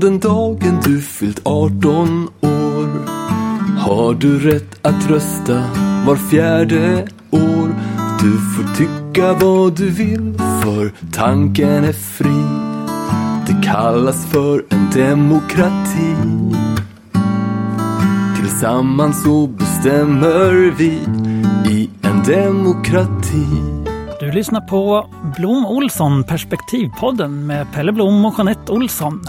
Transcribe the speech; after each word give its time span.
från 0.00 0.10
den 0.10 0.20
dagen 0.20 0.80
du 0.84 1.00
fyllt 1.00 1.40
18 1.44 2.28
år 2.40 2.88
har 3.78 4.14
du 4.14 4.38
rätt 4.38 4.86
att 4.86 5.10
rösta 5.10 5.64
var 6.06 6.16
fjärde 6.16 7.08
år. 7.30 7.74
Du 8.20 8.38
får 8.38 8.76
tycka 8.76 9.32
vad 9.32 9.76
du 9.76 9.90
vill 9.90 10.34
för 10.62 10.92
tanken 11.12 11.84
är 11.84 11.92
fri. 11.92 12.42
Det 13.46 13.66
kallas 13.66 14.26
för 14.26 14.64
en 14.68 14.90
demokrati. 14.94 16.14
Tillsammans 18.36 19.22
så 19.22 19.46
bestämmer 19.46 20.74
vi 20.78 20.92
i 21.70 21.90
en 22.02 22.22
demokrati. 22.22 23.46
Du 24.20 24.32
lyssnar 24.32 24.60
på 24.60 25.10
Blom 25.36 25.66
Olsson 25.66 26.24
Perspektivpodden 26.24 27.46
med 27.46 27.72
Pelle 27.72 27.92
Blom 27.92 28.24
och 28.24 28.34
Jeanette 28.38 28.72
Olsson. 28.72 29.20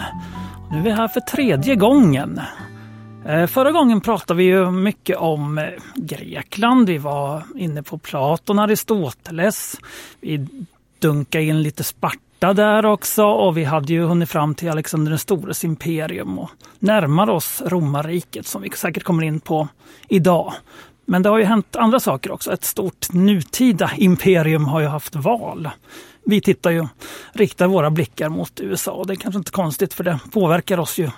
Nu 0.71 0.77
är 0.77 0.81
vi 0.81 0.91
här 0.91 1.07
för 1.07 1.19
tredje 1.19 1.75
gången. 1.75 2.41
Eh, 3.25 3.47
förra 3.47 3.71
gången 3.71 4.01
pratade 4.01 4.37
vi 4.37 4.43
ju 4.43 4.71
mycket 4.71 5.17
om 5.17 5.57
eh, 5.57 5.65
Grekland. 5.95 6.89
Vi 6.89 6.97
var 6.97 7.43
inne 7.55 7.83
på 7.83 7.97
Platon, 7.97 8.59
Aristoteles. 8.59 9.77
Vi 10.21 10.47
dunkade 10.99 11.43
in 11.43 11.61
lite 11.61 11.83
Sparta 11.83 12.53
där 12.53 12.85
också 12.85 13.23
och 13.23 13.57
vi 13.57 13.63
hade 13.63 13.93
ju 13.93 14.03
hunnit 14.03 14.29
fram 14.29 14.55
till 14.55 14.69
Alexander 14.69 15.09
den 15.09 15.19
stores 15.19 15.63
imperium 15.63 16.39
och 16.39 16.49
närmar 16.79 17.29
oss 17.29 17.61
romarriket 17.65 18.47
som 18.47 18.61
vi 18.61 18.69
säkert 18.69 19.03
kommer 19.03 19.23
in 19.23 19.39
på 19.39 19.67
idag. 20.07 20.53
Men 21.05 21.21
det 21.21 21.29
har 21.29 21.37
ju 21.37 21.45
hänt 21.45 21.75
andra 21.75 21.99
saker 21.99 22.31
också. 22.31 22.53
Ett 22.53 22.63
stort 22.63 23.13
nutida 23.13 23.91
imperium 23.97 24.65
har 24.65 24.79
ju 24.79 24.87
haft 24.87 25.15
val. 25.15 25.69
Vi 26.29 26.41
tittar 26.41 26.71
ju, 26.71 26.87
riktar 27.33 27.67
våra 27.67 27.91
blickar 27.91 28.29
mot 28.29 28.59
USA 28.61 28.91
och 28.91 29.07
det 29.07 29.13
är 29.13 29.15
kanske 29.15 29.37
inte 29.37 29.51
konstigt 29.51 29.93
för 29.93 30.03
det 30.03 30.19
påverkar 30.31 30.77
oss 30.77 30.97
ju 30.97 31.09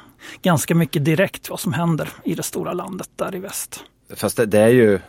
ganska 0.42 0.76
mycket 0.76 1.06
direkt 1.06 1.50
vad 1.50 1.60
som 1.60 1.74
händer 1.74 2.10
i 2.24 2.36
det 2.36 2.44
stora 2.44 2.74
landet 2.74 3.10
där 3.16 3.36
i 3.36 3.40
väst. 3.40 3.84
Fast 4.16 4.38
det, 4.38 4.46
det 4.46 4.60
är 4.60 4.68
ju 4.68 5.00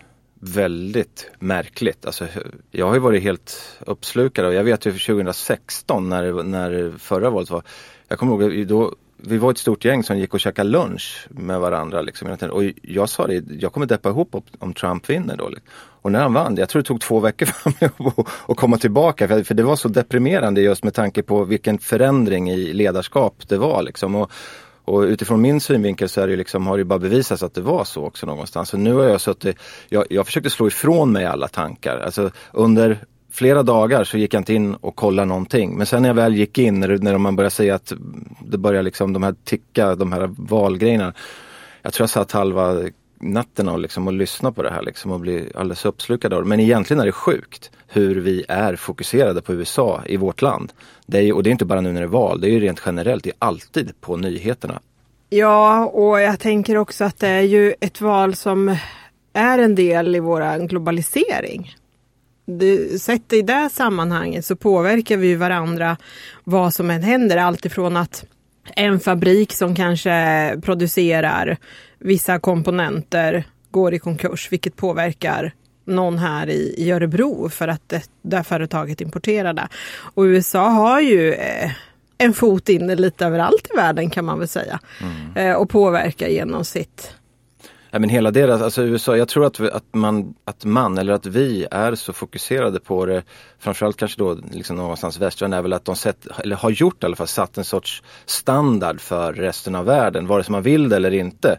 väldigt 0.40 1.30
märkligt. 1.38 2.06
Alltså, 2.06 2.26
jag 2.70 2.86
har 2.86 2.94
ju 2.94 3.00
varit 3.00 3.22
helt 3.22 3.78
uppslukad 3.86 4.46
och 4.46 4.54
jag 4.54 4.64
vet 4.64 4.86
ju 4.86 4.92
2016 4.92 6.08
när, 6.08 6.42
när 6.42 6.98
förra 6.98 7.30
valet 7.30 7.50
var. 7.50 7.62
Jag 8.08 8.18
kommer 8.18 8.42
ihåg 8.42 8.66
då 8.66 8.94
vi 9.24 9.38
var 9.38 9.50
ett 9.50 9.58
stort 9.58 9.84
gäng 9.84 10.02
som 10.02 10.18
gick 10.18 10.34
och 10.34 10.40
käkade 10.40 10.70
lunch 10.70 11.26
med 11.30 11.60
varandra. 11.60 12.02
Liksom, 12.02 12.36
och 12.50 12.64
jag 12.82 13.08
sa 13.08 13.26
det, 13.26 13.44
jag 13.60 13.72
kommer 13.72 13.86
deppa 13.86 14.08
ihop 14.08 14.36
om 14.58 14.74
Trump 14.74 15.10
vinner 15.10 15.36
då. 15.36 15.48
Liksom. 15.48 15.68
Och 15.74 16.12
när 16.12 16.22
han 16.22 16.32
vann, 16.32 16.56
jag 16.56 16.68
tror 16.68 16.82
det 16.82 16.86
tog 16.86 17.00
två 17.00 17.20
veckor 17.20 17.46
för 17.46 17.72
mig 17.80 17.90
att 18.48 18.56
komma 18.56 18.76
tillbaka. 18.76 19.28
För, 19.28 19.54
det 19.54 19.62
var 19.62 19.76
så 19.76 19.88
deprimerande 19.88 20.60
just 20.60 20.84
med 20.84 20.94
tanke 20.94 21.22
på 21.22 21.44
vilken 21.44 21.78
förändring 21.78 22.50
i 22.50 22.72
ledarskap 22.72 23.48
det 23.48 23.58
var. 23.58 23.82
Liksom. 23.82 24.14
Och, 24.14 24.30
och 24.84 25.00
utifrån 25.00 25.40
min 25.40 25.60
synvinkel 25.60 26.08
så 26.08 26.20
är 26.20 26.28
det 26.28 26.36
liksom, 26.36 26.66
har 26.66 26.78
det 26.78 26.84
bara 26.84 26.98
bevisats 26.98 27.42
att 27.42 27.54
det 27.54 27.60
var 27.60 27.84
så 27.84 28.04
också 28.04 28.26
någonstans. 28.26 28.68
Så 28.68 28.76
nu 28.76 28.94
har 28.94 29.04
jag 29.04 29.20
suttit, 29.20 29.56
jag, 29.88 30.06
jag 30.10 30.26
försökte 30.26 30.50
slå 30.50 30.66
ifrån 30.66 31.12
mig 31.12 31.24
alla 31.24 31.48
tankar. 31.48 31.98
Alltså 31.98 32.30
under 32.52 32.98
flera 33.32 33.62
dagar 33.62 34.04
så 34.04 34.18
gick 34.18 34.34
jag 34.34 34.40
inte 34.40 34.54
in 34.54 34.74
och 34.74 34.96
kollade 34.96 35.26
någonting. 35.28 35.76
Men 35.76 35.86
sen 35.86 36.02
när 36.02 36.08
jag 36.08 36.14
väl 36.14 36.34
gick 36.34 36.58
in, 36.58 36.80
när, 36.80 36.98
när 36.98 37.18
man 37.18 37.36
börjar 37.36 37.50
säga 37.50 37.74
att 37.74 37.92
det 38.44 38.58
börjar 38.58 38.82
liksom 38.82 39.12
de 39.12 39.22
här 39.22 39.34
ticka, 39.44 39.94
de 39.94 40.12
här 40.12 40.30
valgrejerna. 40.36 41.14
Jag 41.82 41.92
tror 41.92 42.02
jag 42.02 42.10
satt 42.10 42.32
halva 42.32 42.76
natten 43.20 43.68
och, 43.68 43.78
liksom, 43.78 44.06
och 44.06 44.12
lyssnade 44.12 44.54
på 44.54 44.62
det 44.62 44.70
här 44.70 44.82
liksom, 44.82 45.10
och 45.10 45.20
blev 45.20 45.44
alldeles 45.54 45.84
uppslukad 45.84 46.32
av 46.32 46.42
det. 46.42 46.48
Men 46.48 46.60
egentligen 46.60 47.00
är 47.00 47.06
det 47.06 47.12
sjukt 47.12 47.70
hur 47.88 48.20
vi 48.20 48.44
är 48.48 48.76
fokuserade 48.76 49.42
på 49.42 49.52
USA 49.52 50.02
i 50.06 50.16
vårt 50.16 50.42
land. 50.42 50.72
Det 51.06 51.18
är, 51.18 51.32
och 51.32 51.42
det 51.42 51.50
är 51.50 51.52
inte 51.52 51.64
bara 51.64 51.80
nu 51.80 51.92
när 51.92 52.00
det 52.00 52.06
är 52.06 52.08
val, 52.08 52.40
det 52.40 52.48
är 52.48 52.50
ju 52.50 52.60
rent 52.60 52.82
generellt, 52.86 53.24
det 53.24 53.30
är 53.30 53.36
alltid 53.38 54.00
på 54.00 54.16
nyheterna. 54.16 54.80
Ja, 55.28 55.86
och 55.86 56.20
jag 56.20 56.40
tänker 56.40 56.76
också 56.76 57.04
att 57.04 57.18
det 57.18 57.28
är 57.28 57.42
ju 57.42 57.74
ett 57.80 58.00
val 58.00 58.34
som 58.34 58.76
är 59.32 59.58
en 59.58 59.74
del 59.74 60.16
i 60.16 60.20
vår 60.20 60.66
globalisering 60.66 61.76
det, 62.44 63.00
sett 63.02 63.32
i 63.32 63.42
det 63.42 63.68
sammanhanget 63.72 64.44
så 64.44 64.56
påverkar 64.56 65.16
vi 65.16 65.34
varandra 65.34 65.96
vad 66.44 66.74
som 66.74 66.90
än 66.90 67.02
händer. 67.02 67.36
Alltifrån 67.36 67.96
att 67.96 68.24
en 68.76 69.00
fabrik 69.00 69.52
som 69.52 69.76
kanske 69.76 70.56
producerar 70.62 71.56
vissa 71.98 72.38
komponenter 72.38 73.44
går 73.70 73.94
i 73.94 73.98
konkurs, 73.98 74.52
vilket 74.52 74.76
påverkar 74.76 75.52
någon 75.84 76.18
här 76.18 76.48
i, 76.50 76.74
i 76.76 76.90
Örebro 76.90 77.48
för 77.48 77.68
att 77.68 77.88
det, 77.88 78.02
det 78.22 78.44
företaget 78.44 79.00
importerar 79.00 79.52
det. 79.52 79.68
Och 80.14 80.22
USA 80.22 80.68
har 80.68 81.00
ju 81.00 81.32
eh, 81.32 81.70
en 82.18 82.32
fot 82.32 82.68
inne 82.68 82.94
lite 82.94 83.26
överallt 83.26 83.68
i 83.72 83.76
världen 83.76 84.10
kan 84.10 84.24
man 84.24 84.38
väl 84.38 84.48
säga. 84.48 84.80
Mm. 85.00 85.36
Eh, 85.36 85.56
och 85.56 85.70
påverkar 85.70 86.28
genom 86.28 86.64
sitt 86.64 87.14
Ja, 87.94 87.98
men 87.98 88.08
hela 88.08 88.30
deras, 88.30 88.62
alltså 88.62 88.82
USA, 88.82 89.16
jag 89.16 89.28
tror 89.28 89.46
att, 89.46 89.60
att, 89.60 89.84
man, 89.94 90.34
att 90.44 90.64
man 90.64 90.98
eller 90.98 91.12
att 91.12 91.26
vi 91.26 91.66
är 91.70 91.94
så 91.94 92.12
fokuserade 92.12 92.80
på 92.80 93.06
det, 93.06 93.22
framförallt 93.58 93.96
kanske 93.96 94.18
då 94.18 94.38
liksom 94.52 94.76
någonstans 94.76 95.18
västvärlden 95.18 95.58
är 95.58 95.62
väl 95.62 95.72
att 95.72 95.84
de 95.84 95.96
sett, 95.96 96.26
eller 96.38 96.56
har 96.56 96.70
gjort 96.70 97.02
i 97.02 97.06
alla 97.06 97.16
fall, 97.16 97.26
satt 97.26 97.58
en 97.58 97.64
sorts 97.64 98.02
standard 98.26 99.00
för 99.00 99.32
resten 99.32 99.74
av 99.74 99.84
världen, 99.84 100.26
vare 100.26 100.44
sig 100.44 100.52
man 100.52 100.62
vill 100.62 100.88
det 100.88 100.96
eller 100.96 101.14
inte. 101.14 101.58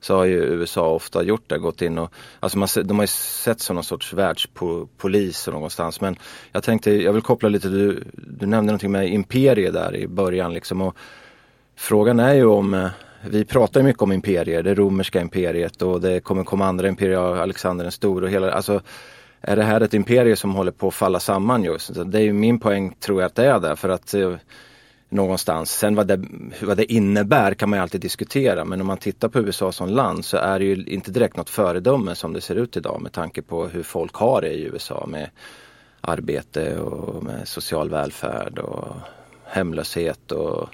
Så 0.00 0.16
har 0.16 0.24
ju 0.24 0.44
USA 0.44 0.88
ofta 0.88 1.22
gjort 1.22 1.44
det, 1.46 1.58
gått 1.58 1.82
in 1.82 1.98
och, 1.98 2.12
alltså 2.40 2.58
man, 2.58 2.68
de 2.84 2.98
har 2.98 3.02
ju 3.02 3.08
sett 3.08 3.60
som 3.60 3.74
någon 3.74 3.84
sorts 3.84 4.12
världspolis 4.12 5.46
någonstans. 5.46 6.00
Men 6.00 6.16
jag 6.52 6.62
tänkte, 6.62 6.90
jag 6.90 7.12
vill 7.12 7.22
koppla 7.22 7.48
lite, 7.48 7.68
du, 7.68 8.04
du 8.12 8.46
nämnde 8.46 8.72
någonting 8.72 8.92
med 8.92 9.08
imperier 9.12 9.72
där 9.72 9.96
i 9.96 10.06
början 10.06 10.52
liksom. 10.52 10.80
Och 10.80 10.96
frågan 11.76 12.20
är 12.20 12.34
ju 12.34 12.44
om 12.44 12.74
eh, 12.74 12.90
vi 13.30 13.44
pratar 13.44 13.82
mycket 13.82 14.02
om 14.02 14.12
imperier, 14.12 14.62
det 14.62 14.74
romerska 14.74 15.20
imperiet 15.20 15.82
och 15.82 16.00
det 16.00 16.20
kommer 16.20 16.44
komma 16.44 16.66
andra 16.66 16.88
imperier, 16.88 17.18
Alexander 17.18 17.84
den 17.84 17.92
store 17.92 18.24
och 18.24 18.30
hela, 18.30 18.52
alltså 18.52 18.80
är 19.40 19.56
det 19.56 19.62
här 19.62 19.80
ett 19.80 19.94
imperium 19.94 20.36
som 20.36 20.54
håller 20.54 20.72
på 20.72 20.88
att 20.88 20.94
falla 20.94 21.20
samman 21.20 21.64
just? 21.64 21.90
Det 22.06 22.18
är 22.18 22.22
ju 22.22 22.32
min 22.32 22.58
poäng 22.58 22.94
tror 23.00 23.20
jag 23.20 23.26
att 23.26 23.34
det 23.34 23.46
är 23.46 23.60
det 23.60 23.76
för 23.76 23.88
att 23.88 24.14
eh, 24.14 24.36
någonstans. 25.08 25.70
Sen 25.70 25.94
vad 25.94 26.06
det, 26.06 26.24
vad 26.62 26.76
det 26.76 26.92
innebär 26.92 27.54
kan 27.54 27.70
man 27.70 27.78
ju 27.78 27.82
alltid 27.82 28.00
diskutera 28.00 28.64
men 28.64 28.80
om 28.80 28.86
man 28.86 28.98
tittar 28.98 29.28
på 29.28 29.40
USA 29.40 29.72
som 29.72 29.88
land 29.88 30.24
så 30.24 30.36
är 30.36 30.58
det 30.58 30.64
ju 30.64 30.84
inte 30.84 31.10
direkt 31.10 31.36
något 31.36 31.50
föredöme 31.50 32.14
som 32.14 32.32
det 32.32 32.40
ser 32.40 32.54
ut 32.54 32.76
idag 32.76 33.02
med 33.02 33.12
tanke 33.12 33.42
på 33.42 33.66
hur 33.66 33.82
folk 33.82 34.14
har 34.14 34.40
det 34.40 34.52
i 34.52 34.64
USA 34.64 35.06
med 35.08 35.30
arbete 36.00 36.78
och 36.78 37.24
med 37.24 37.48
social 37.48 37.90
välfärd 37.90 38.58
och 38.58 38.96
hemlöshet 39.44 40.32
och 40.32 40.68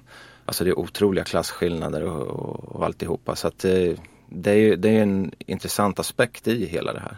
Alltså 0.50 0.65
det 0.65 0.71
är 0.71 0.78
otroliga 0.78 1.25
klasskillnader 1.25 2.05
och, 2.05 2.27
och, 2.27 2.77
och 2.77 2.84
alltihopa. 2.84 3.37
Så 3.37 3.49
att 3.49 3.59
det, 3.59 3.97
det, 4.28 4.50
är, 4.50 4.77
det 4.77 4.88
är 4.88 5.03
en 5.03 5.33
intressant 5.38 5.99
aspekt 5.99 6.49
i 6.49 6.66
hela 6.66 6.93
det 6.93 7.00
här. 7.00 7.16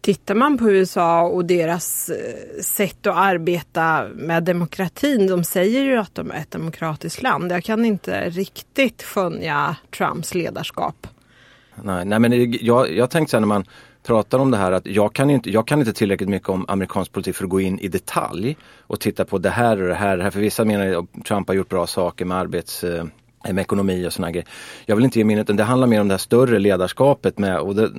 Tittar 0.00 0.34
man 0.34 0.58
på 0.58 0.70
USA 0.70 1.22
och 1.22 1.44
deras 1.44 2.08
eh, 2.08 2.62
sätt 2.62 3.06
att 3.06 3.16
arbeta 3.16 4.08
med 4.14 4.44
demokratin, 4.44 5.26
de 5.26 5.44
säger 5.44 5.80
ju 5.80 5.96
att 5.96 6.14
de 6.14 6.30
är 6.30 6.36
ett 6.36 6.50
demokratiskt 6.50 7.22
land. 7.22 7.52
Jag 7.52 7.64
kan 7.64 7.84
inte 7.84 8.30
riktigt 8.30 9.02
skönja 9.02 9.76
Trumps 9.96 10.34
ledarskap. 10.34 11.06
Nej, 11.74 12.04
nej 12.04 12.18
men 12.18 12.52
jag, 12.60 12.92
jag 12.92 13.10
tänkte 13.10 13.30
så 13.30 13.36
här 13.36 13.40
när 13.40 13.46
man 13.48 13.64
pratar 14.02 14.38
om 14.38 14.50
det 14.50 14.56
här 14.56 14.72
att 14.72 14.86
jag 14.86 15.12
kan, 15.12 15.30
inte, 15.30 15.50
jag 15.50 15.66
kan 15.66 15.80
inte 15.80 15.92
tillräckligt 15.92 16.28
mycket 16.28 16.48
om 16.48 16.64
amerikansk 16.68 17.12
politik 17.12 17.36
för 17.36 17.44
att 17.44 17.50
gå 17.50 17.60
in 17.60 17.78
i 17.78 17.88
detalj 17.88 18.56
och 18.78 19.00
titta 19.00 19.24
på 19.24 19.38
det 19.38 19.50
här 19.50 19.82
och 19.82 19.88
det 19.88 19.94
här. 19.94 20.16
Det 20.16 20.22
här. 20.22 20.30
För 20.30 20.40
vissa 20.40 20.64
menar 20.64 20.86
att 20.86 21.24
Trump 21.24 21.48
har 21.48 21.54
gjort 21.54 21.68
bra 21.68 21.86
saker 21.86 22.24
med 22.24 22.36
arbets 22.36 22.84
eh, 22.84 23.04
med 23.44 23.58
ekonomi 23.58 24.06
och 24.06 24.12
sådana 24.12 24.30
grejer. 24.30 24.48
Jag 24.86 24.96
vill 24.96 25.04
inte 25.04 25.18
ge 25.18 25.24
mig 25.24 25.32
in 25.32 25.38
utan 25.40 25.56
det 25.56 25.64
handlar 25.64 25.86
mer 25.86 26.00
om 26.00 26.08
det 26.08 26.14
här 26.14 26.18
större 26.18 26.58
ledarskapet 26.58 27.38
med 27.38 27.58
och 27.58 27.74
det, 27.74 27.90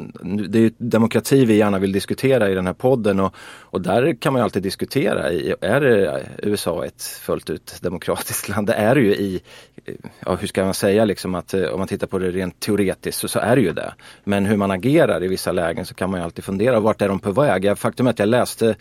det 0.50 0.58
är 0.58 0.62
ju 0.62 0.72
demokrati 0.78 1.46
vi 1.46 1.56
gärna 1.56 1.80
vill 1.80 1.92
diskutera 1.92 2.50
i 2.50 2.54
den 2.54 2.66
här 2.66 2.74
podden 2.74 3.20
och, 3.20 3.36
och 3.60 3.82
där 3.82 4.16
kan 4.22 4.34
man 4.34 4.40
ju 4.40 4.44
alltid 4.44 4.64
diskutera. 4.64 5.30
Är 5.62 6.22
USA 6.44 6.86
ett 6.86 7.04
fullt 7.04 7.50
ut 7.50 7.78
demokratiskt 7.82 8.50
land? 8.50 8.68
Det 8.68 8.74
är 8.74 8.96
det 8.96 9.02
ju 9.02 9.16
i, 9.16 9.42
ja, 10.20 10.36
hur 10.36 10.48
ska 10.48 10.66
man 10.66 10.74
säga 10.74 11.06
liksom 11.06 11.36
att 11.36 11.54
eh, 11.54 11.64
om 11.64 11.80
man 11.80 11.88
tittar 11.88 12.08
på 12.08 12.20
det 12.20 12.32
rent 12.32 12.60
teoretiskt 12.60 13.20
så, 13.20 13.28
så 13.28 13.40
är 13.40 13.56
det 13.56 13.62
ju 13.62 13.74
det. 13.74 13.94
Men 14.24 14.46
hur 14.46 14.58
man 14.58 14.72
agerar 14.72 15.24
i 15.24 15.28
vissa 15.28 15.52
lägen 15.52 15.86
så 15.86 15.94
kan 15.94 16.12
man 16.12 16.20
ju 16.20 16.24
alltid 16.24 16.44
fundera, 16.44 16.80
vart 16.80 17.02
är 17.02 17.08
de 17.08 17.20
på 17.20 17.32
väg? 17.32 17.78
Faktum 17.78 18.08
är 18.08 18.12
att 18.12 18.20
jag 18.20 18.30
läste, 18.30 18.76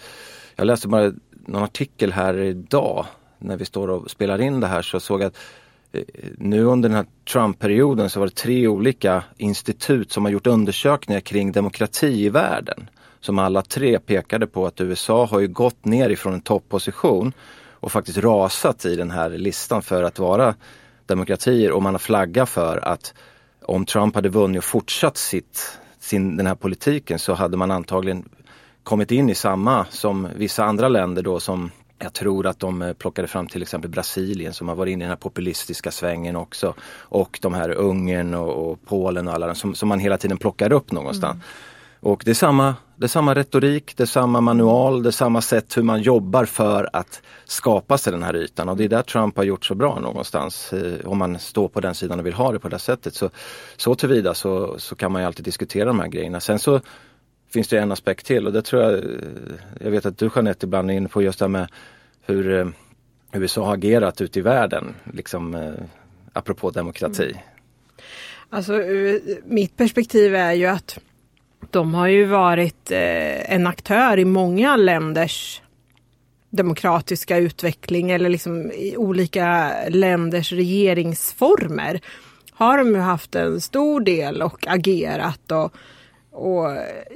jag 0.57 0.67
läste 0.67 0.89
bara 0.89 1.13
någon 1.47 1.63
artikel 1.63 2.13
här 2.13 2.39
idag 2.39 3.07
när 3.39 3.57
vi 3.57 3.65
står 3.65 3.91
och 3.91 4.11
spelar 4.11 4.41
in 4.41 4.61
det 4.61 4.67
här 4.67 4.83
så 4.83 5.01
såg 5.01 5.21
jag 5.21 5.27
att 5.27 5.39
nu 6.39 6.65
under 6.65 6.89
den 6.89 6.97
här 6.97 7.07
Trump-perioden 7.33 8.11
så 8.11 8.21
var 8.21 8.27
det 8.27 8.35
tre 8.35 8.69
olika 8.69 9.25
institut 9.37 10.13
som 10.13 10.25
har 10.25 10.33
gjort 10.33 10.47
undersökningar 10.47 11.21
kring 11.21 11.53
demokrati 11.53 12.25
i 12.25 12.29
världen. 12.29 12.91
Som 13.21 13.39
alla 13.39 13.63
tre 13.63 13.99
pekade 13.99 14.47
på 14.47 14.67
att 14.67 14.81
USA 14.81 15.27
har 15.27 15.41
ju 15.41 15.49
gått 15.49 15.85
ner 15.85 16.11
ifrån 16.11 16.35
en 16.35 16.41
topposition 16.41 17.33
och 17.71 17.93
faktiskt 17.93 18.19
rasat 18.19 18.85
i 18.85 18.97
den 18.97 19.11
här 19.11 19.31
listan 19.31 19.83
för 19.83 20.03
att 20.03 20.19
vara 20.19 20.55
demokratier 21.07 21.73
och 21.73 21.83
man 21.83 21.95
har 21.95 21.99
flaggat 21.99 22.49
för 22.49 22.89
att 22.89 23.15
om 23.63 23.85
Trump 23.85 24.15
hade 24.15 24.29
vunnit 24.29 24.59
och 24.59 24.65
fortsatt 24.65 25.17
sitt, 25.17 25.79
sin, 25.99 26.37
den 26.37 26.47
här 26.47 26.55
politiken 26.55 27.19
så 27.19 27.35
hade 27.35 27.57
man 27.57 27.71
antagligen 27.71 28.29
kommit 28.83 29.11
in 29.11 29.31
i 29.31 29.35
samma 29.35 29.87
som 29.91 30.29
vissa 30.37 30.65
andra 30.65 30.89
länder 30.89 31.23
då 31.23 31.41
som 31.41 31.71
jag 32.03 32.13
tror 32.13 32.47
att 32.47 32.59
de 32.59 32.83
eh, 32.83 32.93
plockade 32.93 33.29
fram 33.29 33.47
till 33.47 33.63
exempel 33.63 33.91
Brasilien 33.91 34.55
som 34.55 34.69
har 34.69 34.75
varit 34.75 34.93
inne 34.93 35.05
i 35.05 35.07
den 35.07 35.11
här 35.11 35.17
populistiska 35.17 35.91
svängen 35.91 36.37
också. 36.37 36.75
Och 36.99 37.39
de 37.43 37.55
här 37.55 37.71
Ungern 37.71 38.35
och, 38.35 38.71
och 38.71 38.79
Polen 38.87 39.29
och 39.29 39.35
alla 39.35 39.47
de 39.47 39.55
som, 39.55 39.75
som 39.75 39.89
man 39.89 39.99
hela 39.99 40.19
tiden 40.19 40.39
plockar 40.39 40.73
upp 40.73 40.93
någonstans. 40.93 41.35
Mm. 41.35 41.45
Och 42.03 42.23
det 42.25 42.31
är, 42.31 42.35
samma, 42.35 42.75
det 42.97 43.07
är 43.07 43.09
samma 43.09 43.35
retorik, 43.35 43.97
det 43.97 44.03
är 44.03 44.07
samma 44.07 44.41
manual, 44.41 45.03
det 45.03 45.09
är 45.09 45.11
samma 45.11 45.41
sätt 45.41 45.77
hur 45.77 45.83
man 45.83 46.03
jobbar 46.03 46.45
för 46.45 46.91
att 46.93 47.23
skapa 47.45 47.99
sig 47.99 48.13
den 48.13 48.23
här 48.23 48.37
ytan. 48.37 48.69
Och 48.69 48.77
det 48.77 48.85
är 48.85 48.89
där 48.89 49.03
Trump 49.03 49.37
har 49.37 49.45
gjort 49.45 49.65
så 49.65 49.75
bra 49.75 49.99
någonstans. 49.99 50.73
Eh, 50.73 51.07
om 51.07 51.19
man 51.19 51.39
står 51.39 51.69
på 51.69 51.81
den 51.81 51.95
sidan 51.95 52.19
och 52.19 52.27
vill 52.27 52.35
ha 52.35 52.53
det 52.53 52.59
på 52.59 52.69
det 52.69 52.79
sättet. 52.79 53.15
Så, 53.15 53.31
så 53.77 53.95
tillvida 53.95 54.35
så, 54.35 54.79
så 54.79 54.97
kan 54.97 55.13
man 55.13 55.23
ju 55.23 55.27
alltid 55.27 55.45
diskutera 55.45 55.85
de 55.85 56.01
här 56.01 56.09
grejerna. 56.09 56.41
Sen 56.41 56.59
så 56.59 56.81
finns 57.53 57.69
det 57.69 57.79
en 57.79 57.93
aspekt 57.93 58.27
till 58.27 58.47
och 58.47 58.53
det 58.53 58.63
tror 58.63 58.83
jag, 58.83 58.95
eh, 58.95 59.01
jag 59.81 59.91
vet 59.91 60.07
att 60.07 60.19
du 60.19 60.31
Jeanette 60.35 60.67
ibland 60.67 60.91
är 60.91 60.95
inne 60.95 61.09
på 61.09 61.23
just 61.23 61.39
det 61.39 61.45
här 61.45 61.49
med 61.49 61.69
hur 62.23 62.59
eh, 62.59 62.69
USA 63.33 63.65
har 63.65 63.75
agerat 63.75 64.21
ute 64.21 64.39
i 64.39 64.43
världen, 64.43 64.95
liksom 65.13 65.55
eh, 65.55 65.73
apropå 66.33 66.71
demokrati. 66.71 67.25
Mm. 67.25 67.37
Alltså 68.51 68.73
mitt 69.45 69.77
perspektiv 69.77 70.35
är 70.35 70.53
ju 70.53 70.67
att 70.67 70.99
de 71.71 71.95
har 71.95 72.07
ju 72.07 72.25
varit 72.25 72.91
en 72.91 73.67
aktör 73.67 74.19
i 74.19 74.25
många 74.25 74.77
länders 74.77 75.63
demokratiska 76.51 77.37
utveckling 77.37 78.11
eller 78.11 78.29
liksom 78.29 78.73
i 78.73 78.97
olika 78.97 79.73
länders 79.89 80.53
regeringsformer 80.53 82.01
har 82.53 82.79
de 82.79 82.89
ju 82.89 83.01
haft 83.01 83.35
en 83.35 83.61
stor 83.61 84.01
del 84.01 84.43
och 84.43 84.67
agerat 84.67 85.53
och 85.53 85.75
och 86.33 86.67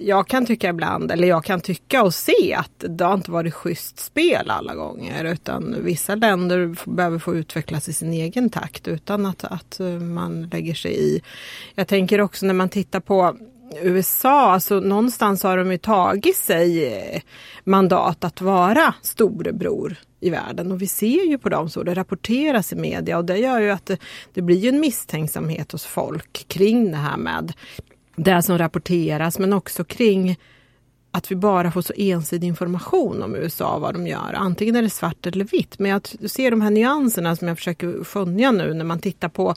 jag 0.00 0.28
kan 0.28 0.46
tycka 0.46 0.68
ibland, 0.68 1.12
eller 1.12 1.28
jag 1.28 1.44
kan 1.44 1.60
tycka 1.60 2.02
och 2.02 2.14
se 2.14 2.54
att 2.54 2.84
det 2.88 3.04
har 3.04 3.14
inte 3.14 3.30
varit 3.30 3.54
schysst 3.54 3.98
spel 3.98 4.50
alla 4.50 4.74
gånger 4.74 5.24
utan 5.24 5.76
vissa 5.84 6.14
länder 6.14 6.76
behöver 6.90 7.18
få 7.18 7.34
utvecklas 7.34 7.88
i 7.88 7.92
sin 7.92 8.12
egen 8.12 8.50
takt 8.50 8.88
utan 8.88 9.26
att, 9.26 9.44
att 9.44 9.80
eh, 9.80 9.86
man 9.86 10.48
lägger 10.52 10.74
sig 10.74 11.00
i. 11.00 11.22
Jag 11.74 11.88
tänker 11.88 12.20
också 12.20 12.46
när 12.46 12.54
man 12.54 12.68
tittar 12.68 13.00
på 13.00 13.36
USA, 13.82 14.52
alltså 14.52 14.80
någonstans 14.80 15.42
har 15.42 15.56
de 15.56 15.72
ju 15.72 15.78
tagit 15.78 16.36
sig 16.36 16.94
eh, 16.94 17.20
mandat 17.64 18.24
att 18.24 18.40
vara 18.40 18.94
storebror 19.02 19.96
i 20.20 20.30
världen 20.30 20.72
och 20.72 20.82
vi 20.82 20.86
ser 20.86 21.28
ju 21.28 21.38
på 21.38 21.48
dem 21.48 21.70
så, 21.70 21.82
det 21.82 21.94
rapporteras 21.94 22.72
i 22.72 22.76
media 22.76 23.18
och 23.18 23.24
det 23.24 23.38
gör 23.38 23.60
ju 23.60 23.70
att 23.70 23.86
det, 23.86 23.98
det 24.34 24.42
blir 24.42 24.68
en 24.68 24.80
misstänksamhet 24.80 25.72
hos 25.72 25.84
folk 25.84 26.48
kring 26.48 26.90
det 26.90 26.96
här 26.96 27.16
med 27.16 27.52
det 28.16 28.42
som 28.42 28.58
rapporteras 28.58 29.38
men 29.38 29.52
också 29.52 29.84
kring 29.84 30.38
att 31.10 31.30
vi 31.30 31.36
bara 31.36 31.70
får 31.70 31.82
så 31.82 31.92
ensidig 31.96 32.48
information 32.48 33.22
om 33.22 33.34
USA, 33.34 33.78
vad 33.78 33.94
de 33.94 34.06
gör. 34.06 34.32
Antingen 34.34 34.76
är 34.76 34.82
det 34.82 34.90
svart 34.90 35.26
eller 35.26 35.44
vitt. 35.44 35.78
Men 35.78 35.90
jag 35.90 36.06
ser 36.30 36.50
de 36.50 36.60
här 36.60 36.70
nyanserna 36.70 37.36
som 37.36 37.48
jag 37.48 37.56
försöker 37.58 38.04
skönja 38.04 38.52
nu 38.52 38.74
när 38.74 38.84
man 38.84 38.98
tittar 38.98 39.28
på 39.28 39.54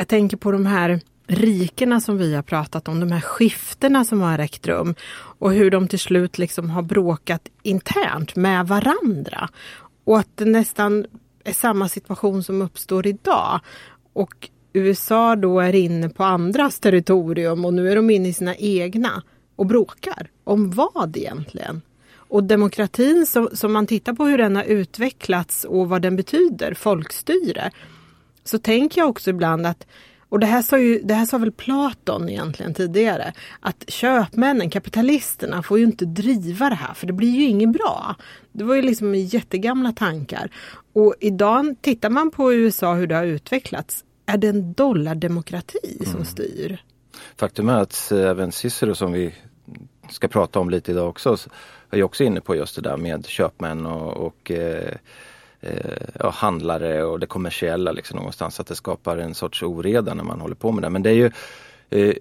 jag 0.00 0.08
tänker 0.08 0.36
på 0.36 0.52
de 0.52 0.66
här 0.66 1.00
rikena 1.26 2.00
som 2.00 2.18
vi 2.18 2.34
har 2.34 2.42
pratat 2.42 2.88
om, 2.88 3.00
de 3.00 3.12
här 3.12 3.20
skiftena 3.20 4.04
som 4.04 4.20
har 4.20 4.38
ägt 4.38 4.66
rum 4.66 4.94
och 5.38 5.52
hur 5.52 5.70
de 5.70 5.88
till 5.88 5.98
slut 5.98 6.38
liksom 6.38 6.70
har 6.70 6.82
bråkat 6.82 7.48
internt 7.62 8.36
med 8.36 8.68
varandra. 8.68 9.48
Och 10.04 10.18
att 10.18 10.36
det 10.36 10.44
nästan 10.44 11.06
är 11.44 11.52
samma 11.52 11.88
situation 11.88 12.42
som 12.42 12.62
uppstår 12.62 13.06
idag. 13.06 13.60
Och 14.12 14.48
USA 14.72 15.36
då 15.36 15.60
är 15.60 15.74
inne 15.74 16.08
på 16.08 16.24
andras 16.24 16.80
territorium 16.80 17.64
och 17.64 17.74
nu 17.74 17.90
är 17.90 17.96
de 17.96 18.10
inne 18.10 18.28
i 18.28 18.32
sina 18.32 18.56
egna 18.56 19.22
och 19.56 19.66
bråkar. 19.66 20.30
Om 20.44 20.70
vad 20.70 21.16
egentligen? 21.16 21.82
Och 22.12 22.44
demokratin 22.44 23.26
som, 23.26 23.48
som 23.52 23.72
man 23.72 23.86
tittar 23.86 24.12
på 24.12 24.24
hur 24.24 24.38
den 24.38 24.56
har 24.56 24.64
utvecklats 24.64 25.64
och 25.64 25.88
vad 25.88 26.02
den 26.02 26.16
betyder, 26.16 26.74
folkstyre, 26.74 27.70
så 28.44 28.58
tänker 28.58 29.00
jag 29.00 29.10
också 29.10 29.30
ibland 29.30 29.66
att 29.66 29.86
och 30.30 30.40
det 30.40 30.46
här, 30.46 30.62
sa 30.62 30.78
ju, 30.78 31.00
det 31.04 31.14
här 31.14 31.26
sa 31.26 31.38
väl 31.38 31.52
Platon 31.52 32.28
egentligen 32.28 32.74
tidigare. 32.74 33.32
Att 33.60 33.84
köpmännen, 33.88 34.70
kapitalisterna 34.70 35.62
får 35.62 35.78
ju 35.78 35.84
inte 35.84 36.04
driva 36.04 36.68
det 36.68 36.74
här 36.74 36.94
för 36.94 37.06
det 37.06 37.12
blir 37.12 37.30
ju 37.30 37.44
inget 37.44 37.72
bra. 37.72 38.16
Det 38.52 38.64
var 38.64 38.74
ju 38.74 38.82
liksom 38.82 39.14
jättegamla 39.14 39.92
tankar. 39.92 40.50
Och 40.92 41.14
idag 41.20 41.74
tittar 41.80 42.10
man 42.10 42.30
på 42.30 42.52
USA 42.52 42.94
hur 42.94 43.06
det 43.06 43.14
har 43.14 43.24
utvecklats. 43.24 44.04
Är 44.32 44.36
det 44.38 44.48
en 44.48 44.72
dollardemokrati 44.72 45.98
som 46.04 46.14
mm. 46.14 46.24
styr? 46.24 46.82
Faktum 47.36 47.68
är 47.68 47.80
att 47.80 48.12
även 48.12 48.52
Cicero 48.52 48.94
som 48.94 49.12
vi 49.12 49.34
ska 50.10 50.28
prata 50.28 50.60
om 50.60 50.70
lite 50.70 50.90
idag 50.90 51.08
också 51.08 51.36
är 51.90 51.96
ju 51.96 52.02
också 52.02 52.24
inne 52.24 52.40
på 52.40 52.56
just 52.56 52.76
det 52.76 52.82
där 52.82 52.96
med 52.96 53.26
köpmän 53.26 53.86
och, 53.86 54.26
och 54.26 54.50
eh, 54.50 54.94
eh, 55.60 56.06
ja, 56.20 56.30
handlare 56.30 57.04
och 57.04 57.20
det 57.20 57.26
kommersiella 57.26 57.92
liksom 57.92 58.16
någonstans. 58.16 58.60
Att 58.60 58.66
det 58.66 58.74
skapar 58.74 59.18
en 59.18 59.34
sorts 59.34 59.62
oreda 59.62 60.14
när 60.14 60.24
man 60.24 60.40
håller 60.40 60.54
på 60.54 60.72
med 60.72 60.82
det. 60.82 60.90
Men 60.90 61.02
det 61.02 61.10
är 61.10 61.14
ju 61.14 61.30
eh, 61.90 62.14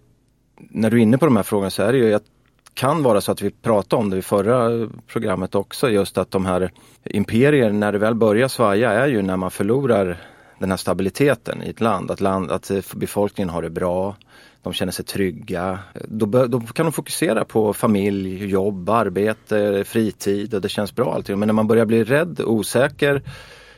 När 0.58 0.90
du 0.90 0.98
är 0.98 1.02
inne 1.02 1.18
på 1.18 1.26
de 1.26 1.36
här 1.36 1.44
frågorna 1.44 1.70
så 1.70 1.84
är 1.84 1.92
det 1.92 1.98
ju 1.98 2.14
att 2.14 2.26
kan 2.74 3.04
vara 3.04 3.22
så 3.22 3.32
att 3.32 3.42
vi 3.42 3.52
pratade 3.52 4.00
om 4.02 4.10
det 4.10 4.18
i 4.18 4.22
förra 4.22 4.90
programmet 5.08 5.56
också, 5.56 5.90
just 5.90 6.18
att 6.18 6.32
de 6.32 6.46
här 6.46 6.72
imperier 7.04 7.72
när 7.72 7.92
det 7.92 7.98
väl 7.98 8.16
börjar 8.16 8.48
svaja 8.48 8.92
är 8.92 9.08
ju 9.08 9.22
när 9.22 9.38
man 9.38 9.52
förlorar 9.52 10.18
den 10.60 10.70
här 10.70 10.78
stabiliteten 10.78 11.64
i 11.64 11.70
ett 11.70 11.82
land, 11.82 12.12
att, 12.12 12.22
land, 12.22 12.52
att 12.52 12.72
eh, 12.72 12.80
befolkningen 12.96 13.50
har 13.50 13.62
det 13.62 13.70
bra, 13.70 14.16
de 14.64 14.74
känner 14.74 14.92
sig 14.92 15.06
trygga. 15.06 15.80
Då, 16.06 16.26
då, 16.26 16.60
kan 16.60 16.86
de 16.86 16.92
fokusera 16.92 17.46
på 17.46 17.74
familj, 17.74 18.46
jobb, 18.46 18.90
arbete, 18.90 19.84
fritid 19.88 20.54
och 20.54 20.62
det 20.62 20.70
känns 20.70 20.96
bra 20.96 21.14
allting. 21.14 21.40
Men 21.40 21.48
när 21.48 21.54
man 21.54 21.68
börjar 21.68 21.86
bli 21.86 22.04
rädd, 22.04 22.42
osäker 22.46 23.22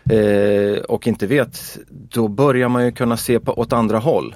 eh, 0.09 0.81
och 0.83 1.07
inte 1.07 1.27
vet, 1.27 1.79
då 1.89 2.27
börjar 2.27 2.69
man 2.69 2.85
ju 2.85 2.91
kunna 2.91 3.17
se 3.17 3.39
på, 3.39 3.53
åt 3.53 3.73
andra 3.73 3.97
håll. 3.97 4.35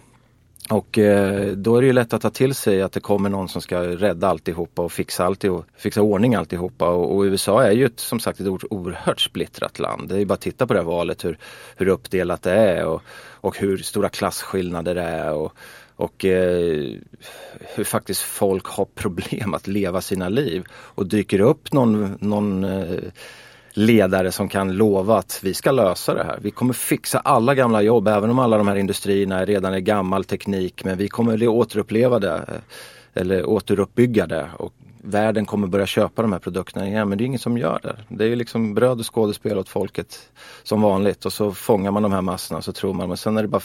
Och 0.69 0.97
eh, 0.97 1.51
då 1.51 1.77
är 1.77 1.81
det 1.81 1.87
ju 1.87 1.93
lätt 1.93 2.13
att 2.13 2.21
ta 2.21 2.29
till 2.29 2.55
sig 2.55 2.81
att 2.81 2.91
det 2.91 2.99
kommer 2.99 3.29
någon 3.29 3.49
som 3.49 3.61
ska 3.61 3.81
rädda 3.81 4.27
alltihopa 4.27 4.81
och 4.81 4.91
fixa, 4.91 5.25
alltihop, 5.25 5.65
fixa 5.77 6.01
ordning 6.01 6.35
alltihopa. 6.35 6.89
Och, 6.89 7.15
och 7.15 7.21
USA 7.21 7.63
är 7.63 7.71
ju 7.71 7.85
ett, 7.85 7.99
som 7.99 8.19
sagt 8.19 8.39
ett 8.39 8.47
oerhört 8.47 9.21
splittrat 9.21 9.79
land. 9.79 10.09
Det 10.09 10.15
är 10.15 10.19
ju 10.19 10.25
bara 10.25 10.33
att 10.33 10.41
titta 10.41 10.67
på 10.67 10.73
det 10.73 10.79
här 10.79 10.85
valet 10.85 11.25
hur, 11.25 11.37
hur 11.75 11.87
uppdelat 11.87 12.41
det 12.41 12.51
är 12.51 12.85
och, 12.85 13.01
och 13.31 13.57
hur 13.57 13.77
stora 13.77 14.09
klasskillnader 14.09 14.95
det 14.95 15.01
är. 15.01 15.33
Och, 15.33 15.53
och 15.95 16.25
eh, 16.25 16.93
hur 17.75 17.83
faktiskt 17.83 18.21
folk 18.21 18.65
har 18.65 18.85
problem 18.85 19.53
att 19.53 19.67
leva 19.67 20.01
sina 20.01 20.29
liv. 20.29 20.63
Och 20.71 21.07
dyker 21.07 21.39
upp 21.39 21.73
någon, 21.73 22.17
någon 22.21 22.63
eh, 22.63 22.99
ledare 23.77 24.31
som 24.31 24.49
kan 24.49 24.71
lova 24.77 25.17
att 25.17 25.39
vi 25.43 25.53
ska 25.53 25.71
lösa 25.71 26.13
det 26.13 26.23
här. 26.23 26.39
Vi 26.41 26.51
kommer 26.51 26.73
fixa 26.73 27.19
alla 27.19 27.55
gamla 27.55 27.81
jobb, 27.81 28.07
även 28.07 28.29
om 28.29 28.39
alla 28.39 28.57
de 28.57 28.67
här 28.67 28.75
industrierna 28.75 29.45
redan 29.45 29.73
är 29.73 29.79
gammal 29.79 30.23
teknik. 30.23 30.83
Men 30.83 30.97
vi 30.97 31.07
kommer 31.07 31.47
återuppleva 31.47 32.19
det 32.19 32.33
eh, 32.33 33.21
eller 33.21 33.45
återuppbygga 33.45 34.27
det 34.27 34.49
och 34.57 34.73
världen 35.01 35.45
kommer 35.45 35.67
börja 35.67 35.85
köpa 35.85 36.21
de 36.21 36.33
här 36.33 36.39
produkterna 36.39 36.87
igen. 36.87 37.09
Men 37.09 37.17
det 37.17 37.23
är 37.23 37.25
ingen 37.25 37.39
som 37.39 37.57
gör 37.57 37.79
det. 37.83 37.95
Det 38.09 38.25
är 38.25 38.35
liksom 38.35 38.73
bröd 38.73 38.99
och 38.99 39.15
skådespel 39.15 39.57
åt 39.57 39.69
folket 39.69 40.29
som 40.63 40.81
vanligt 40.81 41.25
och 41.25 41.33
så 41.33 41.51
fångar 41.51 41.91
man 41.91 42.03
de 42.03 42.11
här 42.11 42.21
massorna 42.21 42.61
så 42.61 42.71
tror 42.71 42.93
man, 42.93 43.07
men 43.07 43.17
sen 43.17 43.37
är 43.37 43.41
det 43.41 43.47
bara 43.47 43.61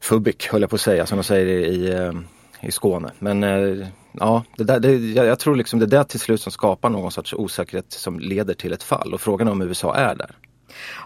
fubbik 0.00 0.48
höll 0.48 0.60
jag 0.60 0.70
på 0.70 0.76
att 0.76 0.80
säga 0.80 1.06
som 1.06 1.18
de 1.18 1.24
säger 1.24 1.46
i, 1.46 1.92
eh, 1.92 2.12
i, 2.60 2.70
Skåne. 2.70 3.10
Men 3.18 3.44
eh, 3.44 3.86
ja, 4.12 4.44
det 4.56 4.64
där, 4.64 4.80
det, 4.80 4.92
jag, 4.92 5.26
jag, 5.26 5.38
tror 5.38 5.56
liksom 5.56 5.78
det 5.78 5.84
är 5.84 5.98
det 5.98 6.04
till 6.04 6.20
slut 6.20 6.40
som 6.40 6.52
skapar 6.52 6.90
någon 6.90 7.12
sorts 7.12 7.34
osäkerhet 7.34 7.92
som 7.92 8.18
leder 8.18 8.54
till 8.54 8.72
ett 8.72 8.82
fall 8.82 9.14
och 9.14 9.20
frågan 9.20 9.48
är 9.48 9.52
om 9.52 9.62
USA 9.62 9.94
är 9.94 10.14
där. 10.14 10.30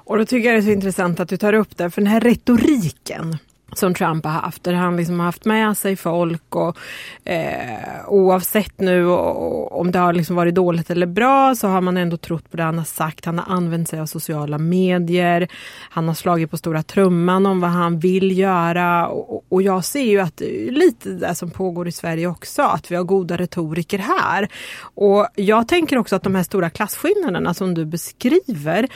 Och 0.04 0.19
då 0.19 0.25
tycker 0.25 0.49
jag 0.49 0.57
det 0.57 0.61
är 0.61 0.66
så 0.66 0.71
intressant 0.71 1.21
att 1.21 1.28
du 1.28 1.37
tar 1.37 1.52
upp 1.52 1.76
det, 1.76 1.90
för 1.90 2.00
den 2.00 2.11
här 2.11 2.21
retoriken 2.21 3.37
som 3.72 3.94
Trump 3.94 4.24
har 4.24 4.32
haft, 4.32 4.64
där 4.64 4.72
han 4.72 4.96
liksom 4.96 5.18
har 5.18 5.26
haft 5.26 5.44
med 5.44 5.76
sig 5.76 5.96
folk 5.96 6.56
och 6.56 6.76
eh, 7.24 8.08
oavsett 8.08 8.80
nu 8.80 9.06
och, 9.06 9.80
om 9.80 9.90
det 9.90 9.98
har 9.98 10.12
liksom 10.12 10.36
varit 10.36 10.54
dåligt 10.54 10.90
eller 10.90 11.06
bra 11.06 11.54
så 11.54 11.68
har 11.68 11.80
man 11.80 11.96
ändå 11.96 12.16
trott 12.16 12.50
på 12.50 12.56
det 12.56 12.62
han 12.62 12.78
har 12.78 12.84
sagt. 12.84 13.24
Han 13.24 13.38
har 13.38 13.56
använt 13.56 13.88
sig 13.88 14.00
av 14.00 14.06
sociala 14.06 14.58
medier. 14.58 15.48
Han 15.90 16.08
har 16.08 16.14
slagit 16.14 16.50
på 16.50 16.56
stora 16.56 16.82
trumman 16.82 17.46
om 17.46 17.60
vad 17.60 17.70
han 17.70 17.98
vill 17.98 18.38
göra 18.38 19.08
och, 19.08 19.44
och 19.48 19.62
jag 19.62 19.84
ser 19.84 20.04
ju 20.04 20.20
att 20.20 20.36
det 20.36 20.68
är 20.68 20.72
lite 20.72 21.10
det 21.10 21.34
som 21.34 21.50
pågår 21.50 21.88
i 21.88 21.92
Sverige 21.92 22.26
också, 22.26 22.62
att 22.62 22.90
vi 22.90 22.96
har 22.96 23.04
goda 23.04 23.36
retoriker 23.36 23.98
här. 23.98 24.48
Och 24.94 25.28
jag 25.34 25.68
tänker 25.68 25.98
också 25.98 26.16
att 26.16 26.22
de 26.22 26.34
här 26.34 26.42
stora 26.42 26.70
klasskillnaderna 26.70 27.54
som 27.54 27.74
du 27.74 27.84
beskriver, 27.84 28.88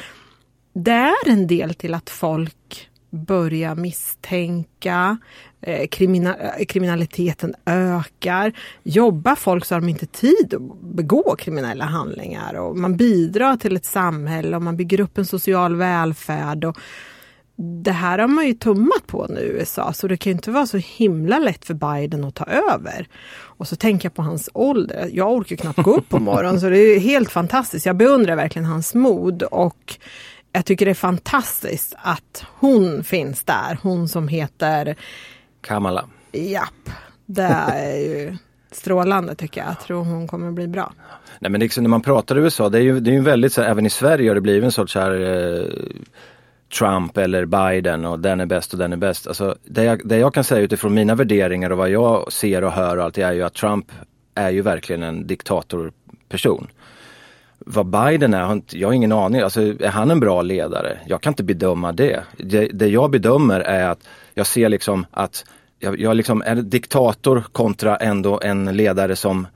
det 0.74 0.90
är 0.90 1.28
en 1.28 1.46
del 1.46 1.74
till 1.74 1.94
att 1.94 2.10
folk 2.10 2.90
börja 3.14 3.74
misstänka, 3.74 5.18
eh, 5.60 5.86
krimina 5.86 6.36
eh, 6.36 6.64
kriminaliteten 6.64 7.54
ökar. 7.66 8.52
Jobbar 8.82 9.34
folk 9.34 9.64
så 9.64 9.74
har 9.74 9.80
de 9.80 9.88
inte 9.88 10.06
tid 10.06 10.54
att 10.54 10.80
begå 10.80 11.36
kriminella 11.38 11.84
handlingar 11.84 12.54
och 12.54 12.76
man 12.76 12.96
bidrar 12.96 13.56
till 13.56 13.76
ett 13.76 13.86
samhälle 13.86 14.56
och 14.56 14.62
man 14.62 14.76
bygger 14.76 15.00
upp 15.00 15.18
en 15.18 15.26
social 15.26 15.76
välfärd. 15.76 16.64
Och 16.64 16.78
det 17.56 17.92
här 17.92 18.18
har 18.18 18.28
man 18.28 18.46
ju 18.46 18.54
tummat 18.54 19.06
på 19.06 19.26
nu 19.26 19.40
i 19.40 19.48
USA 19.48 19.92
så 19.92 20.08
det 20.08 20.16
kan 20.16 20.30
ju 20.30 20.34
inte 20.34 20.50
vara 20.50 20.66
så 20.66 20.76
himla 20.76 21.38
lätt 21.38 21.64
för 21.64 21.74
Biden 21.74 22.24
att 22.24 22.34
ta 22.34 22.44
över. 22.44 23.08
Och 23.34 23.68
så 23.68 23.76
tänker 23.76 24.06
jag 24.06 24.14
på 24.14 24.22
hans 24.22 24.50
ålder. 24.52 25.10
Jag 25.12 25.32
orkar 25.32 25.56
knappt 25.56 25.82
gå 25.82 25.96
upp 25.96 26.08
på 26.08 26.18
morgonen 26.18 26.60
så 26.60 26.68
det 26.68 26.78
är 26.78 27.00
helt 27.00 27.30
fantastiskt. 27.30 27.86
Jag 27.86 27.96
beundrar 27.96 28.36
verkligen 28.36 28.66
hans 28.66 28.94
mod 28.94 29.42
och 29.42 29.98
jag 30.54 30.64
tycker 30.64 30.84
det 30.84 30.92
är 30.92 30.94
fantastiskt 30.94 31.94
att 31.98 32.44
hon 32.58 33.04
finns 33.04 33.44
där. 33.44 33.78
Hon 33.82 34.08
som 34.08 34.28
heter 34.28 34.96
Kamala. 35.60 36.04
Japp, 36.32 36.90
det 37.26 37.42
är 37.42 37.96
ju 37.96 38.36
strålande 38.70 39.34
tycker 39.34 39.60
jag. 39.60 39.70
Jag 39.70 39.80
tror 39.80 40.04
hon 40.04 40.28
kommer 40.28 40.52
bli 40.52 40.68
bra. 40.68 40.92
Nej 41.38 41.50
men 41.50 41.60
liksom 41.60 41.82
när 41.82 41.90
man 41.90 42.02
pratar 42.02 42.38
USA, 42.38 42.68
det 42.68 42.78
är 42.78 42.82
ju, 42.82 43.00
det 43.00 43.10
är 43.10 43.12
ju 43.12 43.20
väldigt 43.20 43.52
så 43.52 43.62
här, 43.62 43.70
även 43.70 43.86
i 43.86 43.90
Sverige 43.90 44.30
har 44.30 44.34
det 44.34 44.40
blivit 44.40 44.64
en 44.64 44.72
sorts 44.72 44.94
här 44.94 45.20
eh, 45.20 45.66
Trump 46.78 47.16
eller 47.16 47.44
Biden 47.44 48.04
och 48.04 48.20
den 48.20 48.40
är 48.40 48.46
bäst 48.46 48.72
och 48.72 48.78
den 48.78 48.92
är 48.92 48.96
bäst. 48.96 49.26
Alltså, 49.26 49.56
det, 49.64 49.84
jag, 49.84 50.08
det 50.08 50.18
jag 50.18 50.34
kan 50.34 50.44
säga 50.44 50.60
utifrån 50.60 50.94
mina 50.94 51.14
värderingar 51.14 51.70
och 51.70 51.78
vad 51.78 51.90
jag 51.90 52.32
ser 52.32 52.64
och 52.64 52.72
hör 52.72 52.96
och 52.96 53.04
allt 53.04 53.18
är 53.18 53.32
ju 53.32 53.42
att 53.42 53.54
Trump 53.54 53.92
är 54.34 54.50
ju 54.50 54.62
verkligen 54.62 55.02
en 55.02 55.26
diktatorperson. 55.26 56.68
Vad 57.66 57.86
Biden 57.86 58.34
är, 58.34 58.62
jag 58.70 58.88
har 58.88 58.92
ingen 58.92 59.12
aning. 59.12 59.40
Alltså, 59.40 59.60
är 59.60 59.88
han 59.88 60.10
en 60.10 60.20
bra 60.20 60.42
ledare? 60.42 60.98
Jag 61.06 61.20
kan 61.20 61.30
inte 61.30 61.42
bedöma 61.42 61.92
det. 61.92 62.22
Det, 62.38 62.66
det 62.66 62.86
jag 62.86 63.10
bedömer 63.10 63.60
är 63.60 63.88
att 63.88 64.08
jag 64.34 64.46
ser 64.46 64.68
liksom 64.68 65.06
att 65.10 65.44
jag, 65.78 66.00
jag 66.00 66.16
liksom 66.16 66.42
är 66.42 66.54
diktator 66.54 67.44
kontra 67.52 67.96
ändå 67.96 68.40
en 68.42 68.76
ledare 68.76 69.16
som 69.16 69.46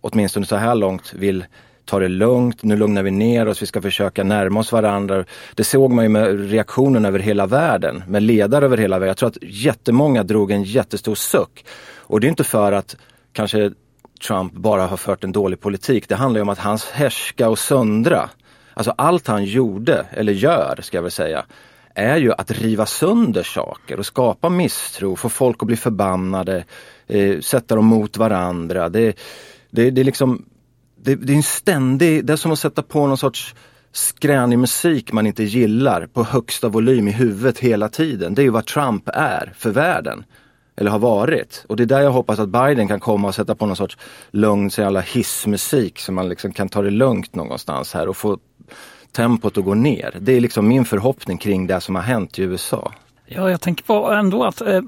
åtminstone 0.00 0.46
så 0.46 0.56
här 0.56 0.74
långt 0.74 1.12
vill 1.14 1.44
ta 1.84 1.98
det 1.98 2.08
lugnt, 2.08 2.62
nu 2.62 2.76
lugnar 2.76 3.02
vi 3.02 3.10
ner 3.10 3.48
oss, 3.48 3.62
vi 3.62 3.66
ska 3.66 3.82
försöka 3.82 4.24
närma 4.24 4.60
oss 4.60 4.72
varandra. 4.72 5.24
Det 5.54 5.64
såg 5.64 5.90
man 5.90 6.04
ju 6.04 6.08
med 6.08 6.50
reaktionen 6.50 7.04
över 7.04 7.18
hela 7.18 7.46
världen, 7.46 8.02
med 8.08 8.22
ledare 8.22 8.64
över 8.64 8.76
hela 8.76 8.98
världen. 8.98 9.08
Jag 9.08 9.16
tror 9.16 9.28
att 9.28 9.38
jättemånga 9.42 10.22
drog 10.22 10.50
en 10.50 10.62
jättestor 10.62 11.14
suck. 11.14 11.64
Och 11.96 12.20
det 12.20 12.26
är 12.26 12.28
inte 12.28 12.44
för 12.44 12.72
att 12.72 12.96
kanske 13.32 13.72
Trump 14.18 14.52
bara 14.52 14.86
har 14.86 14.96
fört 14.96 15.24
en 15.24 15.32
dålig 15.32 15.60
politik. 15.60 16.08
Det 16.08 16.14
handlar 16.14 16.38
ju 16.38 16.42
om 16.42 16.48
att 16.48 16.58
hans 16.58 16.84
härska 16.90 17.48
och 17.48 17.58
söndra, 17.58 18.30
alltså 18.74 18.94
allt 18.96 19.26
han 19.26 19.44
gjorde, 19.44 20.06
eller 20.10 20.32
gör 20.32 20.78
ska 20.82 20.96
jag 20.96 21.02
väl 21.02 21.10
säga, 21.10 21.44
är 21.94 22.16
ju 22.16 22.32
att 22.32 22.50
riva 22.50 22.86
sönder 22.86 23.42
saker 23.42 23.98
och 23.98 24.06
skapa 24.06 24.48
misstro, 24.48 25.16
få 25.16 25.28
folk 25.28 25.62
att 25.62 25.66
bli 25.66 25.76
förbannade, 25.76 26.64
eh, 27.06 27.40
sätta 27.40 27.74
dem 27.74 27.86
mot 27.86 28.16
varandra. 28.16 28.88
Det, 28.88 29.18
det, 29.70 29.90
det 29.90 30.00
är 30.00 30.04
liksom 30.04 30.44
det, 31.02 31.14
det, 31.14 31.32
är 31.32 31.36
en 31.36 31.42
ständig, 31.42 32.24
det 32.24 32.32
är 32.32 32.36
som 32.36 32.52
att 32.52 32.58
sätta 32.58 32.82
på 32.82 33.06
någon 33.06 33.18
sorts 33.18 33.54
skränig 33.92 34.58
musik 34.58 35.12
man 35.12 35.26
inte 35.26 35.44
gillar 35.44 36.06
på 36.06 36.24
högsta 36.24 36.68
volym 36.68 37.08
i 37.08 37.12
huvudet 37.12 37.58
hela 37.58 37.88
tiden. 37.88 38.34
Det 38.34 38.42
är 38.42 38.44
ju 38.44 38.50
vad 38.50 38.66
Trump 38.66 39.08
är 39.14 39.52
för 39.56 39.70
världen. 39.70 40.24
Eller 40.78 40.90
har 40.90 40.98
varit. 40.98 41.64
Och 41.68 41.76
det 41.76 41.82
är 41.82 41.86
där 41.86 42.00
jag 42.00 42.10
hoppas 42.10 42.38
att 42.38 42.48
Biden 42.48 42.88
kan 42.88 43.00
komma 43.00 43.28
och 43.28 43.34
sätta 43.34 43.54
på 43.54 43.66
någon 43.66 43.76
sorts 43.76 43.96
lugn, 44.30 44.70
så 44.70 44.80
jävla 44.80 45.00
hissmusik 45.00 45.98
så 45.98 46.12
man 46.12 46.28
liksom 46.28 46.52
kan 46.52 46.68
ta 46.68 46.82
det 46.82 46.90
lugnt 46.90 47.34
någonstans 47.34 47.94
här 47.94 48.08
och 48.08 48.16
få 48.16 48.38
tempot 49.12 49.58
att 49.58 49.64
gå 49.64 49.74
ner. 49.74 50.14
Det 50.20 50.32
är 50.32 50.40
liksom 50.40 50.68
min 50.68 50.84
förhoppning 50.84 51.38
kring 51.38 51.66
det 51.66 51.80
som 51.80 51.94
har 51.94 52.02
hänt 52.02 52.38
i 52.38 52.42
USA. 52.42 52.92
Ja, 53.26 53.50
jag 53.50 53.60
tänker 53.60 53.84
på 53.84 54.12
ändå 54.12 54.44
att 54.44 54.60
eh, 54.60 54.80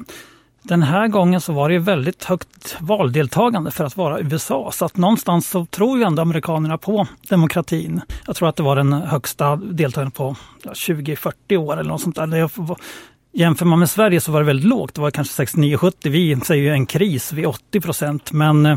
den 0.63 0.83
här 0.83 1.09
gången 1.09 1.41
så 1.41 1.53
var 1.53 1.69
det 1.69 1.79
väldigt 1.79 2.25
högt 2.25 2.77
valdeltagande 2.81 3.71
för 3.71 3.85
att 3.85 3.97
vara 3.97 4.21
USA. 4.21 4.71
Så 4.73 4.85
att 4.85 4.97
någonstans 4.97 5.51
så 5.51 5.67
tror 5.67 5.99
ju 5.99 6.05
ändå 6.05 6.23
amerikanerna 6.23 6.79
på 6.79 7.07
demokratin. 7.29 8.01
Jag 8.27 8.37
tror 8.37 8.49
att 8.49 8.57
det 8.57 8.63
var 8.63 8.77
den 8.77 8.93
högsta 8.93 9.57
deltagandet 9.57 10.15
på 10.15 10.37
20-40 10.65 11.57
år 11.57 11.73
eller 11.73 11.91
något 11.91 12.01
sånt 12.01 12.17
där. 12.17 12.27
Jämför 13.33 13.67
man 13.67 13.79
med 13.79 13.91
Sverige 13.91 14.21
så 14.21 14.33
var 14.33 14.41
det 14.41 14.47
väldigt 14.47 14.67
lågt. 14.67 14.95
Det 14.95 15.01
var 15.01 15.11
kanske 15.11 15.45
69-70. 15.45 15.93
Vi 16.03 16.41
säger 16.41 16.63
ju 16.63 16.71
en 16.71 16.87
kris 16.87 17.33
vid 17.33 17.47
80 17.47 17.81
procent. 17.81 18.33
Men 18.33 18.67
eh, 18.67 18.77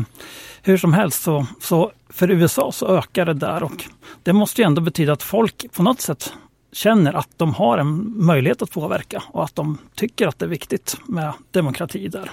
hur 0.62 0.76
som 0.76 0.92
helst 0.92 1.22
så, 1.22 1.46
så 1.60 1.92
för 2.08 2.30
USA 2.30 2.72
så 2.72 2.98
ökar 2.98 3.26
det 3.26 3.34
där 3.34 3.62
och 3.62 3.84
det 4.22 4.32
måste 4.32 4.62
ju 4.62 4.66
ändå 4.66 4.82
betyda 4.82 5.12
att 5.12 5.22
folk 5.22 5.72
på 5.72 5.82
något 5.82 6.00
sätt 6.00 6.32
känner 6.72 7.12
att 7.12 7.28
de 7.36 7.54
har 7.54 7.78
en 7.78 8.24
möjlighet 8.24 8.62
att 8.62 8.70
påverka 8.70 9.22
och 9.26 9.44
att 9.44 9.56
de 9.56 9.78
tycker 9.94 10.28
att 10.28 10.38
det 10.38 10.44
är 10.44 10.48
viktigt 10.48 10.96
med 11.06 11.32
demokrati 11.50 12.08
där. 12.08 12.30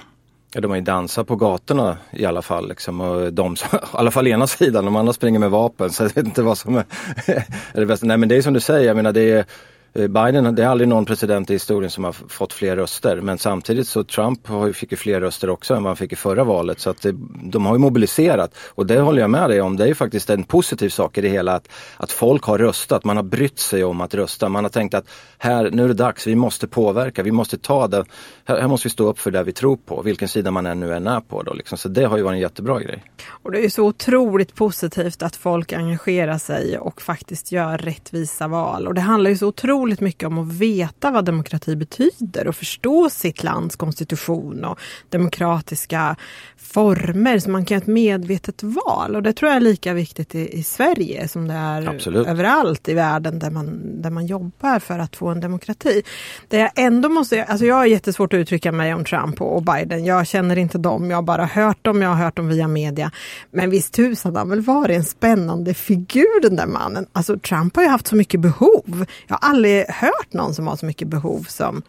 Ja, 0.53 0.61
de 0.61 0.71
har 0.71 0.75
ju 0.75 0.83
dansat 0.83 1.27
på 1.27 1.35
gatorna 1.35 1.97
i 2.11 2.25
alla 2.25 2.41
fall. 2.41 2.69
Liksom, 2.69 3.01
och 3.01 3.33
de, 3.33 3.53
I 3.73 3.77
alla 3.91 4.11
fall 4.11 4.27
ena 4.27 4.47
sidan, 4.47 4.85
de 4.85 4.95
andra 4.95 5.13
springer 5.13 5.39
med 5.39 5.51
vapen. 5.51 5.89
Så 5.89 6.03
jag 6.03 6.15
vet 6.15 6.25
inte 6.25 6.43
vad 6.43 6.57
som 6.57 6.75
är, 6.75 6.85
är 7.73 7.79
det 7.79 7.85
bästa. 7.85 8.05
Nej 8.05 8.17
men 8.17 8.29
det 8.29 8.35
är 8.35 8.41
som 8.41 8.53
du 8.53 8.59
säger, 8.59 8.87
jag 8.87 8.95
menar 8.95 9.11
det 9.11 9.31
är 9.31 9.45
Eh, 9.93 10.07
Biden, 10.07 10.55
det 10.55 10.63
är 10.63 10.67
aldrig 10.67 10.87
någon 10.87 11.05
president 11.05 11.49
i 11.49 11.53
historien 11.53 11.91
som 11.91 12.03
har 12.03 12.11
fått 12.11 12.53
fler 12.53 12.75
röster 12.75 13.21
men 13.21 13.37
samtidigt 13.37 13.87
så 13.87 14.03
Trump 14.03 14.39
fick 14.73 14.91
ju 14.91 14.97
fler 14.97 15.21
röster 15.21 15.49
också 15.49 15.73
än 15.73 15.83
vad 15.83 15.89
han 15.89 15.97
fick 15.97 16.13
i 16.13 16.15
förra 16.15 16.43
valet 16.43 16.79
så 16.79 16.89
att 16.89 17.01
det, 17.01 17.15
de 17.43 17.65
har 17.65 17.75
ju 17.75 17.79
mobiliserat 17.79 18.57
och 18.57 18.85
det 18.85 18.99
håller 18.99 19.21
jag 19.21 19.29
med 19.29 19.49
dig 19.49 19.61
om. 19.61 19.77
Det 19.77 19.83
är 19.83 19.87
ju 19.87 19.95
faktiskt 19.95 20.29
en 20.29 20.43
positiv 20.43 20.89
sak 20.89 21.17
i 21.17 21.21
det 21.21 21.29
hela 21.29 21.55
att, 21.55 21.67
att 21.97 22.11
folk 22.11 22.43
har 22.43 22.57
röstat, 22.57 23.03
man 23.03 23.15
har 23.15 23.23
brytt 23.23 23.59
sig 23.59 23.83
om 23.83 24.01
att 24.01 24.13
rösta. 24.13 24.49
Man 24.49 24.63
har 24.63 24.69
tänkt 24.69 24.93
att 24.93 25.05
här, 25.37 25.69
nu 25.71 25.83
är 25.83 25.87
det 25.87 25.93
dags, 25.93 26.27
vi 26.27 26.35
måste 26.35 26.67
påverka, 26.67 27.23
vi 27.23 27.31
måste 27.31 27.57
ta 27.57 27.87
det. 27.87 28.05
Här, 28.45 28.61
här 28.61 28.67
måste 28.67 28.87
vi 28.87 28.89
stå 28.89 29.09
upp 29.09 29.19
för 29.19 29.31
det 29.31 29.43
vi 29.43 29.53
tror 29.53 29.77
på, 29.77 30.01
vilken 30.01 30.27
sida 30.27 30.51
man 30.51 30.65
ännu 30.65 30.93
än 30.93 31.07
är 31.07 31.19
på. 31.19 31.43
Då, 31.43 31.53
liksom. 31.53 31.77
Så 31.77 31.89
det 31.89 32.03
har 32.03 32.17
ju 32.17 32.23
varit 32.23 32.35
en 32.35 32.41
jättebra 32.41 32.79
grej. 32.79 33.03
Och 33.29 33.51
det 33.51 33.65
är 33.65 33.69
så 33.69 33.83
otroligt 33.83 34.55
positivt 34.55 35.23
att 35.23 35.35
folk 35.35 35.73
engagerar 35.73 36.37
sig 36.37 36.77
och 36.79 37.01
faktiskt 37.01 37.51
gör 37.51 37.77
rättvisa 37.77 38.47
val. 38.47 38.87
Och 38.87 38.93
det 38.93 39.01
handlar 39.01 39.29
ju 39.29 39.37
så 39.37 39.47
otroligt 39.47 39.80
otroligt 39.81 40.01
mycket 40.01 40.27
om 40.27 40.37
att 40.37 40.53
veta 40.53 41.11
vad 41.11 41.25
demokrati 41.25 41.75
betyder 41.75 42.47
och 42.47 42.55
förstå 42.55 43.09
sitt 43.09 43.43
lands 43.43 43.75
konstitution 43.75 44.65
och 44.65 44.79
demokratiska 45.09 46.15
former 46.57 47.39
så 47.39 47.49
man 47.49 47.65
kan 47.65 47.75
göra 47.75 47.83
ett 47.83 47.87
medvetet 47.87 48.63
val. 48.63 49.15
Och 49.15 49.23
det 49.23 49.33
tror 49.33 49.49
jag 49.49 49.55
är 49.55 49.61
lika 49.61 49.93
viktigt 49.93 50.35
i, 50.35 50.59
i 50.59 50.63
Sverige 50.63 51.27
som 51.27 51.47
det 51.47 51.53
är 51.53 51.89
Absolut. 51.89 52.27
överallt 52.27 52.89
i 52.89 52.93
världen 52.93 53.39
där 53.39 53.49
man, 53.49 53.81
där 54.01 54.09
man 54.09 54.25
jobbar 54.25 54.79
för 54.79 54.99
att 54.99 55.15
få 55.15 55.27
en 55.27 55.39
demokrati. 55.39 56.03
Det 56.47 56.57
jag 56.57 56.71
ändå 56.75 57.09
måste, 57.09 57.43
alltså 57.43 57.65
jag 57.65 57.75
har 57.75 57.85
jättesvårt 57.85 58.33
att 58.33 58.37
uttrycka 58.37 58.71
mig 58.71 58.93
om 58.93 59.05
Trump 59.05 59.41
och 59.41 59.63
Biden. 59.63 60.05
Jag 60.05 60.27
känner 60.27 60.57
inte 60.57 60.77
dem, 60.77 61.09
jag 61.09 61.17
har 61.17 61.23
bara 61.23 61.45
hört 61.45 61.85
dem, 61.85 62.01
jag 62.01 62.09
har 62.09 62.23
hört 62.25 62.35
dem 62.35 62.47
via 62.47 62.67
media. 62.67 63.11
Men 63.51 63.69
visst 63.69 63.93
tusan 63.93 64.35
har 64.35 64.45
väl 64.45 64.61
varit 64.61 64.97
en 64.97 65.03
spännande 65.03 65.73
figur 65.73 66.41
den 66.41 66.55
där 66.55 66.67
mannen. 66.67 67.05
Alltså 67.13 67.39
Trump 67.39 67.75
har 67.75 67.83
ju 67.83 67.89
haft 67.89 68.07
så 68.07 68.15
mycket 68.15 68.39
behov. 68.39 69.05
Jag 69.27 69.35
har 69.35 69.49
aldrig 69.49 69.70
hört 69.89 70.33
någon 70.33 70.53
som 70.53 70.67
har 70.67 70.75
så 70.75 70.85
mycket 70.85 71.07
behov 71.07 71.43
som 71.49 71.81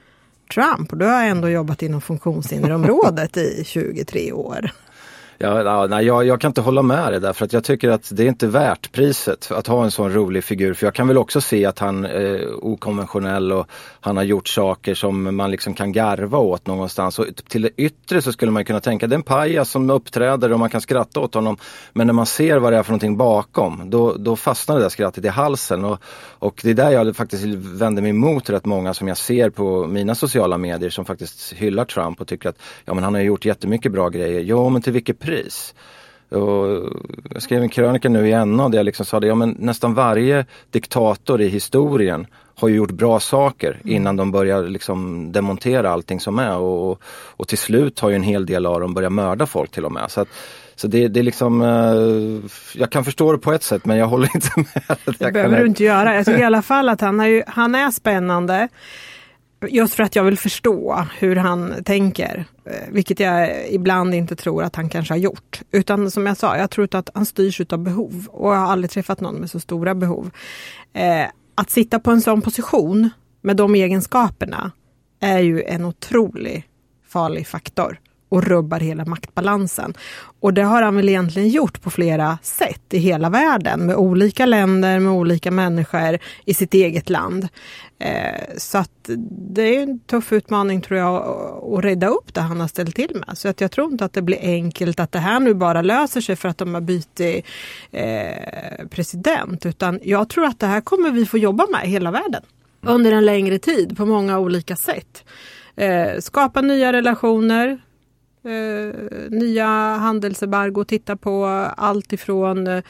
Trump. 0.55 0.93
Och 0.93 0.99
då 0.99 1.07
har 1.07 1.21
jag 1.21 1.29
ändå 1.29 1.49
jobbat 1.49 1.83
inom 1.83 2.01
funktionshinderområdet 2.01 3.37
i 3.37 3.63
23 3.67 4.33
år. 4.33 4.71
Ja, 5.43 5.87
nej, 5.91 6.07
jag, 6.07 6.27
jag, 6.27 6.41
kan 6.41 6.49
inte 6.49 6.61
hålla 6.61 6.83
med 6.83 7.13
dig 7.13 7.21
där 7.21 7.33
för 7.33 7.45
att 7.45 7.53
jag 7.53 7.65
tycker 7.65 7.91
att 7.91 8.11
det 8.13 8.23
är 8.23 8.29
inte 8.29 8.47
värt 8.47 8.93
priset 8.93 9.51
att 9.53 9.67
ha 9.67 9.85
en 9.85 9.91
sån 9.91 10.13
rolig 10.13 10.45
figur. 10.45 10.75
För 10.75 10.87
jag 10.87 10.95
kan 10.95 11.09
väl 11.09 11.19
också 11.19 11.41
se 11.41 11.67
att 11.67 11.79
han 11.79 12.05
är 12.05 12.65
okonventionell 12.65 13.53
och 13.53 13.67
han 14.01 14.17
har 14.17 14.25
gjort 14.25 14.49
saker 14.49 14.95
som 14.95 15.37
man 15.37 15.51
liksom 15.51 15.75
kan 15.75 15.93
garva 15.93 16.39
åt 16.39 16.67
någonstans. 16.67 17.19
Och 17.19 17.27
till 17.49 17.63
det 17.63 17.71
yttre 17.77 18.23
så 18.23 18.33
skulle 18.33 18.53
man 18.53 18.65
kunna 18.65 18.81
tänka 18.81 19.07
det 19.07 19.15
är 19.15 19.17
en 19.17 19.23
pajas 19.23 19.71
som 19.71 19.91
uppträder 19.91 20.53
och 20.53 20.59
man 20.59 20.71
kan 20.71 20.81
skratta 20.81 21.21
åt 21.21 21.35
honom. 21.35 21.57
Men 21.93 22.07
när 22.07 22.15
man 22.15 22.27
ser 22.27 22.59
vad 22.59 22.73
det 22.73 22.77
är 22.79 22.83
för 22.83 22.91
någonting 22.91 23.17
bakom 23.17 23.91
då, 23.91 24.15
då 24.15 24.37
fastnar 24.37 24.77
det 24.77 24.83
där 24.83 24.89
skrattet 24.89 25.25
i 25.25 25.29
halsen. 25.29 25.85
Och, 25.85 26.03
och 26.39 26.61
det 26.63 26.71
är 26.71 26.75
där 26.75 26.91
jag 26.91 27.17
faktiskt 27.17 27.45
vänder 27.55 28.03
mig 28.03 28.11
emot 28.11 28.51
rätt 28.51 28.65
många 28.65 28.95
som 28.95 29.09
jag 29.09 29.17
ser 29.17 29.51
på 29.51 29.87
mina 29.87 30.15
sociala 30.15 30.59
medier 30.59 30.91
som 30.91 31.05
faktiskt 31.05 31.53
hyllar 31.53 31.85
Trump 31.85 32.21
och 32.21 32.27
tycker 32.27 32.49
att 32.49 32.59
ja, 32.85 32.95
men 32.95 33.05
han 33.05 33.15
har 33.15 33.21
gjort 33.21 33.45
jättemycket 33.45 33.93
bra 33.93 34.09
grejer. 34.09 34.41
Ja 34.41 34.69
men 34.69 34.83
till 34.83 34.93
vilket 34.93 35.19
pris? 35.19 35.32
Och 36.29 36.93
jag 37.31 37.43
skrev 37.43 37.63
en 37.63 37.69
krönika 37.69 38.09
nu 38.09 38.29
i 38.29 38.45
NA 38.45 38.69
där 38.69 38.79
jag 38.79 38.85
liksom 38.85 39.07
sa 39.07 39.21
det, 39.21 39.27
ja 39.27 39.35
men 39.35 39.57
nästan 39.59 39.95
varje 39.95 40.47
diktator 40.71 41.41
i 41.41 41.49
historien 41.49 42.27
har 42.55 42.69
ju 42.69 42.75
gjort 42.75 42.91
bra 42.91 43.21
saker 43.21 43.81
mm. 43.85 43.97
innan 43.97 44.17
de 44.17 44.33
börjar 44.33 44.63
liksom 44.63 45.33
demontera 45.33 45.91
allting 45.91 46.21
som 46.21 46.39
är 46.39 46.57
och, 46.57 47.03
och 47.37 47.49
till 47.49 47.59
slut 47.59 48.01
har 48.01 48.11
ju 48.11 48.17
en 48.17 48.23
hel 48.23 48.47
del 48.47 48.67
av 48.67 48.81
dem 48.81 48.95
börjat 48.95 49.13
mörda 49.13 49.47
folk 49.47 49.71
till 49.71 49.85
och 49.85 49.93
med. 49.93 50.11
Så, 50.11 50.21
att, 50.21 50.29
så 50.77 50.89
det, 50.89 51.09
det 51.09 51.21
är 51.21 51.25
liksom, 51.25 51.63
eh, 51.63 52.51
jag 52.81 52.91
kan 52.91 53.05
förstå 53.05 53.33
det 53.33 53.39
på 53.39 53.53
ett 53.53 53.63
sätt 53.63 53.85
men 53.85 53.97
jag 53.97 54.07
håller 54.07 54.29
inte 54.35 54.51
med. 54.57 54.99
Det 55.19 55.33
behöver 55.33 55.61
du 55.61 55.67
inte 55.67 55.85
göra. 55.85 56.15
Jag 56.15 56.25
tycker 56.25 56.41
i 56.41 56.45
alla 56.45 56.63
fall 56.63 56.89
att 56.89 57.01
han, 57.01 57.21
är, 57.21 57.27
ju, 57.27 57.43
han 57.47 57.75
är 57.75 57.91
spännande. 57.91 58.69
Just 59.69 59.95
för 59.95 60.03
att 60.03 60.17
jag 60.17 60.25
vill 60.25 60.39
förstå 60.39 61.07
hur 61.19 61.37
han 61.37 61.85
tänker, 61.85 62.45
eh, 62.65 62.89
vilket 62.91 63.21
jag 63.21 63.69
ibland 63.71 64.15
inte 64.15 64.37
tror 64.37 64.63
att 64.63 64.77
han 64.77 64.89
kanske 64.89 65.15
har 65.15 65.19
gjort. 65.19 65.63
Utan 65.71 66.11
som 66.11 66.27
jag 66.27 66.37
sa, 66.37 66.57
jag 66.57 66.71
tror 66.71 66.85
inte 66.85 66.99
att 66.99 67.11
han 67.15 67.27
styrs 67.27 67.61
av 67.61 67.79
behov 67.79 68.27
och 68.31 68.53
jag 68.53 68.59
har 68.59 68.73
aldrig 68.73 68.91
träffat 68.91 69.21
någon 69.21 69.35
med 69.35 69.51
så 69.51 69.61
stora 69.61 69.95
behov. 69.95 70.31
Eh, 70.93 71.27
att 71.55 71.71
sitta 71.71 71.99
på 71.99 72.11
en 72.11 72.21
sån 72.21 72.43
position 72.43 73.11
med 73.41 73.57
de 73.57 73.75
egenskaperna 73.75 74.73
är 75.21 75.39
ju 75.39 75.63
en 75.63 75.85
otrolig 75.85 76.69
farlig 77.09 77.47
faktor 77.47 77.99
och 78.33 78.45
rubbar 78.45 78.81
hela 78.81 79.05
maktbalansen. 79.05 79.95
Och 80.41 80.55
det 80.55 80.63
har 80.63 80.83
han 80.83 80.97
väl 80.97 81.09
egentligen 81.09 81.49
gjort 81.49 81.83
på 81.83 81.91
flera 81.91 82.39
sätt 82.43 82.83
i 82.91 82.99
hela 82.99 83.31
världen 83.31 83.87
med 83.87 83.97
olika 83.97 84.47
länder, 84.47 84.99
med 84.99 85.13
olika 85.13 85.51
människor 85.51 86.19
i 86.45 86.55
sitt 86.55 86.75
eget 86.75 87.11
land. 87.11 87.49
Eh, 87.99 88.57
så 88.57 88.79
att 88.79 89.11
det 89.55 89.77
är 89.77 89.83
en 89.83 90.01
tuff 90.01 90.33
utmaning 90.33 90.81
tror 90.81 91.01
jag 91.01 91.15
att 91.73 91.85
rädda 91.85 92.07
upp 92.07 92.35
det 92.35 92.41
han 92.41 92.61
har 92.61 92.69
ställt 92.69 92.97
till 92.97 93.23
med. 93.27 93.39
Så 93.39 93.49
att 93.49 93.61
jag 93.61 93.71
tror 93.71 93.93
inte 93.93 94.05
att 94.05 94.13
det 94.13 94.23
blir 94.23 94.39
enkelt 94.43 95.01
att 95.01 95.13
det 95.13 95.19
här 95.19 95.41
nu 95.41 95.55
bara 95.55 95.83
löser 95.83 96.21
sig 96.21 96.37
för 96.37 96.49
att 96.49 96.59
de 96.59 96.75
har 96.75 96.81
bytt 96.81 97.21
eh, 97.21 98.87
president. 98.91 99.67
Utan 99.67 100.01
jag 100.03 100.29
tror 100.29 100.45
att 100.45 100.61
det 100.61 100.67
här 100.67 100.81
kommer 100.81 101.11
vi 101.11 101.27
få 101.27 101.39
jobba 101.39 101.67
med 101.73 101.85
i 101.85 101.89
hela 101.89 102.11
världen 102.11 102.43
under 102.83 103.13
en 103.13 103.25
längre 103.25 103.59
tid 103.59 103.97
på 103.97 104.07
många 104.07 104.39
olika 104.39 104.77
sätt. 104.77 105.25
Eh, 105.77 106.21
skapa 106.21 106.61
nya 106.61 106.93
relationer, 106.93 107.81
eh, 108.45 108.95
nya 109.31 109.67
handelsembargo, 109.97 110.85
titta 110.85 111.17
på 111.17 111.47
allt 111.77 112.13
ifrån 112.13 112.67
eh, 112.67 112.83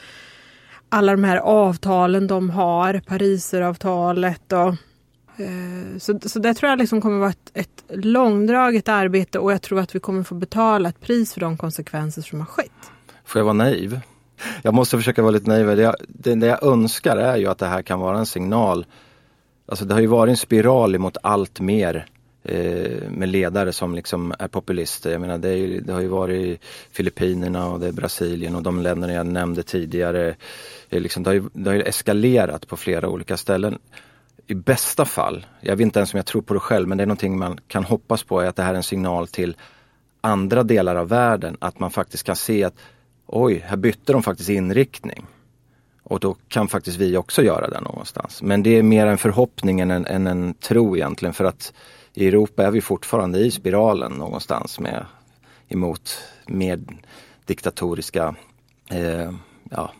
alla 0.89 1.11
de 1.11 1.23
här 1.23 1.37
avtalen 1.37 2.27
de 2.27 2.49
har, 2.49 3.01
Pariseravtalet 3.07 4.53
och 4.53 4.67
eh, 5.41 5.97
så, 5.99 6.19
så 6.25 6.39
det 6.39 6.53
tror 6.53 6.69
jag 6.69 6.79
liksom 6.79 7.01
kommer 7.01 7.19
vara 7.19 7.29
ett, 7.29 7.51
ett 7.53 7.83
långdraget 7.89 8.87
arbete 8.89 9.39
och 9.39 9.51
jag 9.51 9.61
tror 9.61 9.79
att 9.79 9.95
vi 9.95 9.99
kommer 9.99 10.23
få 10.23 10.35
betala 10.35 10.89
ett 10.89 11.01
pris 11.01 11.33
för 11.33 11.41
de 11.41 11.57
konsekvenser 11.57 12.21
som 12.21 12.39
har 12.39 12.45
skett. 12.45 12.71
Får 13.25 13.39
jag 13.39 13.45
vara 13.45 13.53
naiv? 13.53 13.99
Jag 14.61 14.73
måste 14.73 14.97
försöka 14.97 15.21
vara 15.21 15.31
lite 15.31 15.49
naiv. 15.49 15.67
Det 15.67 15.81
jag, 15.81 15.95
det, 16.07 16.35
det 16.35 16.47
jag 16.47 16.63
önskar 16.63 17.17
är 17.17 17.37
ju 17.37 17.47
att 17.47 17.57
det 17.57 17.67
här 17.67 17.81
kan 17.81 17.99
vara 17.99 18.17
en 18.17 18.25
signal. 18.25 18.85
Alltså 19.65 19.85
det 19.85 19.93
har 19.93 20.01
ju 20.01 20.07
varit 20.07 20.31
en 20.31 20.37
spiral 20.37 20.95
emot 20.95 21.17
allt 21.23 21.59
mer 21.59 22.05
Eh, 22.45 23.09
med 23.09 23.29
ledare 23.29 23.73
som 23.73 23.95
liksom 23.95 24.33
är 24.39 24.47
populister. 24.47 25.11
Jag 25.11 25.21
menar 25.21 25.37
det, 25.37 25.49
är, 25.49 25.81
det, 25.81 25.93
har 25.93 26.01
ju 26.01 26.07
varit 26.07 26.61
Filippinerna 26.91 27.67
och 27.67 27.79
det 27.79 27.87
är 27.87 27.91
Brasilien 27.91 28.55
och 28.55 28.63
de 28.63 28.79
länderna 28.79 29.13
jag 29.13 29.25
nämnde 29.25 29.63
tidigare. 29.63 30.35
Det, 30.89 30.99
liksom, 30.99 31.23
det, 31.23 31.29
har 31.29 31.35
ju, 31.35 31.43
det 31.53 31.69
har 31.69 31.75
ju 31.75 31.81
eskalerat 31.81 32.67
på 32.67 32.77
flera 32.77 33.09
olika 33.09 33.37
ställen. 33.37 33.79
I 34.47 34.53
bästa 34.53 35.05
fall, 35.05 35.45
jag 35.61 35.75
vet 35.75 35.85
inte 35.85 35.99
ens 35.99 36.13
om 36.13 36.17
jag 36.17 36.25
tror 36.25 36.41
på 36.41 36.53
det 36.53 36.59
själv, 36.59 36.87
men 36.87 36.97
det 36.97 37.03
är 37.03 37.05
någonting 37.05 37.37
man 37.37 37.59
kan 37.67 37.83
hoppas 37.83 38.23
på 38.23 38.41
är 38.41 38.45
att 38.45 38.55
det 38.55 38.63
här 38.63 38.73
är 38.73 38.77
en 38.77 38.83
signal 38.83 39.27
till 39.27 39.57
andra 40.21 40.63
delar 40.63 40.95
av 40.95 41.09
världen 41.09 41.57
att 41.59 41.79
man 41.79 41.91
faktiskt 41.91 42.23
kan 42.23 42.35
se 42.35 42.63
att 42.63 42.75
oj, 43.25 43.63
här 43.67 43.77
bytte 43.77 44.13
de 44.13 44.23
faktiskt 44.23 44.49
inriktning. 44.49 45.25
Och 46.03 46.19
då 46.19 46.35
kan 46.47 46.67
faktiskt 46.67 46.97
vi 46.97 47.17
också 47.17 47.43
göra 47.43 47.69
det 47.69 47.81
någonstans. 47.81 48.41
Men 48.41 48.63
det 48.63 48.69
är 48.69 48.83
mer 48.83 49.07
en 49.07 49.17
förhoppning 49.17 49.79
än 49.79 49.91
en, 49.91 50.05
än 50.05 50.27
en 50.27 50.53
tro 50.53 50.95
egentligen 50.95 51.33
för 51.33 51.45
att 51.45 51.73
i 52.13 52.27
Europa 52.27 52.63
är 52.67 52.71
vi 52.71 52.81
fortfarande 52.81 53.39
i 53.39 53.51
spiralen 53.51 54.11
någonstans 54.11 54.79
med 54.79 55.05
emot 55.67 56.17
mer 56.47 56.79
diktatoriska 57.45 58.35
eh, 58.89 59.31
ja, 59.71 59.93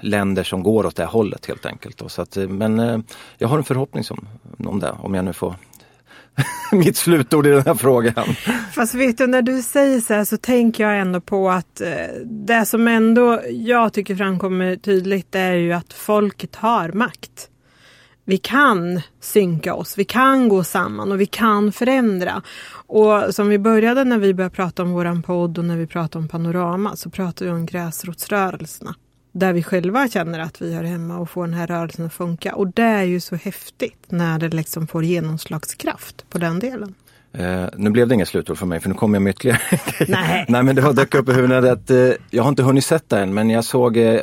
länder 0.00 0.42
som 0.42 0.62
går 0.62 0.86
åt 0.86 0.96
det 0.96 1.04
hållet 1.04 1.46
helt 1.46 1.66
enkelt. 1.66 2.02
Så 2.06 2.22
att, 2.22 2.36
eh, 2.36 2.48
men 2.48 2.78
eh, 2.78 2.98
jag 3.38 3.48
har 3.48 3.58
en 3.58 3.64
förhoppning 3.64 4.04
som, 4.04 4.28
om 4.58 4.80
det, 4.80 4.90
om 4.90 5.14
jag 5.14 5.24
nu 5.24 5.32
får 5.32 5.54
mitt 6.72 6.96
slutord 6.96 7.46
i 7.46 7.50
den 7.50 7.62
här 7.66 7.74
frågan. 7.74 8.24
Fast 8.74 8.94
vet 8.94 9.18
du, 9.18 9.26
när 9.26 9.42
du 9.42 9.62
säger 9.62 10.00
så 10.00 10.14
här 10.14 10.24
så 10.24 10.36
tänker 10.36 10.84
jag 10.84 11.00
ändå 11.00 11.20
på 11.20 11.50
att 11.50 11.80
eh, 11.80 11.88
det 12.24 12.64
som 12.64 12.88
ändå 12.88 13.40
jag 13.50 13.92
tycker 13.92 14.16
framkommer 14.16 14.76
tydligt 14.76 15.34
är 15.34 15.52
ju 15.52 15.72
att 15.72 15.92
folket 15.92 16.56
har 16.56 16.88
makt 16.88 17.49
vi 18.24 18.38
kan 18.38 19.00
synka 19.20 19.74
oss, 19.74 19.98
vi 19.98 20.04
kan 20.04 20.48
gå 20.48 20.64
samman 20.64 21.12
och 21.12 21.20
vi 21.20 21.26
kan 21.26 21.72
förändra. 21.72 22.42
Och 22.86 23.34
som 23.34 23.48
vi 23.48 23.58
började 23.58 24.04
när 24.04 24.18
vi 24.18 24.34
började 24.34 24.54
prata 24.54 24.82
om 24.82 24.90
våran 24.90 25.22
podd 25.22 25.58
och 25.58 25.64
när 25.64 25.76
vi 25.76 25.86
pratade 25.86 26.22
om 26.22 26.28
Panorama 26.28 26.96
så 26.96 27.10
pratade 27.10 27.50
vi 27.50 27.56
om 27.56 27.66
gräsrotsrörelserna. 27.66 28.94
Där 29.32 29.52
vi 29.52 29.62
själva 29.62 30.08
känner 30.08 30.38
att 30.38 30.62
vi 30.62 30.74
hör 30.74 30.84
hemma 30.84 31.18
och 31.18 31.30
får 31.30 31.44
den 31.44 31.54
här 31.54 31.66
rörelsen 31.66 32.06
att 32.06 32.12
funka. 32.12 32.54
Och 32.54 32.72
det 32.72 32.82
är 32.82 33.04
ju 33.04 33.20
så 33.20 33.36
häftigt 33.36 34.04
när 34.08 34.38
det 34.38 34.48
liksom 34.48 34.86
får 34.86 35.04
genomslagskraft 35.04 36.30
på 36.30 36.38
den 36.38 36.58
delen. 36.58 36.94
Uh, 37.38 37.66
nu 37.76 37.90
blev 37.90 38.08
det 38.08 38.14
inga 38.14 38.26
slutord 38.26 38.58
för 38.58 38.66
mig 38.66 38.80
för 38.80 38.88
nu 38.88 38.94
kommer 38.94 39.16
jag 39.16 39.22
med 39.22 39.30
ytterligare 39.30 39.60
Nej. 40.08 40.44
Nej 40.48 40.62
men 40.62 40.76
det 40.76 40.82
var 40.82 40.92
dök 40.92 41.14
upp 41.14 41.28
i 41.28 41.32
huvudet 41.32 41.64
att 41.64 41.90
uh, 41.90 42.12
jag 42.30 42.42
har 42.42 42.48
inte 42.48 42.62
hunnit 42.62 42.84
sätta 42.84 43.20
än 43.20 43.34
men 43.34 43.50
jag 43.50 43.64
såg, 43.64 43.96
uh, 43.96 44.20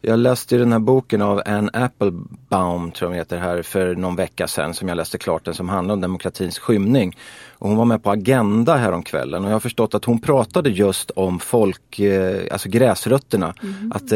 jag 0.00 0.18
läste 0.18 0.56
den 0.56 0.72
här 0.72 0.78
boken 0.78 1.22
av 1.22 1.42
Anne 1.46 1.70
Applebaum 1.72 2.90
tror 2.90 3.10
jag 3.10 3.18
heter 3.18 3.38
här 3.38 3.62
för 3.62 3.94
någon 3.94 4.16
vecka 4.16 4.48
sedan 4.48 4.74
som 4.74 4.88
jag 4.88 4.96
läste 4.96 5.18
klart 5.18 5.44
den 5.44 5.54
som 5.54 5.68
handlar 5.68 5.94
om 5.94 6.00
demokratins 6.00 6.58
skymning. 6.58 7.16
Och 7.58 7.68
hon 7.68 7.78
var 7.78 7.84
med 7.84 8.02
på 8.02 8.10
Agenda 8.10 8.76
häromkvällen 8.76 9.44
och 9.44 9.50
jag 9.50 9.54
har 9.54 9.60
förstått 9.60 9.94
att 9.94 10.04
hon 10.04 10.20
pratade 10.20 10.70
just 10.70 11.10
om 11.10 11.38
folk, 11.38 12.00
alltså 12.50 12.68
gräsrötterna. 12.68 13.54
Mm. 13.62 13.92
Att 13.92 14.08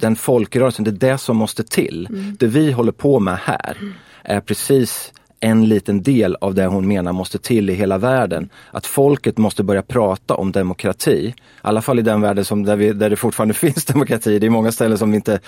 den 0.00 0.16
folkrörelsen, 0.16 0.84
det 0.84 0.90
är 0.90 1.10
det 1.12 1.18
som 1.18 1.36
måste 1.36 1.64
till. 1.64 2.06
Mm. 2.10 2.36
Det 2.40 2.46
vi 2.46 2.72
håller 2.72 2.92
på 2.92 3.20
med 3.20 3.38
här 3.38 3.76
är 4.22 4.40
precis 4.40 5.12
en 5.40 5.68
liten 5.68 6.02
del 6.02 6.36
av 6.40 6.54
det 6.54 6.66
hon 6.66 6.88
menar 6.88 7.12
måste 7.12 7.38
till 7.38 7.70
i 7.70 7.74
hela 7.74 7.98
världen. 7.98 8.50
Att 8.70 8.86
folket 8.86 9.38
måste 9.38 9.62
börja 9.62 9.82
prata 9.82 10.34
om 10.34 10.52
demokrati. 10.52 11.26
I 11.26 11.34
alla 11.60 11.82
fall 11.82 11.98
i 11.98 12.02
den 12.02 12.20
världen 12.20 12.44
som, 12.44 12.64
där, 12.64 12.76
vi, 12.76 12.92
där 12.92 13.10
det 13.10 13.16
fortfarande 13.16 13.54
finns 13.64 13.84
demokrati. 13.84 14.38
Det 14.38 14.46
är 14.46 14.50
många 14.50 14.72
ställen 14.72 14.98
som 14.98 15.14
inte 15.14 15.40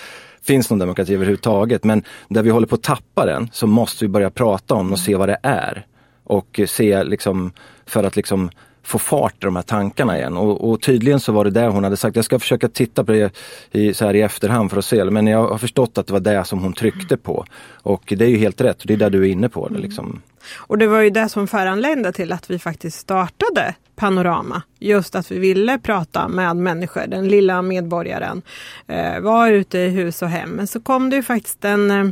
finns 0.43 0.71
någon 0.71 0.79
demokrati 0.79 1.15
överhuvudtaget. 1.15 1.85
Men 1.85 2.03
där 2.29 2.43
vi 2.43 2.51
håller 2.51 2.67
på 2.67 2.75
att 2.75 2.83
tappa 2.83 3.27
den 3.27 3.49
så 3.53 3.67
måste 3.67 4.05
vi 4.05 4.09
börja 4.09 4.31
prata 4.31 4.75
om 4.75 4.93
och 4.93 4.99
se 4.99 5.17
vad 5.17 5.29
det 5.29 5.39
är. 5.43 5.87
Och 6.25 6.61
se 6.67 7.05
liksom, 7.05 7.53
för 7.87 8.05
att 8.05 8.17
liksom 8.17 8.51
få 8.83 8.99
fart 8.99 9.35
i 9.35 9.45
de 9.45 9.57
här 9.57 9.63
tankarna 9.63 10.19
igen. 10.19 10.37
Och, 10.37 10.71
och, 10.71 10.81
tydligen 10.81 11.21
så 11.21 11.33
var 11.33 11.45
det 11.45 11.51
det 11.51 11.67
hon 11.67 11.85
hade 11.85 11.97
sagt. 11.97 12.17
Jag 12.17 12.25
ska 12.25 12.39
försöka 12.39 12.69
titta 12.69 13.05
på 13.05 13.13
det 13.13 13.37
i, 13.71 13.95
så 13.95 14.07
här 14.07 14.15
i 14.15 14.23
efterhand 14.23 14.71
för 14.71 14.79
att 14.79 14.85
se. 14.85 15.05
Men 15.05 15.27
jag 15.27 15.49
har 15.49 15.59
förstått 15.59 15.99
att 15.99 16.07
det 16.07 16.13
var 16.13 16.21
det 16.21 16.45
som 16.45 16.59
hon 16.59 16.73
tryckte 16.73 17.17
på. 17.17 17.45
Och 17.83 18.13
det 18.17 18.25
är 18.25 18.29
ju 18.29 18.37
helt 18.37 18.61
rätt. 18.61 18.83
Det 18.85 18.93
är 18.93 18.97
där 18.97 19.11
du 19.11 19.23
är 19.23 19.33
inne 19.33 19.49
på 19.49 19.69
det. 19.69 19.79
Liksom. 19.79 20.23
Och 20.57 20.79
det 20.79 20.87
var 20.87 21.01
ju 21.01 21.11
det 21.11 21.29
som 21.29 21.49
föranledde 21.49 22.13
till 22.13 22.33
att 22.33 22.51
vi 22.51 22.59
faktiskt 22.59 22.99
startade 22.99 23.75
Panorama. 23.97 24.63
Just 24.79 25.15
att 25.15 25.31
vi 25.31 25.39
ville 25.39 25.79
prata 25.79 26.29
med 26.29 26.57
människor, 26.57 27.07
den 27.07 27.29
lilla 27.29 27.63
medborgaren. 27.63 28.43
Eh, 28.87 29.21
var 29.21 29.51
ute 29.51 29.79
i 29.79 29.89
hus 29.89 30.23
och 30.23 30.29
hem. 30.29 30.51
Men 30.51 30.67
så 30.67 30.81
kom 30.81 31.11
det 31.11 31.17
ju 31.17 31.23
faktiskt 31.23 31.65
en 31.65 31.91
eh, 31.91 32.11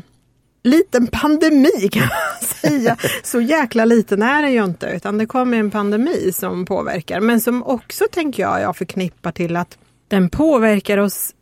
liten 0.65 1.07
pandemi 1.07 1.89
kan 1.93 2.03
man 2.03 2.49
säga. 2.49 2.97
Så 3.23 3.41
jäkla 3.41 3.85
liten 3.85 4.23
är 4.23 4.43
den 4.43 4.53
ju 4.53 4.65
inte 4.65 4.87
utan 4.87 5.19
det 5.19 5.27
kommer 5.27 5.59
en 5.59 5.71
pandemi 5.71 6.33
som 6.33 6.65
påverkar 6.65 7.21
men 7.21 7.41
som 7.41 7.63
också 7.63 8.05
tänker 8.13 8.43
jag 8.43 8.61
jag 8.61 8.77
förknippar 8.77 9.33
till 9.33 9.57
att 9.57 9.79
den 10.09 10.31
påverkar 10.31 10.99
oss 10.99 11.35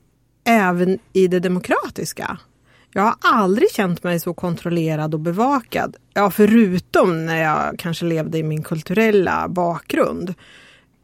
även 0.44 0.98
i 1.12 1.28
det 1.28 1.40
demokratiska. 1.40 2.38
Jag 2.92 3.02
har 3.02 3.14
aldrig 3.20 3.70
känt 3.70 4.02
mig 4.02 4.20
så 4.20 4.34
kontrollerad 4.34 5.14
och 5.14 5.20
bevakad. 5.20 5.96
Ja, 6.14 6.30
förutom 6.30 7.26
när 7.26 7.42
jag 7.42 7.78
kanske 7.78 8.04
levde 8.04 8.38
i 8.38 8.42
min 8.42 8.62
kulturella 8.62 9.48
bakgrund. 9.48 10.34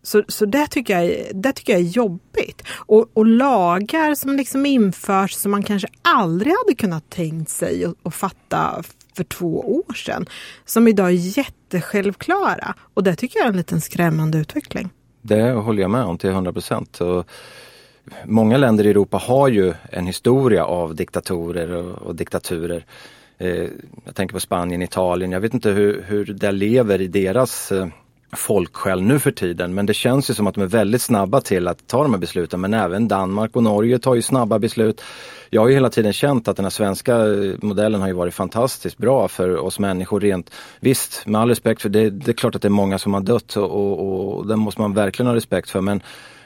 Så, 0.02 0.22
så 0.28 0.46
det, 0.46 0.66
tycker 0.66 1.00
jag, 1.00 1.26
det 1.34 1.52
tycker 1.52 1.72
jag 1.72 1.82
är 1.82 1.86
jobbigt. 1.86 2.62
Och, 2.86 3.10
och 3.14 3.26
lagar 3.26 4.14
som 4.14 4.36
liksom 4.36 4.66
införs 4.66 5.32
som 5.32 5.50
man 5.50 5.62
kanske 5.62 5.88
aldrig 6.02 6.52
hade 6.64 6.74
kunnat 6.74 7.10
tänkt 7.10 7.50
sig 7.50 7.86
och, 7.86 7.94
och 8.02 8.14
fatta 8.14 8.82
för 9.16 9.24
två 9.24 9.82
år 9.88 9.94
sedan. 9.94 10.26
Som 10.64 10.88
idag 10.88 11.08
är 11.08 11.38
jättesjälvklara. 11.38 12.74
Och 12.94 13.02
det 13.02 13.16
tycker 13.16 13.38
jag 13.38 13.46
är 13.46 13.50
en 13.50 13.56
liten 13.56 13.80
skrämmande 13.80 14.38
utveckling. 14.38 14.90
Det 15.22 15.52
håller 15.52 15.82
jag 15.82 15.90
med 15.90 16.04
om 16.04 16.18
till 16.18 16.30
100 16.30 16.52
procent. 16.52 16.98
Många 18.24 18.56
länder 18.56 18.86
i 18.86 18.90
Europa 18.90 19.16
har 19.16 19.48
ju 19.48 19.74
en 19.90 20.06
historia 20.06 20.64
av 20.64 20.94
diktatorer 20.94 21.72
och, 21.72 22.02
och 22.02 22.14
diktaturer. 22.14 22.84
Eh, 23.38 23.68
jag 24.04 24.14
tänker 24.14 24.34
på 24.34 24.40
Spanien, 24.40 24.82
Italien. 24.82 25.32
Jag 25.32 25.40
vet 25.40 25.54
inte 25.54 25.70
hur, 25.70 26.04
hur 26.08 26.24
det 26.24 26.52
lever 26.52 27.00
i 27.00 27.08
deras 27.08 27.72
eh, 27.72 27.86
folksjäl 28.36 29.02
nu 29.02 29.18
för 29.18 29.30
tiden. 29.30 29.74
Men 29.74 29.86
det 29.86 29.94
känns 29.94 30.30
ju 30.30 30.34
som 30.34 30.46
att 30.46 30.54
de 30.54 30.60
är 30.60 30.66
väldigt 30.66 31.02
snabba 31.02 31.40
till 31.40 31.68
att 31.68 31.86
ta 31.86 32.02
de 32.02 32.12
här 32.12 32.20
besluten. 32.20 32.60
Men 32.60 32.74
även 32.74 33.08
Danmark 33.08 33.56
och 33.56 33.62
Norge 33.62 33.98
tar 33.98 34.14
ju 34.14 34.22
snabba 34.22 34.58
beslut. 34.58 35.02
Jag 35.50 35.60
har 35.60 35.68
ju 35.68 35.74
hela 35.74 35.90
tiden 35.90 36.12
känt 36.12 36.48
att 36.48 36.56
den 36.56 36.64
här 36.64 36.70
svenska 36.70 37.16
eh, 37.16 37.54
modellen 37.62 38.00
har 38.00 38.08
ju 38.08 38.14
varit 38.14 38.34
fantastiskt 38.34 38.98
bra 38.98 39.28
för 39.28 39.56
oss 39.56 39.78
människor 39.78 40.20
rent. 40.20 40.50
Visst, 40.80 41.26
med 41.26 41.40
all 41.40 41.48
respekt 41.48 41.82
för 41.82 41.88
det, 41.88 42.10
det 42.10 42.30
är 42.30 42.34
klart 42.34 42.54
att 42.54 42.62
det 42.62 42.68
är 42.68 42.70
många 42.70 42.98
som 42.98 43.14
har 43.14 43.20
dött 43.20 43.56
och, 43.56 43.70
och, 43.70 44.36
och 44.36 44.46
den 44.46 44.58
måste 44.58 44.80
man 44.80 44.94
verkligen 44.94 45.26
ha 45.26 45.34
respekt 45.34 45.70
för. 45.70 45.80
Men 45.80 46.02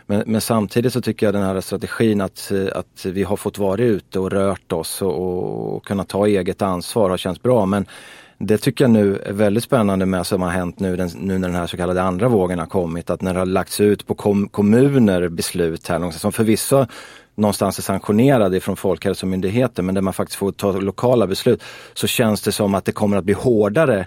men, 0.09 0.23
men, 0.27 0.41
samtidigt 0.41 0.93
så 0.93 1.01
tycker 1.01 1.27
jag 1.27 1.35
den 1.35 1.43
här 1.43 1.61
strategin 1.61 2.21
att, 2.21 2.53
eh, 2.53 2.67
att 2.75 3.05
vi 3.05 3.23
har 3.23 3.37
fått 3.37 3.59
vara 3.59 3.83
ute 3.83 4.19
och 4.19 4.33
rört 4.33 4.73
oss 4.73 5.03
och, 5.03 5.77
och 5.77 5.85
kunna 5.85 6.05
ta 6.05 6.27
eget 6.27 6.63
ansvar 6.63 7.11
har 7.11 7.17
känts 7.17 7.43
bra. 7.43 7.67
Men 7.67 7.87
det 8.39 8.59
tycker 8.59 8.85
jag 8.85 8.91
nu 8.91 9.17
är 9.17 9.33
väldigt 9.33 9.65
spännande 9.65 10.07
med 10.07 10.27
som 10.27 10.43
har 10.43 10.51
hänt 10.51 10.81
nu, 10.81 10.97
den, 10.97 11.11
nu 11.19 11.39
när 11.39 11.49
den 11.49 11.57
här 11.57 11.67
så 11.67 11.77
kallade 11.77 12.03
andra 12.03 12.29
vågen 12.29 12.59
har 12.59 12.67
kommit. 12.67 13.11
Att 13.11 13.23
när 13.23 13.35
det 13.35 13.39
har 13.39 13.47
lagts 13.47 13.81
ut 13.81 14.07
på 14.07 14.15
kom, 14.15 14.49
kommuner 14.49 15.29
beslut 15.29 15.89
här 15.89 16.11
som 16.11 16.33
förvisso 16.33 16.87
någonstans 17.35 17.79
är 17.79 17.83
sanktionerade 17.83 18.61
från 18.61 18.77
Folkhälsomyndigheten 18.77 19.87
men 19.87 19.95
där 19.95 20.03
man 20.03 20.13
faktiskt 20.13 20.39
får 20.39 20.53
ta 20.53 20.73
lokala 20.73 21.27
beslut 21.27 21.63
så 21.95 22.07
känns 22.07 22.43
det 22.43 22.53
som 22.53 22.75
att 22.75 22.85
det 22.85 22.93
kommer 22.93 23.17
att 23.17 23.25
bli 23.25 23.35
hårdare 23.35 24.07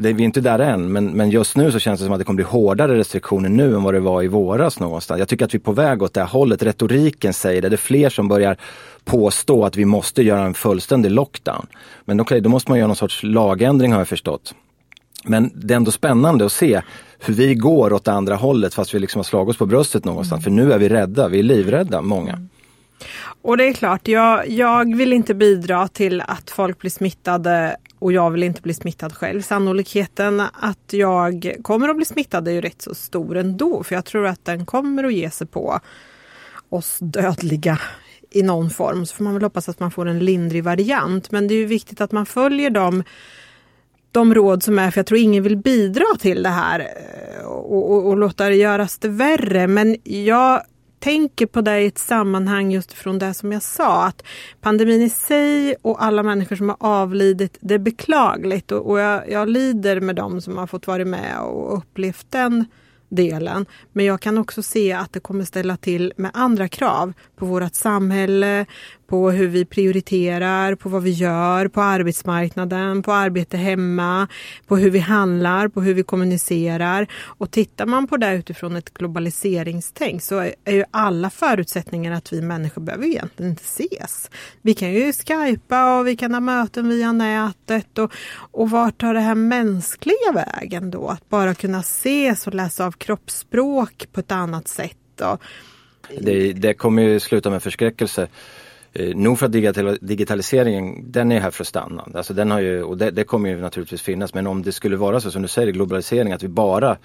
det, 0.00 0.12
vi 0.12 0.22
är 0.22 0.24
inte 0.24 0.40
där 0.40 0.58
än, 0.58 0.92
men, 0.92 1.06
men 1.06 1.30
just 1.30 1.56
nu 1.56 1.72
så 1.72 1.78
känns 1.78 2.00
det 2.00 2.04
som 2.04 2.12
att 2.12 2.18
det 2.18 2.24
kommer 2.24 2.36
bli 2.36 2.44
hårdare 2.44 2.98
restriktioner 2.98 3.48
nu 3.48 3.74
än 3.74 3.82
vad 3.82 3.94
det 3.94 4.00
var 4.00 4.22
i 4.22 4.28
våras 4.28 4.80
någonstans. 4.80 5.18
Jag 5.18 5.28
tycker 5.28 5.44
att 5.44 5.54
vi 5.54 5.58
är 5.58 5.62
på 5.62 5.72
väg 5.72 6.02
åt 6.02 6.14
det 6.14 6.20
här 6.20 6.28
hållet. 6.28 6.62
Retoriken 6.62 7.32
säger 7.32 7.62
det. 7.62 7.68
Det 7.68 7.74
är 7.74 7.76
fler 7.76 8.10
som 8.10 8.28
börjar 8.28 8.56
påstå 9.04 9.64
att 9.64 9.76
vi 9.76 9.84
måste 9.84 10.22
göra 10.22 10.44
en 10.44 10.54
fullständig 10.54 11.10
lockdown. 11.10 11.66
Men 12.04 12.20
okej, 12.20 12.34
okay, 12.34 12.40
då 12.40 12.50
måste 12.50 12.70
man 12.70 12.78
göra 12.78 12.86
någon 12.86 12.96
sorts 12.96 13.22
lagändring 13.22 13.92
har 13.92 14.00
jag 14.00 14.08
förstått. 14.08 14.54
Men 15.24 15.50
det 15.54 15.74
är 15.74 15.76
ändå 15.76 15.90
spännande 15.90 16.46
att 16.46 16.52
se 16.52 16.82
hur 17.18 17.34
vi 17.34 17.54
går 17.54 17.92
åt 17.92 18.04
det 18.04 18.12
andra 18.12 18.36
hållet 18.36 18.74
fast 18.74 18.94
vi 18.94 18.98
liksom 18.98 19.18
har 19.18 19.24
slagit 19.24 19.50
oss 19.50 19.56
på 19.56 19.66
bröstet 19.66 20.04
någonstans. 20.04 20.46
Mm. 20.46 20.58
För 20.58 20.64
nu 20.64 20.72
är 20.72 20.78
vi 20.78 20.88
rädda, 20.88 21.28
vi 21.28 21.38
är 21.38 21.42
livrädda, 21.42 22.02
många. 22.02 22.32
Mm. 22.32 22.48
Och 23.42 23.56
det 23.56 23.64
är 23.64 23.72
klart, 23.72 24.08
jag, 24.08 24.48
jag 24.48 24.96
vill 24.96 25.12
inte 25.12 25.34
bidra 25.34 25.88
till 25.88 26.20
att 26.20 26.50
folk 26.50 26.78
blir 26.78 26.90
smittade 26.90 27.76
och 27.98 28.12
jag 28.12 28.30
vill 28.30 28.42
inte 28.42 28.62
bli 28.62 28.74
smittad 28.74 29.14
själv. 29.14 29.42
Sannolikheten 29.42 30.40
att 30.40 30.92
jag 30.92 31.56
kommer 31.62 31.88
att 31.88 31.96
bli 31.96 32.04
smittad 32.04 32.48
är 32.48 32.52
ju 32.52 32.60
rätt 32.60 32.82
så 32.82 32.94
stor 32.94 33.36
ändå. 33.36 33.82
För 33.82 33.94
jag 33.94 34.04
tror 34.04 34.26
att 34.26 34.44
den 34.44 34.66
kommer 34.66 35.04
att 35.04 35.14
ge 35.14 35.30
sig 35.30 35.46
på 35.46 35.80
oss 36.68 36.96
dödliga 37.00 37.78
i 38.30 38.42
någon 38.42 38.70
form. 38.70 39.06
Så 39.06 39.16
får 39.16 39.24
man 39.24 39.34
väl 39.34 39.42
hoppas 39.42 39.68
att 39.68 39.80
man 39.80 39.90
får 39.90 40.08
en 40.08 40.18
lindrig 40.18 40.64
variant. 40.64 41.30
Men 41.30 41.48
det 41.48 41.54
är 41.54 41.58
ju 41.58 41.66
viktigt 41.66 42.00
att 42.00 42.12
man 42.12 42.26
följer 42.26 42.70
de, 42.70 43.04
de 44.12 44.34
råd 44.34 44.62
som 44.62 44.78
är, 44.78 44.90
för 44.90 44.98
jag 44.98 45.06
tror 45.06 45.20
ingen 45.20 45.42
vill 45.42 45.56
bidra 45.56 46.04
till 46.18 46.42
det 46.42 46.48
här 46.48 46.80
eh, 46.80 47.46
och, 47.46 47.92
och, 47.92 48.06
och 48.06 48.16
låta 48.16 48.48
det 48.48 48.56
göras 48.56 48.98
det 48.98 49.08
värre. 49.08 49.66
Men 49.66 49.96
jag 50.02 50.62
tänker 50.98 51.46
på 51.46 51.60
det 51.60 51.80
i 51.80 51.86
ett 51.86 51.98
sammanhang 51.98 52.72
just 52.72 52.92
från 52.92 53.18
det 53.18 53.34
som 53.34 53.52
jag 53.52 53.62
sa. 53.62 54.04
Att 54.04 54.22
pandemin 54.60 55.02
i 55.02 55.10
sig 55.10 55.76
och 55.82 56.04
alla 56.04 56.22
människor 56.22 56.56
som 56.56 56.68
har 56.68 56.76
avlidit, 56.80 57.58
det 57.60 57.74
är 57.74 57.78
beklagligt. 57.78 58.72
Och, 58.72 58.90
och 58.90 59.00
jag, 59.00 59.30
jag 59.30 59.48
lider 59.48 60.00
med 60.00 60.16
dem 60.16 60.40
som 60.40 60.58
har 60.58 60.66
fått 60.66 60.86
vara 60.86 61.04
med 61.04 61.40
och 61.40 61.78
upplevt 61.78 62.26
den 62.30 62.64
delen. 63.10 63.66
Men 63.92 64.04
jag 64.04 64.20
kan 64.20 64.38
också 64.38 64.62
se 64.62 64.92
att 64.92 65.12
det 65.12 65.20
kommer 65.20 65.44
ställa 65.44 65.76
till 65.76 66.12
med 66.16 66.30
andra 66.34 66.68
krav 66.68 67.12
på 67.36 67.46
vårt 67.46 67.74
samhälle, 67.74 68.66
på 69.10 69.30
hur 69.30 69.48
vi 69.48 69.64
prioriterar, 69.64 70.74
på 70.74 70.88
vad 70.88 71.02
vi 71.02 71.10
gör 71.10 71.68
på 71.68 71.82
arbetsmarknaden, 71.82 73.02
på 73.02 73.12
arbete 73.12 73.56
hemma, 73.56 74.28
på 74.66 74.76
hur 74.76 74.90
vi 74.90 74.98
handlar, 74.98 75.68
på 75.68 75.80
hur 75.80 75.94
vi 75.94 76.02
kommunicerar. 76.02 77.06
Och 77.24 77.50
tittar 77.50 77.86
man 77.86 78.06
på 78.06 78.16
det 78.16 78.34
utifrån 78.34 78.76
ett 78.76 78.94
globaliseringstänk 78.94 80.22
så 80.22 80.38
är 80.64 80.72
ju 80.72 80.84
alla 80.90 81.30
förutsättningar 81.30 82.12
att 82.12 82.32
vi 82.32 82.42
människor 82.42 82.82
behöver 82.82 83.06
egentligen 83.06 83.50
inte 83.50 83.62
ses. 83.62 84.30
Vi 84.62 84.74
kan 84.74 84.92
ju 84.92 85.12
skypa 85.12 85.98
och 85.98 86.06
vi 86.06 86.16
kan 86.16 86.34
ha 86.34 86.40
möten 86.40 86.88
via 86.88 87.12
nätet 87.12 87.98
och, 87.98 88.12
och 88.52 88.70
vart 88.70 89.00
tar 89.00 89.14
det 89.14 89.20
här 89.20 89.34
mänskliga 89.34 90.32
vägen 90.34 90.90
då? 90.90 91.08
Att 91.08 91.28
bara 91.28 91.54
kunna 91.54 91.80
ses 91.80 92.46
och 92.46 92.54
läsa 92.54 92.86
av 92.86 92.92
kroppsspråk 92.92 94.06
på 94.12 94.20
ett 94.20 94.32
annat 94.32 94.68
sätt. 94.68 94.96
Då. 95.14 95.38
det, 96.20 96.52
det 96.52 96.74
kommer 96.74 97.02
ju 97.02 97.20
sluta 97.20 97.50
med 97.50 97.62
förskräckelse. 97.62 98.28
Eh, 98.92 99.16
nog 99.16 99.38
för 99.38 99.46
att 99.46 99.52
digital, 99.52 99.98
digitaliseringen, 100.00 101.12
den 101.12 101.32
är 101.32 101.40
här 101.40 101.50
för 101.50 101.64
att 101.64 101.68
stanna. 101.68 102.08
Alltså 102.14 102.34
den 102.34 102.50
har 102.50 102.60
ju, 102.60 102.82
och 102.82 102.96
det, 102.96 103.10
det, 103.10 103.24
kommer 103.24 103.48
ju 103.48 103.60
naturligtvis 103.60 104.02
finnas 104.02 104.34
men 104.34 104.46
om 104.46 104.62
det 104.62 104.72
skulle 104.72 104.96
vara 104.96 105.20
så 105.20 105.30
som 105.30 105.42
du 105.42 105.48
säger, 105.48 105.72
globalisering, 105.72 106.32
att 106.32 106.42
vi 106.42 106.48
bara 106.48 106.96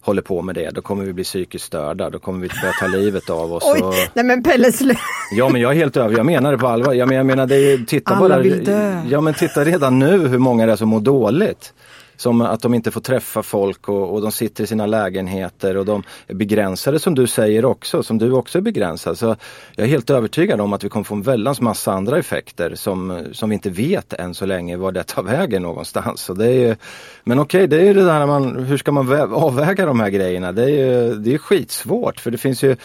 håller 0.00 0.22
på 0.22 0.42
med 0.42 0.54
det, 0.54 0.70
då 0.70 0.82
kommer 0.82 1.04
vi 1.04 1.12
bli 1.12 1.24
psykiskt 1.24 1.64
störda. 1.64 2.10
Då 2.10 2.18
kommer 2.18 2.40
vi 2.40 2.48
börja 2.48 2.72
ta 2.80 2.86
livet 2.86 3.30
av 3.30 3.52
oss. 3.52 3.64
Oj, 3.74 3.82
och... 3.82 3.94
nej 4.14 4.24
men 4.24 4.42
Pelle 4.42 4.72
slu... 4.72 4.94
Ja 5.36 5.48
men 5.48 5.60
jag 5.60 5.72
är 5.72 5.76
helt 5.76 5.96
över, 5.96 6.16
jag 6.16 6.26
menar 6.26 6.52
det 6.52 6.58
på 6.58 6.66
allvar. 6.68 6.92
Jag 6.92 7.08
menar, 7.08 7.18
jag 7.18 7.26
menar 7.26 7.46
det 7.46 7.56
är, 7.56 7.78
titta 7.78 8.14
Alla 8.14 8.28
bara. 8.28 8.38
vill 8.38 8.64
dö. 8.64 9.02
Ja 9.08 9.20
men 9.20 9.34
titta 9.34 9.64
redan 9.64 9.98
nu 9.98 10.28
hur 10.28 10.38
många 10.38 10.66
det 10.66 10.72
är 10.72 10.76
som 10.76 10.88
mår 10.88 11.00
dåligt. 11.00 11.74
Som 12.22 12.40
att 12.40 12.60
de 12.60 12.74
inte 12.74 12.90
får 12.90 13.00
träffa 13.00 13.42
folk 13.42 13.88
och, 13.88 14.14
och, 14.14 14.22
de 14.22 14.32
sitter 14.32 14.64
i 14.64 14.66
sina 14.66 14.86
lägenheter 14.86 15.76
och 15.76 15.84
de 15.84 16.02
är 16.26 16.34
begränsade 16.34 16.98
som 16.98 17.14
du 17.14 17.26
säger 17.26 17.64
också, 17.64 18.02
som 18.02 18.18
du 18.18 18.32
också 18.32 18.58
är 18.58 18.62
begränsad. 18.62 19.18
Så 19.18 19.36
jag 19.76 19.84
är 19.84 19.90
helt 19.90 20.10
övertygad 20.10 20.60
om 20.60 20.72
att 20.72 20.84
vi 20.84 20.88
kommer 20.88 21.04
få 21.04 21.14
en 21.14 21.22
väldans 21.22 21.60
massa 21.60 21.92
andra 21.92 22.18
effekter 22.18 22.74
som, 22.74 23.24
som 23.32 23.48
vi 23.48 23.54
inte 23.54 23.70
vet 23.70 24.12
än 24.12 24.34
så 24.34 24.46
länge 24.46 24.76
var 24.76 24.92
det 24.92 25.02
tar 25.02 25.22
vägen 25.22 25.62
någonstans. 25.62 26.20
Så 26.20 26.34
det 26.34 26.50
är, 26.50 26.76
men 27.24 27.38
okej, 27.38 27.58
okay, 27.58 27.66
det 27.66 27.82
är 27.82 27.86
ju 27.86 27.94
det 27.94 28.04
där 28.04 28.26
man, 28.26 28.64
hur 28.64 28.76
ska 28.76 28.92
man 28.92 29.32
avväga 29.32 29.86
de 29.86 30.00
här 30.00 30.10
grejerna? 30.10 30.52
Det 30.52 30.70
är, 30.70 31.14
det 31.14 31.34
är 31.34 31.38
skitsvårt 31.38 32.20
för 32.20 32.30
det 32.30 32.38
finns 32.38 32.64
ju 32.64 32.76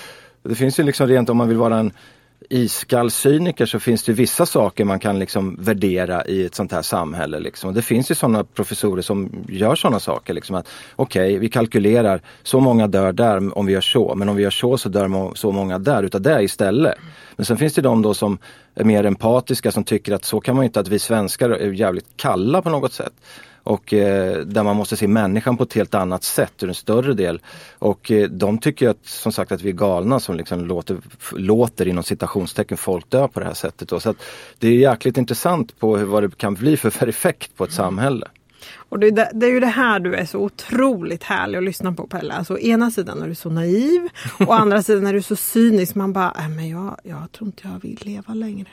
det 0.43 0.55
finns 0.55 0.79
ju 0.79 0.83
liksom 0.83 1.07
rent 1.07 1.29
om 1.29 1.37
man 1.37 1.47
vill 1.47 1.57
vara 1.57 1.77
en 1.77 1.91
iskall 2.49 3.11
cyniker 3.11 3.65
så 3.65 3.79
finns 3.79 4.03
det 4.03 4.13
vissa 4.13 4.45
saker 4.45 4.85
man 4.85 4.99
kan 4.99 5.19
liksom 5.19 5.55
värdera 5.59 6.25
i 6.25 6.45
ett 6.45 6.55
sånt 6.55 6.71
här 6.71 6.81
samhälle. 6.81 7.39
Liksom. 7.39 7.73
Det 7.73 7.81
finns 7.81 8.11
ju 8.11 8.15
sådana 8.15 8.43
professorer 8.43 9.01
som 9.01 9.45
gör 9.49 9.75
sådana 9.75 9.99
saker. 9.99 10.33
Liksom 10.33 10.55
att 10.55 10.67
Okej, 10.95 11.27
okay, 11.27 11.39
vi 11.39 11.49
kalkylerar 11.49 12.21
så 12.43 12.59
många 12.59 12.87
dör 12.87 13.11
där 13.11 13.57
om 13.57 13.65
vi 13.65 13.73
gör 13.73 13.81
så, 13.81 14.15
men 14.15 14.29
om 14.29 14.35
vi 14.35 14.43
gör 14.43 14.49
så 14.49 14.77
så 14.77 14.89
dör 14.89 15.35
så 15.35 15.51
många 15.51 15.79
där 15.79 16.03
utav 16.03 16.21
det 16.21 16.43
istället. 16.43 16.95
Men 17.35 17.45
sen 17.45 17.57
finns 17.57 17.73
det 17.73 17.81
de 17.81 18.01
då 18.01 18.13
som 18.13 18.37
är 18.75 18.83
mer 18.83 19.03
empatiska 19.03 19.71
som 19.71 19.83
tycker 19.83 20.13
att 20.13 20.25
så 20.25 20.39
kan 20.39 20.55
man 20.55 20.65
inte, 20.65 20.79
att 20.79 20.87
vi 20.87 20.99
svenskar 20.99 21.49
är 21.49 21.71
jävligt 21.71 22.07
kalla 22.15 22.61
på 22.61 22.69
något 22.69 22.93
sätt 22.93 23.13
och 23.67 23.93
eh, 23.93 24.37
där 24.39 24.63
man 24.63 24.75
måste 24.75 24.97
se 24.97 25.07
människan 25.07 25.57
på 25.57 25.63
ett 25.63 25.73
helt 25.73 25.95
annat 25.95 26.23
sätt 26.23 26.63
ur 26.63 26.69
en 26.69 26.75
större 26.75 27.13
del. 27.13 27.41
Och 27.79 28.11
eh, 28.11 28.29
de 28.29 28.57
tycker 28.57 28.89
att, 28.89 29.05
som 29.05 29.31
sagt 29.31 29.51
att 29.51 29.61
vi 29.61 29.69
är 29.69 29.73
galna 29.73 30.19
som 30.19 30.35
liksom 30.35 30.65
låter, 30.65 30.97
låter 31.31 31.87
inom 31.87 32.03
citationstecken 32.03 32.77
folk 32.77 33.09
dö 33.09 33.27
på 33.27 33.39
det 33.39 33.45
här 33.45 33.53
sättet. 33.53 33.89
Då. 33.89 33.99
Så 33.99 34.09
att 34.09 34.17
det 34.59 34.67
är 34.67 34.71
jäkligt 34.71 35.17
intressant 35.17 35.79
på 35.79 35.97
hur, 35.97 36.05
vad 36.05 36.23
det 36.23 36.37
kan 36.37 36.53
bli 36.53 36.77
för, 36.77 36.89
för 36.89 37.07
effekt 37.07 37.55
på 37.57 37.63
ett 37.63 37.73
samhälle. 37.73 38.27
Och 38.89 38.99
det, 38.99 39.11
det, 39.11 39.45
är 39.45 39.51
ju 39.51 39.59
det 39.59 39.65
här 39.65 39.99
du 39.99 40.15
är 40.15 40.25
så 40.25 40.39
otroligt 40.39 41.23
härlig 41.23 41.57
att 41.57 41.63
lyssna 41.63 41.93
på 41.93 42.07
Pelle. 42.07 42.33
Alltså, 42.33 42.53
å 42.53 42.59
ena 42.59 42.91
sidan 42.91 43.21
är 43.21 43.27
du 43.27 43.35
så 43.35 43.49
naiv 43.49 44.09
och 44.39 44.49
å 44.49 44.51
andra 44.53 44.83
sidan 44.83 45.07
är 45.07 45.13
du 45.13 45.21
så 45.21 45.35
cynisk. 45.35 45.95
Man 45.95 46.13
bara, 46.13 46.33
äh, 46.39 46.49
men 46.49 46.69
jag, 46.69 46.97
jag 47.03 47.31
tror 47.31 47.47
inte 47.47 47.67
jag 47.73 47.81
vill 47.81 47.99
leva 48.01 48.33
längre. 48.33 48.69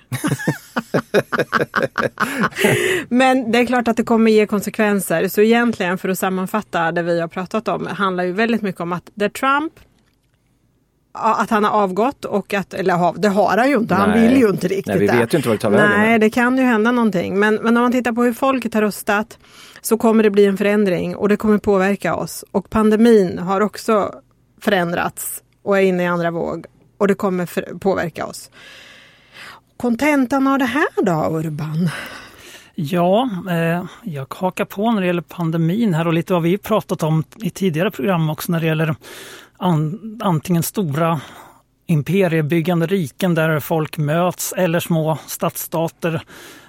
men 3.09 3.53
det 3.53 3.59
är 3.59 3.67
klart 3.67 3.89
att 3.89 3.97
det 3.97 4.05
kommer 4.05 4.31
ge 4.31 4.47
konsekvenser. 4.47 5.29
Så 5.29 5.41
egentligen 5.41 5.99
för 5.99 6.09
att 6.09 6.19
sammanfatta 6.19 6.93
det 6.93 7.03
vi 7.03 7.21
har 7.21 7.29
pratat 7.29 7.69
om 7.69 7.87
handlar 7.87 8.25
ju 8.25 8.33
väldigt 8.33 8.63
mycket 8.63 8.81
om 8.81 8.93
att 8.93 9.11
det 9.15 9.35
Trump 9.35 9.73
att 11.19 11.51
han 11.51 11.65
har 11.65 11.71
avgått 11.71 12.25
och 12.25 12.55
att, 12.55 12.75
eller 12.75 13.21
det 13.21 13.29
har 13.29 13.59
han 13.59 13.69
ju 13.69 13.77
inte, 13.77 13.95
han 13.95 14.13
vill 14.13 14.37
ju 14.37 14.49
inte 14.49 14.69
riktigt 14.69 14.87
Nej, 14.87 14.99
vi 14.99 15.07
vet 15.07 15.35
ju 15.35 15.39
inte 15.39 15.49
vad 15.49 15.59
det 15.59 15.63
tar 15.63 15.71
vägen. 15.71 15.91
Nej, 15.91 16.19
det 16.19 16.31
kan 16.31 16.59
ju 16.59 16.65
hända 16.65 16.93
någonting. 16.93 17.39
Men, 17.39 17.55
men 17.55 17.77
om 17.77 17.83
man 17.83 17.93
tittar 17.93 18.13
på 18.13 18.23
hur 18.23 18.33
folket 18.33 18.75
har 18.75 18.83
röstat 18.83 19.39
så 19.87 19.99
kommer 19.99 20.23
det 20.23 20.31
bli 20.31 20.47
en 20.47 20.57
förändring 20.57 21.17
och 21.17 21.29
det 21.29 21.37
kommer 21.37 21.59
påverka 21.59 22.15
oss. 22.15 22.45
Och 22.51 22.71
pandemin 22.71 23.39
har 23.39 23.61
också 23.61 24.15
förändrats 24.61 25.43
och 25.63 25.79
är 25.79 25.83
inne 25.83 26.03
i 26.03 26.07
andra 26.07 26.31
våg 26.31 26.67
och 26.99 27.09
det 27.09 27.15
kommer 27.15 27.79
påverka 27.79 28.27
oss. 28.27 28.51
Kontentan 29.77 30.47
av 30.47 30.59
det 30.59 30.65
här 30.65 30.89
då, 31.03 31.39
Urban? 31.39 31.91
Ja, 32.75 33.31
eh, 33.51 33.85
jag 34.03 34.35
hakar 34.35 34.65
på 34.65 34.91
när 34.91 35.01
det 35.01 35.07
gäller 35.07 35.23
pandemin 35.23 35.95
här 35.95 36.07
och 36.07 36.13
lite 36.13 36.33
vad 36.33 36.43
vi 36.43 36.59
pratat 36.59 37.03
om 37.03 37.25
i 37.43 37.51
tidigare 37.51 37.91
program 37.91 38.31
också 38.31 38.53
när 38.53 38.61
det 38.61 38.67
gäller 38.67 38.95
an, 39.57 40.21
antingen 40.23 40.63
stora 40.63 41.21
imperiebyggande 41.87 42.87
riken 42.87 43.35
där 43.35 43.61
folk 43.61 43.99
möts 43.99 44.53
eller 44.53 44.81
små 44.81 45.19
stadsstater 45.27 46.23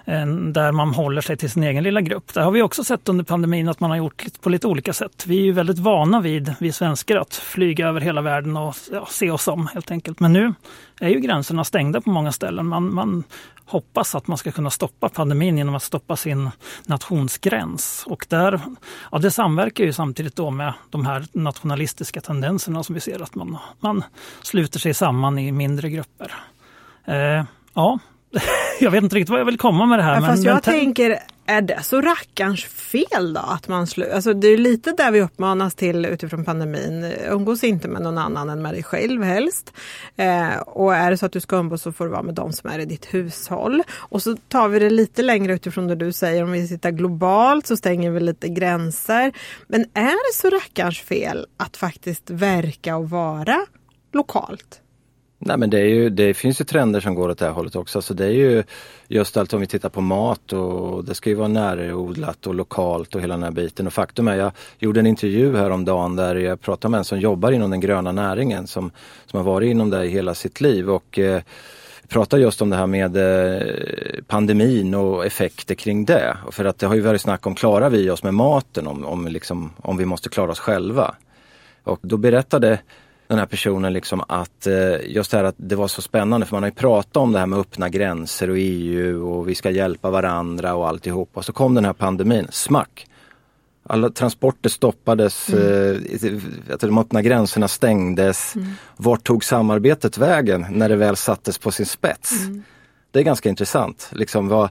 Eh, 0.06 0.26
där 0.28 0.72
man 0.72 0.94
håller 0.94 1.22
sig 1.22 1.38
till 1.38 1.52
sin 1.52 1.63
egen 1.63 1.84
lilla 1.84 2.02
grupp. 2.02 2.34
Det 2.34 2.41
har 2.41 2.52
vi 2.52 2.62
också 2.62 2.84
sett 2.84 3.10
under 3.10 3.24
pandemin 3.24 3.70
att 3.70 3.80
man 3.80 3.89
har 3.89 3.98
gjort 3.98 4.24
på 4.41 4.50
lite 4.50 4.68
olika 4.68 4.94
sätt. 4.94 5.26
Vi 5.28 5.38
är 5.38 5.44
ju 5.44 5.52
väldigt 5.52 5.80
vana 5.80 6.22
vid, 6.22 6.56
vi 6.60 6.72
svenskar, 6.72 7.18
att 7.18 7.36
flyga 7.36 7.88
över 7.88 8.02
hela 8.02 8.22
världen 8.22 8.58
och 8.58 8.76
ja, 8.91 9.08
se 9.10 9.32
oss 9.32 9.48
om 9.48 9.68
helt 9.68 9.91
enkelt. 9.91 10.20
Men 10.20 10.34
nu 10.34 10.54
är 11.00 11.10
ju 11.10 11.20
gränserna 11.20 11.63
stängda 11.63 12.02
på 12.02 12.10
många 12.10 12.32
ställen. 12.32 12.68
Man, 12.68 12.94
man 12.94 13.24
hoppas 13.65 14.15
att 14.15 14.28
man 14.28 14.38
ska 14.38 14.52
kunna 14.52 14.70
stoppa 14.70 15.10
pandemin 15.10 15.58
genom 15.58 15.76
att 15.76 15.84
stoppa 15.84 16.15
sin 16.15 16.50
nationsgräns. 16.86 18.04
Och 18.08 18.26
där, 18.30 18.62
ja, 19.12 19.18
det 19.18 19.32
samverkar 19.32 19.84
ju 19.84 19.94
samtidigt 19.94 20.36
då 20.36 20.52
med 20.52 20.74
de 20.89 21.06
här 21.06 21.26
nationalistiska 21.32 22.22
tendenserna 22.22 22.84
som 22.84 22.96
vi 22.96 23.02
ser 23.02 23.24
att 23.24 23.36
man, 23.36 23.58
man 23.80 24.04
sluter 24.41 24.80
sig 24.80 24.94
samman 24.94 25.39
i 25.39 25.52
mindre 25.52 25.89
grupper. 25.89 26.34
Eh, 27.06 27.44
ja, 27.74 28.00
jag 28.79 28.91
vet 28.91 29.03
inte 29.03 29.15
riktigt 29.15 29.29
vad 29.29 29.39
jag 29.39 29.45
vill 29.45 29.57
komma 29.57 29.85
med 29.85 29.99
det 29.99 30.03
här. 30.03 30.13
Ja, 30.13 30.21
men, 30.21 30.29
fast 30.29 30.43
jag 30.43 30.53
men, 30.53 30.61
tänker, 30.61 31.19
är 31.45 31.61
det 31.61 31.83
så 31.83 32.01
rackarns 32.01 32.63
fel 32.63 33.33
då? 33.33 33.39
Att 33.39 33.67
man 33.67 33.85
slu- 33.85 34.13
alltså, 34.13 34.33
det 34.33 34.47
är 34.47 34.57
lite 34.57 34.91
där 34.91 35.11
vi 35.11 35.21
uppmanas 35.21 35.75
till 35.75 36.05
utifrån 36.05 36.45
pandemin. 36.45 37.13
Umgås 37.29 37.63
inte 37.63 37.88
med 37.88 38.01
någon 38.01 38.17
annan 38.17 38.49
än 38.49 38.61
med 38.61 38.73
dig 38.73 38.83
själv 38.83 39.23
helst. 39.23 39.73
Eh, 40.15 40.57
och 40.57 40.95
är 40.95 41.11
det 41.11 41.17
så 41.17 41.25
att 41.25 41.31
du 41.31 41.39
ska 41.39 41.55
umgås 41.55 41.81
så 41.81 41.91
får 41.91 42.05
du 42.05 42.11
vara 42.11 42.23
med 42.23 42.35
de 42.35 42.53
som 42.53 42.69
är 42.69 42.79
i 42.79 42.85
ditt 42.85 43.13
hushåll. 43.13 43.83
Och 43.93 44.21
så 44.21 44.35
tar 44.47 44.67
vi 44.67 44.79
det 44.79 44.89
lite 44.89 45.21
längre 45.21 45.53
utifrån 45.53 45.88
det 45.88 45.95
du 45.95 46.11
säger. 46.11 46.43
Om 46.43 46.51
vi 46.51 46.67
sitter 46.67 46.91
globalt 46.91 47.67
så 47.67 47.77
stänger 47.77 48.11
vi 48.11 48.19
lite 48.19 48.49
gränser. 48.49 49.31
Men 49.67 49.81
är 49.93 50.31
det 50.31 50.35
så 50.35 50.49
rackarns 50.49 50.99
fel 50.99 51.45
att 51.57 51.77
faktiskt 51.77 52.29
verka 52.29 52.95
och 52.95 53.09
vara 53.09 53.65
lokalt? 54.13 54.81
Nej 55.39 55.58
men 55.58 55.69
det, 55.69 55.80
är 55.80 55.86
ju, 55.86 56.10
det 56.10 56.34
finns 56.34 56.62
ju 56.62 56.65
trender 56.65 57.00
som 57.00 57.15
går 57.15 57.30
åt 57.30 57.38
det 57.38 57.45
här 57.45 57.52
hållet 57.52 57.76
också. 57.76 58.02
Så 58.02 58.13
det 58.13 58.26
är 58.26 58.32
ju 58.32 58.63
just 59.08 59.38
allt 59.38 59.54
om 59.54 59.62
vi 59.62 59.67
tittar 59.67 59.89
på 59.89 60.02
mat 60.02 60.54
och 60.54 61.06
det 61.06 61.15
ska 61.15 61.30
ju 61.30 61.36
vara 61.36 61.48
närodlat 61.48 62.48
och 62.48 62.56
lokalt 62.56 63.15
och 63.15 63.21
hela 63.21 63.34
den 63.34 63.43
här 63.43 63.52
biten. 63.52 63.88
Och 63.88 63.93
faktum 63.93 64.28
är, 64.28 64.36
jag 64.36 64.52
gjorde 64.80 65.00
en 65.00 65.08
intervju 65.08 65.58
häromdagen 65.58 66.15
där 66.15 66.36
jag 66.36 66.62
pratade 66.62 66.91
med 66.91 66.98
en 66.98 67.06
som 67.06 67.19
jobbar 67.19 67.52
inom 67.52 67.71
den 67.71 67.80
gröna 67.80 68.12
näringen 68.12 68.67
som, 68.67 68.91
som 69.26 69.38
har 69.38 69.43
varit 69.43 69.69
inom 69.71 69.89
det 69.89 70.06
i 70.06 70.10
hela 70.10 70.34
sitt 70.34 70.62
liv. 70.62 70.89
Och 70.89 71.19
eh, 71.19 71.41
pratar 72.08 72.38
just 72.38 72.62
om 72.62 72.69
det 72.69 72.76
här 72.76 72.88
med 72.88 73.17
eh, 73.17 74.24
pandemin 74.28 74.93
och 74.93 75.26
effekter 75.26 75.76
kring 75.76 76.06
det. 76.06 76.38
För 76.52 76.65
att 76.65 76.80
det 76.80 76.88
har 76.88 76.95
ju 76.95 77.02
varit 77.02 77.21
snack 77.21 77.48
om, 77.48 77.56
klarar 77.56 77.89
vi 77.89 78.10
oss 78.10 78.24
med 78.24 78.34
maten 78.34 78.88
om, 78.88 79.06
om, 79.06 79.28
liksom, 79.28 79.74
om 79.82 79.98
vi 79.98 80.06
måste 80.06 80.30
klara 80.30 80.52
oss 80.52 80.60
själva? 80.60 81.15
Och 81.84 82.00
då 82.02 82.17
berättade 82.17 82.80
den 83.27 83.39
här 83.39 83.45
personen 83.45 83.93
liksom 83.93 84.23
att 84.27 84.67
eh, 84.67 85.11
just 85.11 85.31
det 85.31 85.38
här 85.38 85.43
att 85.43 85.55
det 85.57 85.75
var 85.75 85.88
så 85.88 86.01
spännande 86.01 86.45
för 86.45 86.55
man 86.55 86.63
har 86.63 86.69
ju 86.69 86.75
pratat 86.75 87.17
om 87.17 87.31
det 87.31 87.39
här 87.39 87.45
med 87.45 87.59
öppna 87.59 87.89
gränser 87.89 88.49
och 88.49 88.57
EU 88.59 89.27
och 89.27 89.49
vi 89.49 89.55
ska 89.55 89.69
hjälpa 89.69 90.09
varandra 90.09 90.75
och 90.75 90.88
alltihop. 90.88 91.29
Och 91.33 91.45
så 91.45 91.53
kom 91.53 91.73
den 91.73 91.85
här 91.85 91.93
pandemin, 91.93 92.47
smack! 92.51 93.07
Alla 93.88 94.09
transporter 94.09 94.69
stoppades, 94.69 95.49
mm. 95.49 95.95
eh, 96.69 96.77
de 96.79 96.97
öppna 96.97 97.21
gränserna 97.21 97.67
stängdes. 97.67 98.55
Mm. 98.55 98.71
Vart 98.97 99.23
tog 99.23 99.43
samarbetet 99.43 100.17
vägen 100.17 100.65
när 100.69 100.89
det 100.89 100.95
väl 100.95 101.15
sattes 101.15 101.57
på 101.57 101.71
sin 101.71 101.85
spets? 101.85 102.31
Mm. 102.31 102.63
Det 103.11 103.19
är 103.19 103.23
ganska 103.23 103.49
intressant. 103.49 104.09
Liksom 104.11 104.47
vad, 104.47 104.69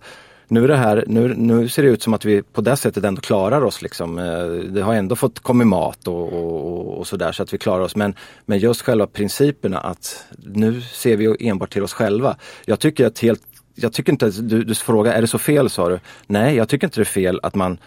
nu, 0.48 0.64
är 0.64 0.68
det 0.68 0.76
här, 0.76 1.04
nu, 1.06 1.34
nu 1.36 1.68
ser 1.68 1.82
det 1.82 1.88
ut 1.88 2.02
som 2.02 2.14
att 2.14 2.24
vi 2.24 2.42
på 2.42 2.60
det 2.60 2.76
sättet 2.76 3.04
ändå 3.04 3.20
klarar 3.20 3.64
oss. 3.64 3.82
Liksom. 3.82 4.18
Eh, 4.18 4.46
det 4.46 4.82
har 4.82 4.94
ändå 4.94 5.16
fått 5.16 5.40
komma 5.40 5.64
mat 5.64 6.08
och, 6.08 6.32
och, 6.32 6.98
och 6.98 7.06
sådär 7.06 7.32
så 7.32 7.42
att 7.42 7.54
vi 7.54 7.58
klarar 7.58 7.82
oss. 7.84 7.96
Men, 7.96 8.14
men 8.46 8.58
just 8.58 8.82
själva 8.82 9.06
principerna 9.06 9.78
att 9.78 10.26
nu 10.38 10.80
ser 10.80 11.16
vi 11.16 11.48
enbart 11.48 11.72
till 11.72 11.82
oss 11.82 11.92
själva. 11.92 12.36
Jag 12.64 12.80
tycker 12.80 13.06
att 13.06 13.18
helt 13.18 13.42
jag 13.74 13.92
tycker 13.92 14.12
inte, 14.12 14.30
du, 14.30 14.64
du 14.64 14.74
frågar, 14.74 15.12
är 15.12 15.20
det 15.20 15.26
så 15.26 15.38
fel 15.38 15.70
sa 15.70 15.88
du? 15.88 16.00
Nej, 16.26 16.56
jag 16.56 16.68
tycker 16.68 16.86
inte 16.86 17.00
det 17.00 17.02
är 17.02 17.04
fel 17.04 17.40
att 17.42 17.54
man 17.54 17.78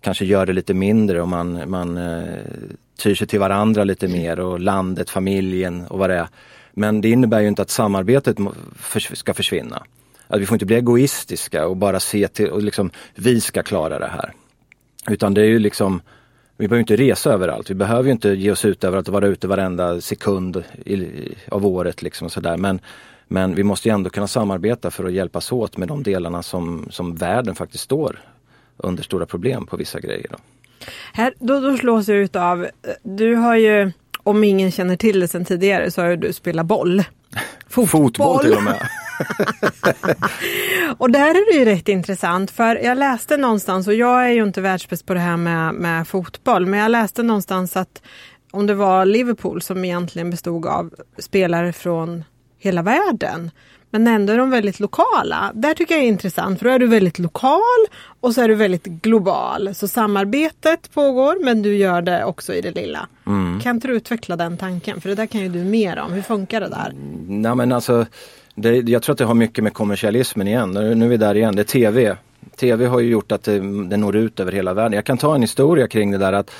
kanske 0.00 0.24
gör 0.24 0.46
det 0.46 0.52
lite 0.52 0.74
mindre 0.74 1.22
och 1.22 1.28
man, 1.28 1.70
man 1.70 1.96
eh, 1.96 2.34
tyr 2.98 3.14
sig 3.14 3.26
till 3.26 3.40
varandra 3.40 3.84
lite 3.84 4.08
mer 4.08 4.40
och 4.40 4.60
landet, 4.60 5.10
familjen 5.10 5.86
och 5.86 5.98
vad 5.98 6.10
det 6.10 6.16
är. 6.16 6.28
Men 6.72 7.00
det 7.00 7.10
innebär 7.10 7.40
ju 7.40 7.48
inte 7.48 7.62
att 7.62 7.70
samarbetet 7.70 8.36
ska 9.14 9.34
försvinna. 9.34 9.82
Att 10.32 10.40
vi 10.40 10.46
får 10.46 10.54
inte 10.54 10.66
bli 10.66 10.76
egoistiska 10.76 11.66
och 11.66 11.76
bara 11.76 12.00
se 12.00 12.28
till 12.28 12.48
och 12.48 12.62
liksom 12.62 12.90
vi 13.14 13.40
ska 13.40 13.62
klara 13.62 13.98
det 13.98 14.06
här. 14.06 14.32
Utan 15.10 15.34
det 15.34 15.40
är 15.40 15.46
ju 15.46 15.58
liksom 15.58 16.02
vi 16.56 16.68
behöver 16.68 16.80
inte 16.80 16.96
resa 16.96 17.32
överallt. 17.32 17.70
Vi 17.70 17.74
behöver 17.74 18.10
inte 18.10 18.28
ge 18.28 18.50
oss 18.50 18.64
ut 18.64 18.84
över 18.84 18.98
att 18.98 19.08
vara 19.08 19.26
ute 19.26 19.48
varenda 19.48 20.00
sekund 20.00 20.64
i, 20.84 21.08
av 21.48 21.66
året. 21.66 22.02
Liksom 22.02 22.24
och 22.24 22.32
sådär. 22.32 22.56
Men, 22.56 22.80
men 23.28 23.54
vi 23.54 23.62
måste 23.62 23.90
ändå 23.90 24.10
kunna 24.10 24.28
samarbeta 24.28 24.90
för 24.90 25.04
att 25.04 25.12
hjälpas 25.12 25.52
åt 25.52 25.76
med 25.76 25.88
de 25.88 26.02
delarna 26.02 26.42
som, 26.42 26.86
som 26.90 27.14
världen 27.14 27.54
faktiskt 27.54 27.84
står 27.84 28.20
under 28.76 29.02
stora 29.02 29.26
problem 29.26 29.66
på 29.66 29.76
vissa 29.76 30.00
grejer. 30.00 30.26
Då. 30.30 30.36
Här, 31.12 31.34
då, 31.38 31.60
då 31.60 31.76
slås 31.76 32.08
jag 32.08 32.18
ut 32.18 32.36
av, 32.36 32.66
du 33.02 33.34
har 33.34 33.56
ju, 33.56 33.92
om 34.22 34.44
ingen 34.44 34.70
känner 34.70 34.96
till 34.96 35.20
det 35.20 35.28
sedan 35.28 35.44
tidigare, 35.44 35.90
så 35.90 36.02
har 36.02 36.16
du 36.16 36.32
spelat 36.32 36.66
boll. 36.66 37.04
Fotboll, 37.68 37.86
Fotboll 37.86 38.44
till 38.44 38.52
och 38.52 38.62
med. 38.62 38.88
och 40.98 41.10
där 41.10 41.30
är 41.30 41.52
det 41.52 41.58
ju 41.58 41.64
rätt 41.64 41.88
intressant 41.88 42.50
för 42.50 42.76
jag 42.76 42.98
läste 42.98 43.36
någonstans, 43.36 43.86
och 43.86 43.94
jag 43.94 44.24
är 44.26 44.30
ju 44.30 44.42
inte 44.42 44.60
världsbäst 44.60 45.06
på 45.06 45.14
det 45.14 45.20
här 45.20 45.36
med, 45.36 45.74
med 45.74 46.08
fotboll, 46.08 46.66
men 46.66 46.80
jag 46.80 46.90
läste 46.90 47.22
någonstans 47.22 47.76
att 47.76 48.02
om 48.50 48.66
det 48.66 48.74
var 48.74 49.04
Liverpool 49.04 49.62
som 49.62 49.84
egentligen 49.84 50.30
bestod 50.30 50.66
av 50.66 50.90
spelare 51.18 51.72
från 51.72 52.24
hela 52.58 52.82
världen. 52.82 53.50
Men 53.90 54.06
ändå 54.06 54.32
är 54.32 54.38
de 54.38 54.50
väldigt 54.50 54.80
lokala. 54.80 55.52
Där 55.54 55.74
tycker 55.74 55.94
jag 55.94 56.04
är 56.04 56.08
intressant 56.08 56.58
för 56.58 56.64
då 56.64 56.70
är 56.72 56.78
du 56.78 56.86
väldigt 56.86 57.18
lokal 57.18 57.86
och 58.20 58.34
så 58.34 58.40
är 58.40 58.48
du 58.48 58.54
väldigt 58.54 58.84
global. 58.84 59.74
Så 59.74 59.88
samarbetet 59.88 60.94
pågår 60.94 61.44
men 61.44 61.62
du 61.62 61.76
gör 61.76 62.02
det 62.02 62.24
också 62.24 62.54
i 62.54 62.60
det 62.60 62.70
lilla. 62.70 63.08
Mm. 63.26 63.60
Kan 63.60 63.76
inte 63.76 63.88
du 63.88 63.94
utveckla 63.94 64.36
den 64.36 64.56
tanken? 64.56 65.00
För 65.00 65.08
det 65.08 65.14
där 65.14 65.26
kan 65.26 65.40
ju 65.40 65.48
du 65.48 65.64
mer 65.64 65.98
om. 65.98 66.12
Hur 66.12 66.22
funkar 66.22 66.60
det 66.60 66.68
där? 66.68 66.92
Nej 67.26 67.54
men 67.54 67.72
alltså 67.72 68.06
det, 68.54 68.88
jag 68.88 69.02
tror 69.02 69.12
att 69.12 69.18
det 69.18 69.24
har 69.24 69.34
mycket 69.34 69.64
med 69.64 69.74
kommersialismen 69.74 70.48
igen. 70.48 70.70
Nu, 70.70 70.94
nu 70.94 71.04
är 71.04 71.08
vi 71.08 71.16
där 71.16 71.34
igen, 71.34 71.56
det 71.56 71.62
är 71.62 71.64
TV. 71.64 72.16
TV 72.56 72.86
har 72.86 73.00
ju 73.00 73.10
gjort 73.10 73.32
att 73.32 73.42
det, 73.42 73.58
det 73.88 73.96
når 73.96 74.16
ut 74.16 74.40
över 74.40 74.52
hela 74.52 74.74
världen. 74.74 74.92
Jag 74.92 75.04
kan 75.04 75.18
ta 75.18 75.34
en 75.34 75.40
historia 75.40 75.88
kring 75.88 76.10
det 76.10 76.18
där 76.18 76.32
att 76.32 76.50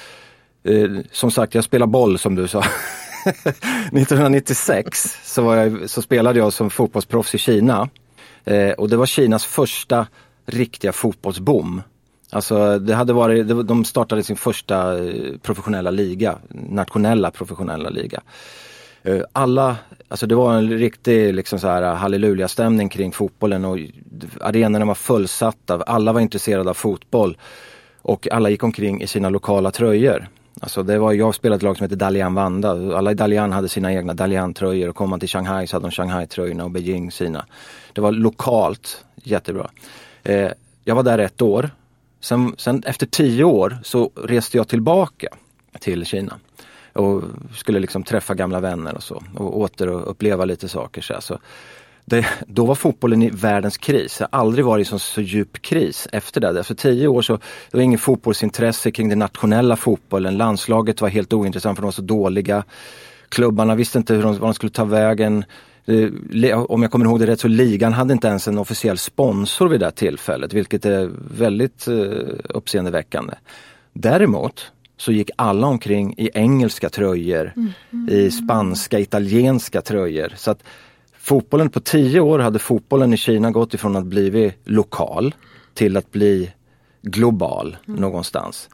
eh, 0.65 0.91
som 1.11 1.31
sagt, 1.31 1.55
jag 1.55 1.65
spelar 1.65 1.87
boll 1.87 2.19
som 2.19 2.35
du 2.35 2.49
sa. 2.49 2.65
1996 3.93 5.19
så, 5.25 5.55
jag, 5.55 5.91
så, 5.91 6.03
spelade 6.03 6.39
jag 6.39 6.53
som 6.53 6.71
fotbollsproffs 6.71 7.35
i 7.35 7.39
Kina. 7.39 7.89
Eh, 8.45 8.71
och 8.71 8.89
det 8.89 8.97
var 8.97 9.07
Kinas 9.07 9.45
första 9.45 10.07
riktiga 10.47 10.93
fotbollsboom. 10.93 11.83
Alltså 12.31 12.79
det 12.79 12.95
hade 12.95 13.13
varit, 13.13 13.49
de 13.67 13.85
startade 13.85 14.23
sin 14.23 14.37
första 14.37 14.99
eh, 14.99 15.37
professionella 15.43 15.91
liga, 15.91 16.39
nationella 16.51 17.31
professionella 17.31 17.89
liga. 17.91 18.23
Eh, 19.03 19.21
alla, 19.33 19.77
alltså 20.09 20.27
det 20.27 20.35
var 20.35 20.55
en 20.55 20.71
riktig 20.71 21.35
liksom 21.35 21.59
så 21.59 21.69
här 21.69 21.95
halleluja-stämning 21.95 22.88
kring 22.88 23.12
fotbollen 23.12 23.65
och 23.65 23.79
arenorna 24.41 24.85
var 24.85 24.95
fullsatta, 24.95 25.83
alla 25.83 26.12
var 26.12 26.21
intresserade 26.21 26.71
av 26.71 26.75
fotboll. 26.75 27.37
Och 28.03 28.29
alla 28.33 28.51
gick 28.51 28.62
omkring 28.62 29.03
i 29.03 29.07
sina 29.07 29.29
lokala 29.29 29.71
tröjor. 29.71 30.29
Alltså 30.61 30.83
det 30.83 30.99
var, 30.99 31.12
jag 31.12 31.35
spelade 31.35 31.57
ett 31.57 31.62
lag 31.62 31.77
som 31.77 31.85
hette 31.85 31.97
Dalian 31.97 32.35
Vanda. 32.35 32.71
Alla 32.71 33.11
i 33.11 33.15
Dalian 33.15 33.53
hade 33.53 33.69
sina 33.69 33.93
egna 33.93 34.15
Dalian-tröjor 34.15 34.88
och 34.88 34.97
kom 34.97 35.11
man 35.11 35.21
till 35.21 35.29
Shanghai 35.29 35.67
så 35.67 35.77
hade 35.77 35.87
de 35.87 35.91
Shanghai-tröjorna 35.91 36.65
och 36.65 36.71
Beijing 36.71 37.11
sina. 37.11 37.47
Det 37.93 38.01
var 38.01 38.12
lokalt 38.12 39.05
jättebra. 39.15 39.71
Eh, 40.23 40.51
jag 40.85 40.95
var 40.95 41.03
där 41.03 41.19
ett 41.19 41.43
år. 41.43 41.71
Sen, 42.21 42.55
sen 42.59 42.83
efter 42.87 43.07
tio 43.07 43.45
år 43.45 43.79
så 43.83 44.11
reste 44.15 44.57
jag 44.57 44.69
tillbaka 44.69 45.29
till 45.81 46.07
Kina 46.07 46.38
och 46.93 47.23
skulle 47.55 47.81
liksom 47.81 48.03
träffa 48.03 48.35
gamla 48.35 48.61
vänner 48.61 48.95
och 48.95 49.03
så 49.03 49.23
och 49.35 49.59
återuppleva 49.59 50.45
lite 50.45 50.69
saker. 50.69 51.03
Så, 51.03 51.21
så 51.21 51.39
det, 52.05 52.27
då 52.47 52.67
var 52.67 52.75
fotbollen 52.75 53.23
i 53.23 53.31
världens 53.31 53.77
kris. 53.77 54.19
Det 54.19 54.29
har 54.31 54.41
aldrig 54.41 54.65
varit 54.65 54.89
så, 54.89 54.99
så 54.99 55.21
djup 55.21 55.63
kris 55.63 56.09
efter 56.13 56.41
det. 56.41 56.61
Efter 56.61 56.75
tio 56.75 57.09
år 57.09 57.23
så 57.23 57.37
det 57.71 57.77
var 57.77 57.81
ingen 57.81 57.99
fotbollsintresse 57.99 58.91
kring 58.91 59.09
den 59.09 59.19
nationella 59.19 59.77
fotbollen. 59.77 60.37
Landslaget 60.37 61.01
var 61.01 61.09
helt 61.09 61.33
ointressant 61.33 61.77
för 61.77 61.83
de 61.83 61.87
var 61.87 61.93
så 61.93 62.03
dåliga. 62.03 62.65
Klubbarna 63.29 63.75
visste 63.75 63.99
inte 63.99 64.15
hur 64.15 64.23
de, 64.23 64.39
vad 64.39 64.49
de 64.49 64.55
skulle 64.55 64.73
ta 64.73 64.85
vägen. 64.85 65.45
Eh, 65.87 66.59
om 66.59 66.83
jag 66.83 66.91
kommer 66.91 67.07
ihåg 67.07 67.21
det 67.21 67.27
rätt 67.27 67.41
så 67.41 67.49
ligan 67.49 67.93
hade 67.93 68.13
inte 68.13 68.29
ens 68.29 68.49
en 68.49 68.59
officiell 68.59 68.99
sponsor 68.99 69.69
vid 69.69 69.81
det 69.81 69.91
tillfället 69.91 70.53
vilket 70.53 70.85
är 70.85 71.11
väldigt 71.37 71.89
eh, 71.89 71.95
uppseendeväckande. 72.49 73.35
Däremot 73.93 74.73
så 74.97 75.13
gick 75.13 75.31
alla 75.37 75.67
omkring 75.67 76.15
i 76.19 76.31
engelska 76.35 76.89
tröjor, 76.89 77.53
mm. 77.57 78.09
i 78.09 78.31
spanska, 78.31 78.99
italienska 78.99 79.81
tröjor. 79.83 80.33
Så 80.37 80.51
att 80.51 80.63
Fotbollen 81.23 81.71
på 81.71 81.81
tio 81.81 82.21
år 82.21 82.39
hade 82.39 82.59
fotbollen 82.59 83.13
i 83.13 83.17
Kina 83.17 83.51
gått 83.51 83.75
ifrån 83.75 83.97
att 83.97 84.07
bli 84.07 84.55
lokal 84.65 85.35
till 85.75 85.97
att 85.97 86.11
bli 86.11 86.53
global 87.03 87.77
mm. 87.89 88.01
någonstans. 88.01 88.69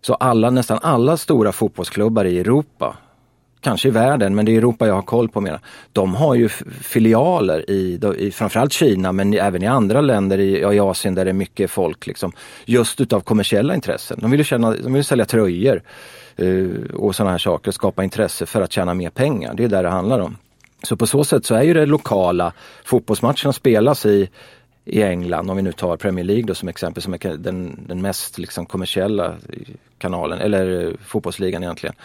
Så 0.00 0.14
alla, 0.14 0.50
nästan 0.50 0.78
alla 0.82 1.16
stora 1.16 1.52
fotbollsklubbar 1.52 2.24
i 2.24 2.38
Europa, 2.38 2.96
kanske 3.66 3.88
i 3.88 3.90
världen, 3.90 4.34
men 4.34 4.44
det 4.44 4.52
är 4.52 4.58
Europa 4.58 4.86
jag 4.86 4.94
har 4.94 5.02
koll 5.02 5.28
på 5.28 5.40
mera. 5.40 5.60
De 5.92 6.14
har 6.14 6.34
ju 6.34 6.48
filialer 6.80 7.70
i, 7.70 8.00
i 8.18 8.30
framförallt 8.30 8.72
Kina 8.72 9.12
men 9.12 9.34
även 9.34 9.62
i 9.62 9.66
andra 9.66 10.00
länder 10.00 10.38
i, 10.38 10.58
i 10.58 10.80
Asien 10.80 11.14
där 11.14 11.24
det 11.24 11.30
är 11.30 11.32
mycket 11.32 11.70
folk. 11.70 12.06
Liksom, 12.06 12.32
just 12.64 13.00
utav 13.00 13.20
kommersiella 13.20 13.74
intressen. 13.74 14.18
De 14.20 14.30
vill, 14.30 14.44
tjäna, 14.44 14.70
de 14.70 14.92
vill 14.92 15.04
sälja 15.04 15.24
tröjor 15.24 15.82
eh, 16.36 16.94
och 16.94 17.16
sådana 17.16 17.30
här 17.30 17.38
saker, 17.38 17.70
skapa 17.70 18.04
intresse 18.04 18.46
för 18.46 18.62
att 18.62 18.72
tjäna 18.72 18.94
mer 18.94 19.10
pengar. 19.10 19.54
Det 19.54 19.64
är 19.64 19.68
där 19.68 19.82
det 19.82 19.88
handlar 19.88 20.18
om. 20.18 20.36
Så 20.82 20.96
på 20.96 21.06
så 21.06 21.24
sätt 21.24 21.46
så 21.46 21.54
är 21.54 21.62
ju 21.62 21.74
det 21.74 21.86
lokala, 21.86 22.52
fotbollsmatcherna 22.84 23.52
spelas 23.52 24.06
i, 24.06 24.28
i 24.84 25.02
England, 25.02 25.50
om 25.50 25.56
vi 25.56 25.62
nu 25.62 25.72
tar 25.72 25.96
Premier 25.96 26.24
League 26.24 26.44
då 26.44 26.54
som 26.54 26.68
exempel, 26.68 27.02
som 27.02 27.14
är 27.14 27.36
den, 27.36 27.86
den 27.88 28.02
mest 28.02 28.38
liksom 28.38 28.66
kommersiella 28.66 29.26
eh, 29.26 29.74
kanalen, 29.98 30.38
eller 30.38 30.84
eh, 30.84 30.92
fotbollsligan 31.06 31.62
egentligen. 31.62 31.96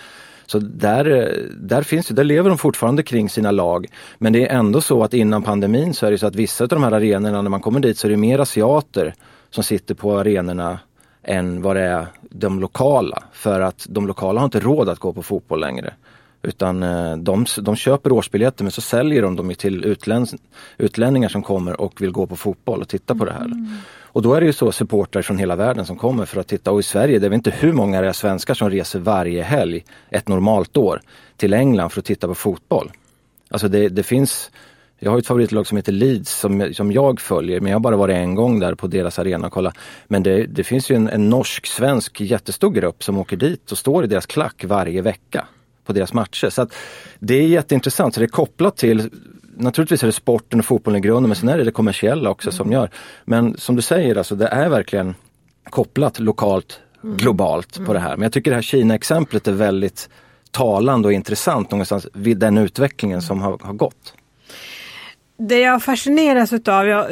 Så 0.52 0.60
där, 0.60 1.06
eh, 1.06 1.44
där 1.58 1.84
finns 1.84 2.08
där 2.08 2.24
lever 2.24 2.50
de 2.50 2.58
fortfarande 2.58 3.04
kring 3.04 3.30
sina 3.30 3.52
lag. 3.52 3.88
Men 4.18 4.34
det 4.34 4.48
är 4.48 4.58
ändå 4.58 4.82
så 4.82 5.04
att 5.04 5.14
innan 5.14 5.44
pandemin 5.44 5.94
så 5.94 6.06
är 6.06 6.12
det 6.12 6.18
så 6.18 6.28
att 6.28 6.36
vissa 6.36 6.64
av 6.64 6.68
de 6.68 6.84
här 6.84 6.92
arenorna, 6.92 7.42
när 7.42 7.50
man 7.50 7.62
kommer 7.62 7.80
dit 7.80 7.98
så 7.98 8.08
är 8.08 8.12
det 8.12 8.18
mer 8.18 8.40
asiater 8.40 9.14
som 9.50 9.64
sitter 9.64 9.96
på 9.96 10.20
arenorna 10.20 10.80
än 11.24 11.62
vad 11.62 11.76
det 11.76 11.82
är 11.82 12.06
de 12.30 12.60
lokala. 12.60 13.24
För 13.34 13.62
att 13.62 13.86
de 13.90 14.08
lokala 14.08 14.40
har 14.40 14.46
inte 14.46 14.60
råd 14.60 14.90
att 14.90 15.00
gå 15.00 15.14
på 15.14 15.24
fotboll 15.24 15.60
längre. 15.60 15.94
Utan 16.42 16.84
eh, 16.84 17.18
de, 17.18 17.46
de 17.62 17.76
köper 17.76 18.12
årsbiljetter 18.12 18.64
men 18.64 18.72
så 18.72 18.82
säljer 18.82 19.22
de 19.22 19.36
dem 19.36 19.54
till 19.58 19.86
utlän, 19.86 20.28
utlänningar 20.78 21.30
som 21.30 21.44
kommer 21.44 21.82
och 21.82 22.02
vill 22.02 22.12
gå 22.12 22.28
på 22.28 22.36
fotboll 22.36 22.82
och 22.82 22.88
titta 22.88 23.16
på 23.16 23.26
det 23.26 23.34
här. 23.34 23.46
Mm. 23.46 23.78
Och 24.14 24.22
då 24.22 24.34
är 24.34 24.42
det 24.42 24.48
ju 24.48 24.54
så 24.54 24.72
supportrar 24.72 25.22
från 25.22 25.38
hela 25.38 25.56
världen 25.56 25.86
som 25.86 25.98
kommer 25.98 26.26
för 26.26 26.40
att 26.40 26.48
titta. 26.48 26.72
Och 26.72 26.80
i 26.80 26.84
Sverige, 26.84 27.20
det 27.20 27.28
är 27.28 27.34
inte 27.34 27.52
hur 27.52 27.74
många 27.74 28.02
det 28.02 28.08
är 28.08 28.14
svenskar 28.14 28.54
som 28.54 28.70
reser 28.70 29.00
varje 29.00 29.44
helg 29.44 29.84
ett 30.10 30.28
normalt 30.28 30.78
år 30.78 31.02
till 31.38 31.54
England 31.54 31.90
för 31.90 32.00
att 32.00 32.06
titta 32.06 32.28
på 32.28 32.36
fotboll. 32.36 32.92
Alltså 33.50 33.68
det, 33.68 33.90
det 33.90 34.04
finns 34.04 34.52
jag 35.04 35.12
har 35.12 35.18
ett 35.18 35.28
favoritlag 35.28 35.68
som 35.68 35.78
heter 35.78 35.92
Leeds 35.92 36.40
som, 36.40 36.74
som 36.74 36.92
jag 36.92 37.22
följer, 37.22 37.60
men 37.60 37.72
jag 37.72 37.76
har 37.76 37.82
bara 37.82 37.96
varit 37.96 38.16
en 38.16 38.36
gång 38.36 38.60
där 38.60 38.76
på 38.76 38.88
deras 38.88 39.20
arena 39.20 39.48
och 39.48 39.54
kollat. 39.54 39.78
Men 40.08 40.24
det, 40.24 40.46
det 40.46 40.64
finns 40.64 40.92
ju 40.92 40.96
en, 40.96 41.10
en 41.10 41.30
norsk-svensk 41.30 42.22
jättestor 42.22 42.72
grupp 42.72 43.04
som 43.04 43.18
åker 43.18 43.38
dit 43.38 43.72
och 43.72 43.78
står 43.78 44.04
i 44.04 44.08
deras 44.08 44.26
klack 44.26 44.64
varje 44.68 45.02
vecka 45.02 45.48
på 45.86 45.94
deras 45.94 46.14
matcher. 46.14 46.50
Så 46.50 46.62
att 46.62 46.74
Det 47.20 47.34
är 47.34 47.48
jätteintressant, 47.48 48.14
så 48.14 48.20
det 48.20 48.26
är 48.26 48.28
kopplat 48.28 48.78
till 48.78 49.10
Naturligtvis 49.58 50.04
är 50.04 50.08
det 50.08 50.14
sporten 50.14 50.60
och 50.60 50.66
fotbollen 50.66 50.98
i 50.98 51.02
grunden 51.02 51.30
men 51.30 51.36
sen 51.36 51.50
är 51.50 51.58
det 51.58 51.64
det 51.64 51.72
kommersiella 51.72 52.30
också 52.30 52.50
mm. 52.50 52.58
som 52.58 52.72
gör. 52.72 52.90
Men 53.26 53.58
som 53.58 53.76
du 53.76 53.82
säger, 53.82 54.16
alltså, 54.16 54.36
det 54.36 54.48
är 54.48 54.70
verkligen 54.70 55.16
kopplat 55.70 56.20
lokalt, 56.20 56.80
mm. 57.04 57.18
globalt 57.18 57.86
på 57.86 57.94
det 57.94 58.00
här. 58.00 58.18
Men 58.18 58.24
jag 58.24 58.32
tycker 58.32 58.52
det 58.52 58.56
här 58.56 58.62
Kina-exemplet 58.62 59.48
är 59.48 59.52
väldigt 59.52 60.10
talande 60.52 61.08
och 61.08 61.14
intressant 61.14 61.72
någonstans 61.72 62.08
vid 62.14 62.38
den 62.38 62.58
utvecklingen 62.58 63.22
som 63.22 63.42
har, 63.42 63.58
har 63.62 63.74
gått. 63.74 64.14
Det 65.38 65.60
jag 65.60 65.84
fascineras 65.84 66.54
utav, 66.54 66.88
jag, 66.88 67.06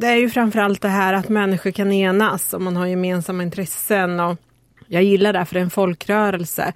det 0.00 0.06
är 0.06 0.16
ju 0.16 0.30
framförallt 0.30 0.82
det 0.82 0.88
här 0.88 1.14
att 1.14 1.28
människor 1.28 1.70
kan 1.70 1.92
enas 1.92 2.54
och 2.54 2.62
man 2.62 2.76
har 2.76 2.86
gemensamma 2.86 3.42
intressen. 3.42 4.20
Och 4.20 4.36
jag 4.86 5.02
gillar 5.02 5.32
det, 5.32 5.44
för 5.44 5.54
det 5.54 5.60
är 5.60 5.64
en 5.64 5.70
folkrörelse. 5.70 6.72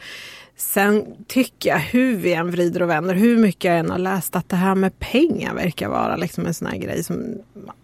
Sen 0.61 1.25
tycker 1.29 1.71
jag, 1.71 1.79
hur 1.79 2.17
vi 2.17 2.33
än 2.33 2.51
vrider 2.51 2.83
och 2.83 2.91
vänder, 2.91 3.15
hur 3.15 3.39
mycket 3.39 3.65
jag 3.65 3.79
än 3.79 3.91
har 3.91 3.99
läst, 3.99 4.37
att 4.37 4.49
det 4.49 4.57
här 4.57 4.75
med 4.75 4.99
pengar 4.99 5.55
verkar 5.55 5.89
vara 5.89 6.17
liksom 6.17 6.47
en 6.47 6.55
sån 6.55 6.69
här 6.69 6.79
grej 6.79 7.05
som 7.05 7.35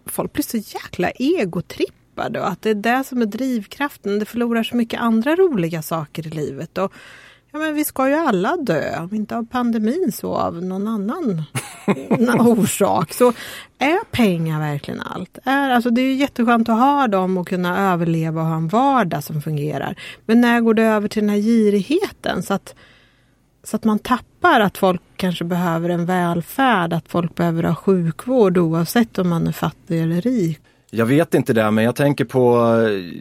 folk 0.07 0.33
blir 0.33 0.45
så 0.45 0.57
jäkla 0.57 1.11
egotrippade 1.11 2.41
och 2.41 2.49
att 2.49 2.63
det 2.63 2.71
är 2.71 2.75
det 2.75 3.05
som 3.05 3.23
är 3.23 3.27
drivkraften. 3.27 4.19
Det 4.19 4.25
förlorar 4.25 4.63
så 4.63 4.77
mycket 4.77 5.01
andra 5.01 5.37
roliga 5.37 5.83
saker 5.83 6.27
i 6.27 6.31
livet. 6.31 6.79
Och 6.79 6.93
Ja, 7.57 7.61
men 7.61 7.75
vi 7.75 7.85
ska 7.85 8.09
ju 8.09 8.15
alla 8.15 8.57
dö, 8.57 9.01
om 9.01 9.15
inte 9.15 9.37
av 9.37 9.47
pandemin 9.47 10.13
så 10.13 10.35
av 10.35 10.65
någon 10.65 10.89
annan 10.89 11.45
orsak. 12.41 13.13
Så 13.13 13.33
är 13.79 14.05
pengar 14.11 14.61
verkligen 14.61 15.01
allt? 15.01 15.39
Är, 15.45 15.71
alltså 15.71 15.91
det 15.91 16.01
är 16.01 16.15
jätteskönt 16.15 16.69
att 16.69 16.79
ha 16.79 17.09
dem 17.09 17.39
och 17.39 17.49
kunna 17.49 17.93
överleva 17.93 18.41
och 18.41 18.47
ha 18.47 18.57
en 18.57 18.69
vardag 18.69 19.25
som 19.25 19.43
fungerar. 19.43 19.97
Men 20.27 20.41
när 20.41 20.61
går 20.61 20.75
det 20.75 20.83
över 20.83 21.09
till 21.09 21.23
den 21.23 21.31
här 21.31 21.37
girigheten 21.37 22.43
så 22.43 22.55
att, 22.55 22.75
så 23.65 23.77
att 23.77 23.85
man 23.85 23.99
tappar 23.99 24.61
att 24.61 24.79
folk 24.79 25.03
kanske 25.17 25.45
behöver 25.45 25.89
en 25.89 26.07
välfärd, 26.07 26.93
att 26.93 27.09
folk 27.09 27.35
behöver 27.35 27.63
ha 27.63 27.75
sjukvård 27.75 28.59
oavsett 28.59 29.19
om 29.19 29.29
man 29.29 29.47
är 29.47 29.53
fattig 29.53 30.03
eller 30.03 30.21
rik? 30.21 30.59
Jag 30.91 31.07
vet 31.07 31.35
inte 31.35 31.53
det, 31.53 31.71
men 31.71 31.85
jag 31.85 31.97
tänker 31.97 32.25
på 32.25 32.77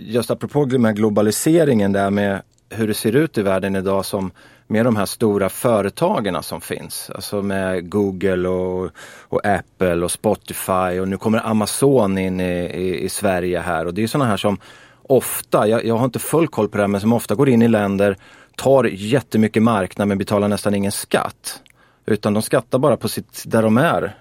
just 0.05 0.31
apropå 0.31 0.65
med 0.65 0.95
globaliseringen 0.95 1.91
där 1.91 2.09
med 2.09 2.41
hur 2.69 2.87
det 2.87 2.93
ser 2.93 3.15
ut 3.15 3.37
i 3.37 3.41
världen 3.41 3.75
idag 3.75 4.05
som 4.05 4.31
med 4.67 4.85
de 4.85 4.95
här 4.95 5.05
stora 5.05 5.49
företagen 5.49 6.43
som 6.43 6.61
finns. 6.61 7.11
Alltså 7.15 7.41
med 7.41 7.89
Google 7.89 8.49
och, 8.49 8.91
och, 9.21 9.45
Apple 9.45 10.03
och 10.03 10.11
Spotify 10.11 10.99
och 10.99 11.07
nu 11.07 11.17
kommer 11.17 11.47
Amazon 11.47 12.17
in 12.17 12.39
i, 12.39 12.53
i, 12.53 13.03
i 13.03 13.09
Sverige 13.09 13.59
här 13.59 13.85
och 13.85 13.93
det 13.93 14.03
är 14.03 14.07
sådana 14.07 14.29
här 14.29 14.37
som 14.37 14.57
ofta, 15.03 15.67
jag, 15.67 15.85
jag, 15.85 15.97
har 15.97 16.05
inte 16.05 16.19
full 16.19 16.47
koll 16.47 16.69
på 16.69 16.77
det 16.77 16.83
här, 16.83 16.87
men 16.87 17.01
som 17.01 17.13
ofta 17.13 17.35
går 17.35 17.49
in 17.49 17.61
i 17.61 17.67
länder, 17.67 18.17
tar 18.55 18.83
jättemycket 18.83 19.63
marknad 19.63 20.07
men 20.07 20.17
betalar 20.17 20.47
nästan 20.47 20.75
ingen 20.75 20.91
skatt. 20.91 21.61
Utan 22.05 22.33
de 22.33 22.41
skattar 22.41 22.79
bara 22.79 22.97
på 22.97 23.07
sitt, 23.07 23.43
där 23.45 23.61
de 23.61 23.77
är. 23.77 24.15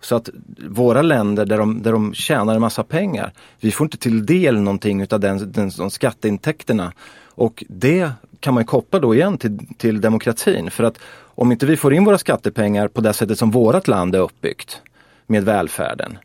Så 0.00 0.16
att 0.16 0.28
våra 0.68 1.02
länder 1.02 1.44
där 1.44 1.58
de, 1.58 1.82
där 1.82 1.92
de 1.92 2.14
tjänar 2.14 2.54
en 2.54 2.60
massa 2.60 2.84
pengar, 2.84 3.32
vi 3.60 3.70
får 3.70 3.84
inte 3.84 3.96
till 3.96 4.26
del 4.26 4.60
någonting 4.60 5.00
utav 5.00 5.20
den, 5.20 5.52
den, 5.52 5.70
de 5.78 5.90
skatteintäkterna 5.90 6.92
och 7.34 7.64
det 7.68 8.10
kan 8.40 8.54
man 8.54 8.64
koppla 8.64 8.98
då 8.98 9.14
igen 9.14 9.38
till, 9.38 9.58
till 9.76 10.00
demokratin. 10.00 10.70
För 10.70 10.84
att 10.84 10.98
om 11.34 11.52
inte 11.52 11.66
vi 11.66 11.76
får 11.76 11.94
in 11.94 12.04
våra 12.04 12.18
skattepengar 12.18 12.88
på 12.88 13.00
det 13.00 13.12
sättet 13.12 13.38
som 13.38 13.50
vårt 13.50 13.88
land 13.88 14.14
är 14.14 14.18
uppbyggt 14.18 14.82
med 15.26 15.44
välfärden, 15.44 16.18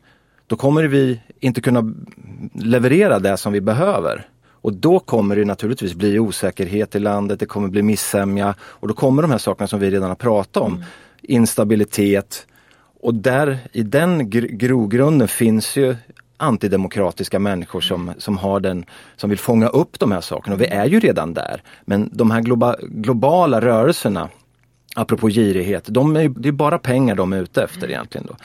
då 0.46 0.56
kommer 0.56 0.84
vi 0.84 1.20
inte 1.40 1.60
kunna 1.60 1.94
leverera 2.54 3.18
det 3.18 3.36
som 3.36 3.52
vi 3.52 3.60
behöver. 3.60 4.26
Och 4.60 4.72
då 4.72 4.98
kommer 4.98 5.36
det 5.36 5.44
naturligtvis 5.44 5.94
bli 5.94 6.18
osäkerhet 6.18 6.94
i 6.94 6.98
landet, 6.98 7.40
det 7.40 7.46
kommer 7.46 7.68
bli 7.68 7.82
missämja 7.82 8.54
och 8.60 8.88
då 8.88 8.94
kommer 8.94 9.22
de 9.22 9.30
här 9.30 9.38
sakerna 9.38 9.68
som 9.68 9.80
vi 9.80 9.90
redan 9.90 10.08
har 10.08 10.16
pratat 10.16 10.62
om. 10.62 10.72
Mm. 10.72 10.84
Instabilitet. 11.22 12.46
Och 13.00 13.14
där 13.14 13.58
i 13.72 13.82
den 13.82 14.30
gr 14.30 14.40
grogrunden 14.40 15.28
finns 15.28 15.76
ju 15.76 15.96
antidemokratiska 16.38 17.38
människor 17.38 17.80
som, 17.80 18.12
som, 18.18 18.38
har 18.38 18.60
den, 18.60 18.84
som 19.16 19.30
vill 19.30 19.38
fånga 19.38 19.68
upp 19.68 19.98
de 19.98 20.12
här 20.12 20.20
sakerna. 20.20 20.54
Och 20.54 20.60
vi 20.60 20.66
är 20.66 20.86
ju 20.86 21.00
redan 21.00 21.34
där. 21.34 21.62
Men 21.84 22.10
de 22.12 22.30
här 22.30 22.40
globa, 22.40 22.76
globala 22.82 23.60
rörelserna, 23.60 24.28
apropå 24.96 25.28
girighet, 25.28 25.84
de 25.86 26.16
är, 26.16 26.28
det 26.28 26.48
är 26.48 26.52
bara 26.52 26.78
pengar 26.78 27.14
de 27.14 27.32
är 27.32 27.42
ute 27.42 27.62
efter 27.62 27.88
egentligen. 27.88 28.26
Då. 28.26 28.36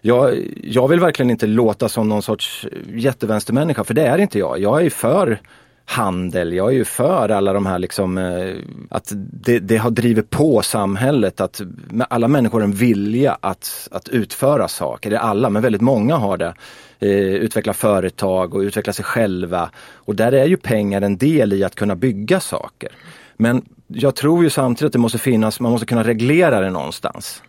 Jag, 0.00 0.34
jag 0.62 0.88
vill 0.88 1.00
verkligen 1.00 1.30
inte 1.30 1.46
låta 1.46 1.88
som 1.88 2.08
någon 2.08 2.22
sorts 2.22 2.66
jättevänstermänniska, 2.94 3.84
för 3.84 3.94
det 3.94 4.06
är 4.06 4.18
inte 4.18 4.38
jag. 4.38 4.58
Jag 4.58 4.86
är 4.86 4.90
för 4.90 5.40
handel. 5.86 6.52
Jag 6.52 6.68
är 6.68 6.72
ju 6.72 6.84
för 6.84 7.28
alla 7.28 7.52
de 7.52 7.66
här 7.66 7.78
liksom, 7.78 8.18
eh, 8.18 8.54
att 8.90 9.12
det, 9.14 9.58
det, 9.58 9.76
har 9.76 9.90
drivit 9.90 10.30
på 10.30 10.62
samhället 10.62 11.40
att 11.40 11.60
alla 12.08 12.28
människor 12.28 12.60
har 12.60 12.64
en 12.64 12.72
vilja 12.72 13.38
att, 13.40 13.88
att 13.90 14.08
utföra 14.08 14.68
saker. 14.68 15.10
Det 15.10 15.16
är 15.16 15.20
alla, 15.20 15.50
men 15.50 15.62
väldigt 15.62 15.82
många 15.82 16.16
har 16.16 16.36
det. 16.36 16.54
Eh, 16.98 17.08
utveckla 17.10 17.72
företag 17.72 18.54
och 18.54 18.60
utveckla 18.60 18.92
sig 18.92 19.04
själva. 19.04 19.70
Och 19.94 20.16
där 20.16 20.32
är 20.32 20.46
ju 20.46 20.56
pengar 20.56 21.02
en 21.02 21.16
del 21.16 21.52
i 21.52 21.64
att 21.64 21.74
kunna 21.74 21.96
bygga 21.96 22.40
saker. 22.40 22.88
Men 23.36 23.62
jag 23.86 24.14
tror 24.14 24.44
ju 24.44 24.50
samtidigt 24.50 24.86
att 24.86 24.92
det 24.92 24.98
måste 24.98 25.18
finnas, 25.18 25.60
man 25.60 25.72
måste 25.72 25.86
kunna 25.86 26.04
reglera 26.04 26.60
det 26.60 26.70
någonstans. 26.70 27.42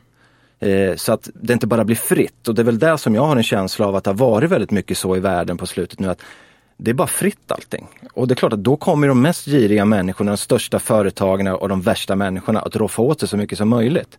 Eh, 0.60 0.96
så 0.96 1.14
att 1.14 1.30
det 1.34 1.54
inte 1.54 1.68
bara 1.68 1.86
blir 1.86 1.96
fritt 1.96 2.48
och 2.48 2.56
det 2.56 2.62
är 2.62 2.64
väl 2.64 2.80
det 2.80 2.98
som 2.98 3.16
jag 3.16 3.26
har 3.26 3.36
en 3.36 3.44
känsla 3.44 3.88
av 3.88 3.96
att 3.96 4.04
det 4.04 4.10
har 4.10 4.16
varit 4.16 4.52
väldigt 4.52 4.72
mycket 4.72 4.98
så 4.98 5.16
i 5.16 5.20
världen 5.20 5.58
på 5.58 5.66
slutet 5.66 6.00
nu 6.00 6.10
att 6.10 6.22
det 6.78 6.92
är 6.92 6.96
bara 6.96 7.08
fritt 7.08 7.52
allting. 7.52 7.88
Och 8.14 8.28
det 8.28 8.34
är 8.34 8.36
klart 8.36 8.54
att 8.54 8.64
då 8.64 8.76
kommer 8.76 9.08
de 9.08 9.22
mest 9.22 9.46
giriga 9.46 9.86
människorna, 9.86 10.32
de 10.32 10.38
största 10.38 10.80
företagen 10.80 11.48
och 11.48 11.70
de 11.70 11.82
värsta 11.82 12.16
människorna 12.16 12.60
att 12.60 12.76
roffa 12.76 13.02
åt 13.02 13.20
sig 13.20 13.30
så 13.30 13.38
mycket 13.38 13.58
som 13.58 13.70
möjligt. 13.70 14.18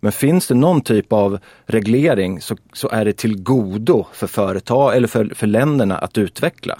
Men 0.00 0.12
finns 0.12 0.46
det 0.46 0.54
någon 0.54 0.80
typ 0.80 1.12
av 1.12 1.38
reglering 1.66 2.40
så, 2.40 2.56
så 2.72 2.88
är 2.88 3.04
det 3.04 3.12
till 3.12 3.42
godo 3.42 4.06
för 4.12 4.26
företag 4.26 4.96
eller 4.96 5.08
för, 5.08 5.32
för 5.34 5.46
länderna 5.46 5.98
att 5.98 6.18
utveckla. 6.18 6.78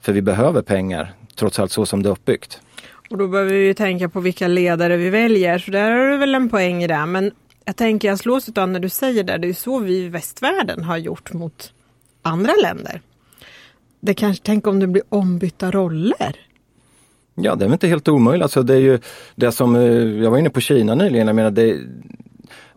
För 0.00 0.12
vi 0.12 0.22
behöver 0.22 0.62
pengar, 0.62 1.14
trots 1.36 1.58
allt 1.58 1.72
så 1.72 1.86
som 1.86 2.02
det 2.02 2.08
är 2.08 2.12
uppbyggt. 2.12 2.60
Och 3.10 3.18
då 3.18 3.28
behöver 3.28 3.52
vi 3.52 3.74
tänka 3.74 4.08
på 4.08 4.20
vilka 4.20 4.48
ledare 4.48 4.96
vi 4.96 5.10
väljer, 5.10 5.58
så 5.58 5.70
där 5.70 5.90
har 5.90 6.06
du 6.10 6.16
väl 6.16 6.34
en 6.34 6.48
poäng 6.48 6.82
i 6.82 6.86
det. 6.86 7.06
Men 7.06 7.30
jag 7.64 7.76
tänker, 7.76 8.08
jag 8.08 8.18
slås 8.18 8.48
av 8.56 8.68
när 8.68 8.80
du 8.80 8.88
säger 8.88 9.24
det, 9.24 9.38
det 9.38 9.48
är 9.48 9.52
så 9.52 9.78
vi 9.78 9.96
i 9.96 10.08
västvärlden 10.08 10.84
har 10.84 10.96
gjort 10.96 11.32
mot 11.32 11.72
andra 12.22 12.52
länder. 12.62 13.00
Det 14.00 14.14
kanske, 14.14 14.42
tänk 14.44 14.66
om 14.66 14.80
det 14.80 14.86
blir 14.86 15.02
ombytta 15.08 15.70
roller? 15.70 16.36
Ja, 17.34 17.54
det 17.54 17.64
är 17.64 17.68
väl 17.68 17.72
inte 17.72 17.88
helt 17.88 18.08
omöjligt. 18.08 18.42
Alltså, 18.42 18.62
det 18.62 18.74
är 18.74 18.80
ju 18.80 18.98
det 19.34 19.52
som, 19.52 19.76
eh, 19.76 19.82
jag 20.22 20.30
var 20.30 20.38
inne 20.38 20.50
på 20.50 20.60
Kina 20.60 20.94
nyligen, 20.94 21.26
jag 21.26 21.36
menar 21.36 21.50
det, 21.50 21.78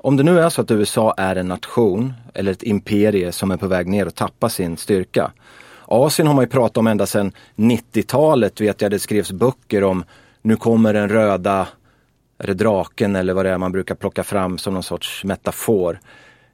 om 0.02 0.18
det 0.18 0.24
nu 0.24 0.40
är 0.40 0.50
så 0.50 0.62
att 0.62 0.72
USA 0.72 1.14
är 1.18 1.36
en 1.36 1.48
nation 1.48 2.14
eller 2.34 2.52
ett 2.52 2.64
imperie 2.64 3.32
som 3.32 3.52
är 3.52 3.58
på 3.58 3.68
väg 3.68 3.88
ner 3.88 4.06
och 4.06 4.16
tappar 4.16 4.50
sin 4.50 4.78
styrka. 4.78 5.32
Asien 5.86 6.28
har 6.28 6.36
man 6.36 6.44
ju 6.44 6.50
pratat 6.50 6.78
om 6.78 6.88
ända 6.88 7.06
sedan 7.06 7.32
90-talet, 7.56 8.62
vet 8.62 8.82
jag 8.82 8.92
det 8.92 9.00
skrevs 9.00 9.32
böcker 9.32 9.84
om 9.84 10.04
nu 10.42 10.56
kommer 10.56 10.94
den 10.94 11.10
röda, 11.10 11.68
är 12.38 12.48
det 12.48 12.54
draken 12.54 13.16
eller 13.16 13.34
vad 13.34 13.46
det 13.46 13.52
är 13.52 13.58
man 13.58 13.72
brukar 13.72 13.96
plocka 13.96 14.24
fram 14.24 14.58
som 14.58 14.74
någon 14.74 14.84
sorts 14.84 15.24
metafor. 15.24 16.00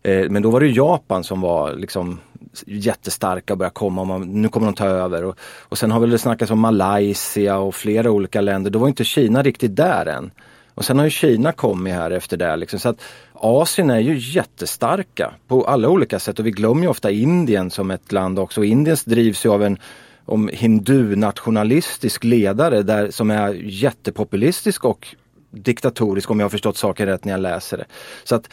Eh, 0.03 0.29
men 0.29 0.41
då 0.41 0.49
var 0.49 0.59
det 0.59 0.67
Japan 0.67 1.23
som 1.23 1.41
var 1.41 1.73
liksom 1.73 2.19
jättestarka 2.65 3.53
och 3.53 3.57
började 3.57 3.73
komma 3.73 4.01
och 4.01 4.07
man, 4.07 4.41
nu 4.41 4.49
kommer 4.49 4.67
de 4.67 4.73
ta 4.73 4.85
över. 4.85 5.23
Och, 5.23 5.39
och 5.41 5.77
sen 5.77 5.91
har 5.91 5.99
väl 5.99 6.09
det 6.09 6.17
snackats 6.17 6.51
om 6.51 6.59
Malaysia 6.59 7.57
och 7.57 7.75
flera 7.75 8.11
olika 8.11 8.41
länder. 8.41 8.71
Då 8.71 8.79
var 8.79 8.87
inte 8.87 9.03
Kina 9.03 9.43
riktigt 9.43 9.75
där 9.75 10.05
än. 10.05 10.31
Och 10.75 10.85
sen 10.85 10.97
har 10.97 11.05
ju 11.05 11.11
Kina 11.11 11.51
kommit 11.51 11.93
här 11.93 12.11
efter 12.11 12.37
det. 12.37 12.55
Liksom. 12.55 12.79
Så 12.79 12.89
att 12.89 13.01
Asien 13.39 13.89
är 13.89 13.99
ju 13.99 14.17
jättestarka 14.17 15.33
på 15.47 15.63
alla 15.63 15.89
olika 15.89 16.19
sätt 16.19 16.39
och 16.39 16.45
vi 16.45 16.51
glömmer 16.51 16.81
ju 16.81 16.87
ofta 16.87 17.11
Indien 17.11 17.71
som 17.71 17.91
ett 17.91 18.11
land 18.11 18.39
också. 18.39 18.61
Och 18.61 18.65
Indien 18.65 18.97
drivs 19.05 19.45
ju 19.45 19.49
av 19.49 19.63
en 19.63 19.77
om 20.25 20.49
hindu-nationalistisk 20.53 22.23
ledare 22.23 22.81
där, 22.81 23.11
som 23.11 23.31
är 23.31 23.53
jättepopulistisk 23.53 24.85
och 24.85 25.15
diktatorisk 25.51 26.31
om 26.31 26.39
jag 26.39 26.45
har 26.45 26.49
förstått 26.49 26.77
saken 26.77 27.05
rätt 27.05 27.25
när 27.25 27.31
jag 27.31 27.41
läser 27.41 27.77
det. 27.77 27.85
Så 28.23 28.35
att 28.35 28.49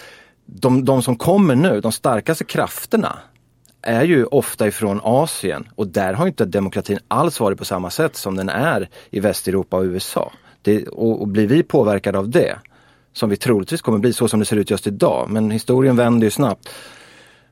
de, 0.47 0.85
de 0.85 1.03
som 1.03 1.17
kommer 1.17 1.55
nu, 1.55 1.81
de 1.81 1.93
starkaste 1.93 2.45
krafterna, 2.45 3.19
är 3.83 4.05
ju 4.05 4.25
ofta 4.25 4.67
ifrån 4.67 5.01
Asien 5.03 5.69
och 5.75 5.87
där 5.87 6.13
har 6.13 6.27
inte 6.27 6.45
demokratin 6.45 6.99
alls 7.09 7.41
varit 7.41 7.59
på 7.59 7.65
samma 7.65 7.91
sätt 7.91 8.17
som 8.17 8.37
den 8.37 8.49
är 8.49 8.89
i 9.11 9.21
Västeuropa 9.21 9.77
och 9.77 9.85
USA. 9.85 10.33
Det, 10.63 10.89
och, 10.89 11.21
och 11.21 11.29
blir 11.29 11.47
vi 11.47 11.63
påverkade 11.63 12.19
av 12.19 12.31
det, 12.31 12.59
som 13.13 13.31
vi 13.31 13.37
troligtvis 13.37 13.83
kommer 13.83 13.99
bli 13.99 14.13
så 14.13 14.29
som 14.29 14.41
det 14.41 14.47
ser 14.47 14.57
ut 14.57 14.71
just 14.71 14.87
idag, 14.87 15.27
men 15.31 15.51
historien 15.51 15.97
vänder 15.97 16.27
ju 16.27 16.31
snabbt. 16.31 16.69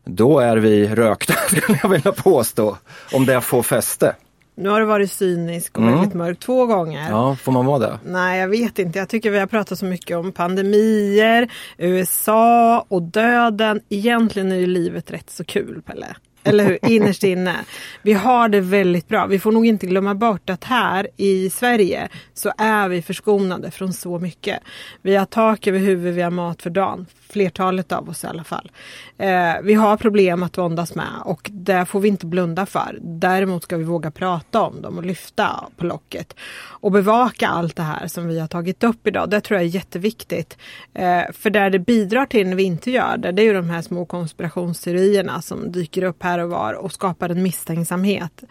Då 0.04 0.38
är 0.38 0.56
vi 0.56 0.88
rökta, 0.88 1.32
skulle 1.48 1.78
jag 1.82 1.88
vilja 1.88 2.12
påstå, 2.12 2.76
om 3.12 3.26
det 3.26 3.40
får 3.40 3.62
fäste. 3.62 4.16
Nu 4.54 4.68
har 4.68 4.80
det 4.80 4.86
varit 4.86 5.12
cynisk 5.12 5.78
och 5.78 5.82
Mm. 5.82 5.94
väldigt 5.94 6.14
mörk 6.14 6.38
två 6.38 6.66
gånger. 6.66 7.10
Ja, 7.10 7.36
får 7.42 7.52
man 7.52 7.66
vara 7.66 7.78
det? 7.78 7.98
Nej, 8.04 8.40
jag 8.40 8.48
vet 8.48 8.78
inte. 8.78 8.98
Jag 8.98 9.08
tycker 9.08 9.30
vi 9.30 9.38
har 9.38 9.46
pratat 9.46 9.78
så 9.78 9.84
mycket 9.84 10.16
om 10.16 10.32
pandemier, 10.32 11.50
USA 11.78 12.84
och 12.88 13.02
döden. 13.02 13.80
Egentligen 13.88 14.52
är 14.52 14.56
ju 14.56 14.66
livet 14.66 15.10
rätt 15.10 15.30
så 15.30 15.44
kul, 15.44 15.82
Pelle. 15.86 16.06
Eller 16.44 16.64
hur? 16.64 16.78
Innerst 16.82 17.24
inne. 17.24 17.56
Vi 18.02 18.12
har 18.12 18.48
det 18.48 18.60
väldigt 18.60 19.08
bra. 19.08 19.26
Vi 19.26 19.38
får 19.38 19.52
nog 19.52 19.66
inte 19.66 19.86
glömma 19.86 20.14
bort 20.14 20.50
att 20.50 20.64
här 20.64 21.08
i 21.16 21.50
Sverige 21.50 22.08
så 22.34 22.52
är 22.58 22.88
vi 22.88 23.02
förskonade 23.02 23.70
från 23.70 23.92
så 23.92 24.18
mycket. 24.18 24.60
Vi 25.02 25.16
har 25.16 25.26
tak 25.26 25.66
över 25.66 25.78
huvudet, 25.78 26.16
vi 26.16 26.22
har 26.22 26.30
mat 26.30 26.62
för 26.62 26.70
dagen. 26.70 27.06
Flertalet 27.30 27.92
av 27.92 28.08
oss 28.08 28.24
i 28.24 28.26
alla 28.26 28.44
fall. 28.44 28.70
Eh, 29.18 29.54
vi 29.62 29.74
har 29.74 29.96
problem 29.96 30.42
att 30.42 30.58
våndas 30.58 30.94
med 30.94 31.06
och 31.24 31.50
det 31.52 31.84
får 31.86 32.00
vi 32.00 32.08
inte 32.08 32.26
blunda 32.26 32.66
för. 32.66 32.98
Däremot 33.00 33.62
ska 33.62 33.76
vi 33.76 33.84
våga 33.84 34.10
prata 34.10 34.62
om 34.62 34.82
dem 34.82 34.98
och 34.98 35.04
lyfta 35.04 35.64
på 35.76 35.84
locket. 35.84 36.34
Och 36.60 36.92
bevaka 36.92 37.48
allt 37.48 37.76
det 37.76 37.82
här 37.82 38.06
som 38.06 38.28
vi 38.28 38.40
har 38.40 38.48
tagit 38.48 38.84
upp 38.84 39.06
idag. 39.06 39.30
Det 39.30 39.40
tror 39.40 39.60
jag 39.60 39.66
är 39.66 39.70
jätteviktigt. 39.70 40.58
Eh, 40.94 41.22
för 41.32 41.50
där 41.50 41.70
det 41.70 41.78
bidrar 41.78 42.26
till 42.26 42.48
när 42.48 42.56
vi 42.56 42.62
inte 42.62 42.90
gör 42.90 43.16
det, 43.16 43.32
det 43.32 43.42
är 43.42 43.46
ju 43.46 43.54
de 43.54 43.70
här 43.70 43.82
små 43.82 44.04
konspirationsteorierna 44.04 45.42
som 45.42 45.72
dyker 45.72 46.02
upp 46.02 46.22
här 46.22 46.38
och 46.38 46.50
var 46.50 46.72
och 46.72 46.92
skapar 46.92 47.28
en 47.28 47.42
misstänksamhet 47.42 48.42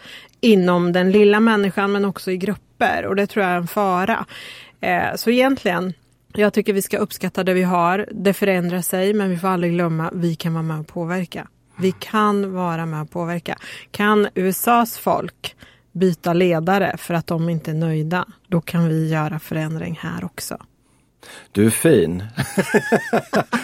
inom 0.41 0.93
den 0.93 1.11
lilla 1.11 1.39
människan 1.39 1.91
men 1.91 2.05
också 2.05 2.31
i 2.31 2.37
grupper. 2.37 3.05
Och 3.05 3.15
det 3.15 3.27
tror 3.27 3.45
jag 3.45 3.53
är 3.53 3.57
en 3.57 3.67
fara. 3.67 4.25
Eh, 4.81 5.15
så 5.15 5.29
egentligen 5.29 5.93
jag 6.33 6.53
tycker 6.53 6.73
vi 6.73 6.81
ska 6.81 6.97
uppskatta 6.97 7.43
det 7.43 7.53
vi 7.53 7.63
har. 7.63 8.05
Det 8.11 8.33
förändrar 8.33 8.81
sig 8.81 9.13
men 9.13 9.29
vi 9.29 9.37
får 9.37 9.47
aldrig 9.47 9.73
glömma 9.73 10.11
vi 10.13 10.35
kan 10.35 10.53
vara 10.53 10.63
med 10.63 10.79
och 10.79 10.87
påverka. 10.87 11.47
Vi 11.77 11.91
kan 11.91 12.53
vara 12.53 12.85
med 12.85 13.01
och 13.01 13.11
påverka. 13.11 13.57
Kan 13.91 14.27
USAs 14.35 14.97
folk 14.97 15.55
byta 15.91 16.33
ledare 16.33 16.97
för 16.97 17.13
att 17.13 17.27
de 17.27 17.49
inte 17.49 17.71
är 17.71 17.75
nöjda, 17.75 18.25
då 18.47 18.61
kan 18.61 18.87
vi 18.87 19.09
göra 19.09 19.39
förändring 19.39 19.99
här 20.01 20.23
också. 20.23 20.57
Du 21.51 21.65
är 21.65 21.69
fin. 21.69 22.23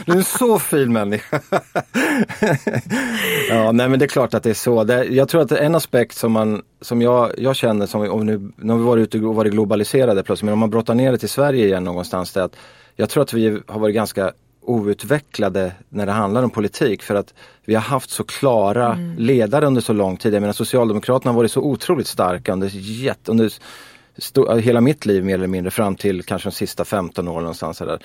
du 0.05 0.11
är 0.11 0.17
en 0.17 0.23
så 0.23 0.59
fin 0.59 0.93
människa. 0.93 1.41
ja, 3.49 3.71
nej 3.71 3.89
men 3.89 3.99
det 3.99 4.05
är 4.05 4.07
klart 4.07 4.33
att 4.33 4.43
det 4.43 4.49
är 4.49 4.53
så. 4.53 4.83
Det, 4.83 5.03
jag 5.03 5.29
tror 5.29 5.41
att 5.41 5.51
en 5.51 5.75
aspekt 5.75 6.17
som, 6.17 6.31
man, 6.31 6.61
som 6.81 7.01
jag, 7.01 7.31
jag 7.37 7.55
känner, 7.55 7.85
som, 7.85 8.11
om 8.11 8.25
nu, 8.25 8.51
nu 8.57 8.73
har 8.73 8.79
vi 8.79 8.85
varit 8.85 9.01
ute 9.15 9.25
och 9.25 9.35
varit 9.35 9.51
globaliserade 9.51 10.23
plötsligt, 10.23 10.45
men 10.45 10.53
om 10.53 10.59
man 10.59 10.69
brottar 10.69 10.95
ner 10.95 11.11
det 11.11 11.17
till 11.17 11.29
Sverige 11.29 11.65
igen 11.65 11.83
någonstans, 11.83 12.33
det 12.33 12.39
är 12.39 12.43
att 12.43 12.55
jag 12.95 13.09
tror 13.09 13.23
att 13.23 13.33
vi 13.33 13.59
har 13.67 13.79
varit 13.79 13.95
ganska 13.95 14.31
outvecklade 14.61 15.71
när 15.89 16.05
det 16.05 16.11
handlar 16.11 16.43
om 16.43 16.49
politik 16.49 17.03
för 17.03 17.15
att 17.15 17.33
vi 17.65 17.73
har 17.75 17.81
haft 17.81 18.09
så 18.09 18.23
klara 18.23 18.93
Mm. 18.93 19.15
ledare 19.17 19.65
under 19.65 19.81
så 19.81 19.93
lång 19.93 20.17
tid. 20.17 20.33
Jag 20.33 20.41
menar 20.41 20.53
Socialdemokraterna 20.53 21.31
har 21.31 21.35
varit 21.37 21.51
så 21.51 21.61
otroligt 21.61 22.07
starka 22.07 22.53
under, 22.53 22.69
jätte, 22.73 23.31
under 23.31 23.51
hela 24.61 24.81
mitt 24.81 25.05
liv 25.05 25.25
mer 25.25 25.33
eller 25.33 25.47
mindre 25.47 25.71
fram 25.71 25.95
till 25.95 26.23
kanske 26.23 26.49
de 26.49 26.55
sista 26.55 26.85
15 26.85 27.27
åren 27.27 27.43
någonstans. 27.43 27.77
Där. 27.77 27.99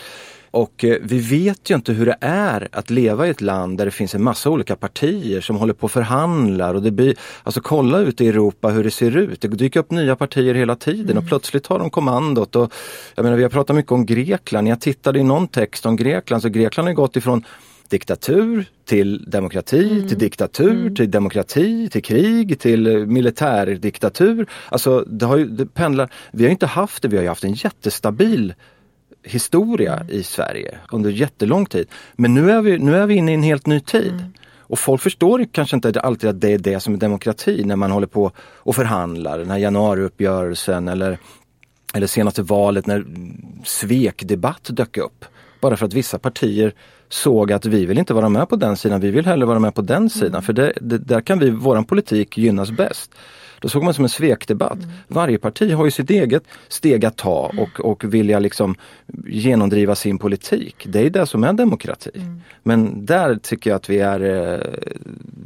Och 0.51 0.85
eh, 0.85 0.97
vi 1.03 1.19
vet 1.19 1.71
ju 1.71 1.75
inte 1.75 1.93
hur 1.93 2.07
det 2.07 2.17
är 2.21 2.69
att 2.73 2.91
leva 2.91 3.27
i 3.27 3.31
ett 3.31 3.41
land 3.41 3.79
där 3.79 3.85
det 3.85 3.91
finns 3.91 4.15
en 4.15 4.23
massa 4.23 4.51
olika 4.51 4.77
partier 4.77 5.41
som 5.41 5.57
håller 5.57 5.73
på 5.73 5.85
och 5.85 5.91
förhandlar. 5.91 6.75
Och 6.75 6.83
det 6.83 6.91
blir, 6.91 7.15
alltså 7.43 7.61
kolla 7.61 7.99
ut 7.99 8.21
i 8.21 8.29
Europa 8.29 8.69
hur 8.69 8.85
det 8.85 8.91
ser 8.91 9.17
ut. 9.17 9.41
Det 9.41 9.49
dyker 9.49 9.81
upp 9.81 9.91
nya 9.91 10.17
partier 10.17 10.55
hela 10.55 10.77
tiden 10.77 11.19
och 11.19 11.27
plötsligt 11.27 11.65
tar 11.65 11.79
de 11.79 11.91
kommandot. 11.91 12.57
Och, 12.57 12.73
jag 13.15 13.23
menar, 13.23 13.37
vi 13.37 13.43
har 13.43 13.51
pratat 13.51 13.77
mycket 13.77 13.93
om 13.93 14.07
Grekland. 14.07 14.69
Jag 14.69 14.81
tittade 14.81 15.19
i 15.19 15.23
någon 15.23 15.49
text 15.49 15.87
om 15.87 15.97
Grekland 15.97 16.43
så 16.43 16.49
Grekland 16.49 16.89
har 16.89 16.95
gått 16.95 17.17
ifrån 17.17 17.45
diktatur 17.91 18.65
till 18.85 19.31
demokrati, 19.31 20.09
till 20.09 20.19
diktatur, 20.19 20.95
till 20.95 21.11
demokrati, 21.11 21.89
till 21.89 22.03
krig, 22.03 22.61
till 22.61 22.87
eh, 22.87 23.07
militärdiktatur. 23.07 24.47
Alltså 24.69 25.01
det 25.01 25.27
har 25.27 25.37
ju, 25.37 25.47
det 25.49 25.67
pendlar. 25.67 26.13
Vi 26.33 26.45
har 26.45 26.51
inte 26.51 26.67
haft 26.67 27.03
det, 27.03 27.09
vi 27.09 27.17
har 27.17 27.23
ju 27.23 27.29
haft 27.29 27.45
en 27.45 27.55
jättestabil 27.55 28.55
historia 29.23 30.07
i 30.09 30.23
Sverige 30.23 30.79
under 30.93 31.11
jättelång 31.11 31.67
tid. 31.67 31.87
Men 32.15 32.35
nu 32.35 32.51
är 32.51 32.63
vi, 32.63 32.79
nu 32.79 32.97
är 32.97 33.07
vi 33.07 33.15
inne 33.15 33.31
i 33.31 33.35
en 33.35 33.43
helt 33.43 33.67
ny 33.67 33.81
tid. 33.81 34.25
Och 34.59 34.79
folk 34.79 35.03
förstår 35.03 35.47
kanske 35.53 35.77
inte 35.77 36.01
alltid 36.01 36.31
att 36.31 36.41
det 36.41 36.53
är 36.53 36.59
det 36.59 36.81
som 36.81 36.95
är 36.95 36.99
demokrati 36.99 37.65
när 37.65 37.77
man 37.77 37.91
håller 37.91 38.07
på 38.07 38.33
och 38.39 38.77
förhandlar, 38.77 39.39
den 39.39 39.51
här 39.51 39.59
januariuppgörelsen 39.59 40.89
eller, 40.89 41.19
eller 41.95 42.07
senaste 42.07 42.43
valet 42.43 42.87
när 42.87 43.05
svekdebatt 43.65 44.69
dök 44.71 44.97
upp. 44.97 45.25
Bara 45.61 45.77
för 45.77 45.87
att 45.87 45.95
vissa 45.95 46.19
partier 46.19 46.75
såg 47.09 47.53
att 47.53 47.67
vi 47.67 47.87
vill 47.87 47.99
inte 47.99 48.15
vara 48.15 48.29
med 48.29 48.49
på 48.49 48.57
den 48.57 48.77
sidan, 48.77 49.01
vi 49.01 49.11
vill 49.11 49.27
hellre 49.27 49.47
vara 49.47 49.59
med 49.59 49.75
på 49.75 49.83
den 49.83 50.11
sidan. 50.11 50.43
För 50.43 50.53
det, 50.53 50.73
det, 50.81 50.99
där 50.99 51.21
kan 51.21 51.39
vi, 51.39 51.51
våran 51.51 51.85
politik 51.85 52.39
gynnas 52.39 52.71
bäst. 52.71 53.15
Då 53.61 53.69
såg 53.69 53.85
man 53.85 53.95
som 53.95 54.05
en 54.05 54.09
svekdebatt. 54.09 54.79
Varje 55.09 55.39
parti 55.39 55.73
har 55.73 55.85
ju 55.85 55.91
sitt 55.91 56.11
eget 56.11 56.43
steg 56.69 57.05
att 57.05 57.17
ta 57.17 57.53
och, 57.59 57.81
och 57.81 58.15
vilja 58.15 58.39
liksom 58.39 58.75
genomdriva 59.27 59.95
sin 59.95 60.19
politik. 60.19 60.87
Det 60.89 61.07
är 61.07 61.11
det 61.11 61.27
som 61.27 61.45
är 61.45 61.53
demokrati. 61.53 62.11
Men 62.63 63.07
där 63.07 63.37
tycker 63.37 63.71
jag 63.71 63.77
att 63.77 63.91
vi 63.91 63.99
är, 63.99 64.21
eh, 64.21 64.61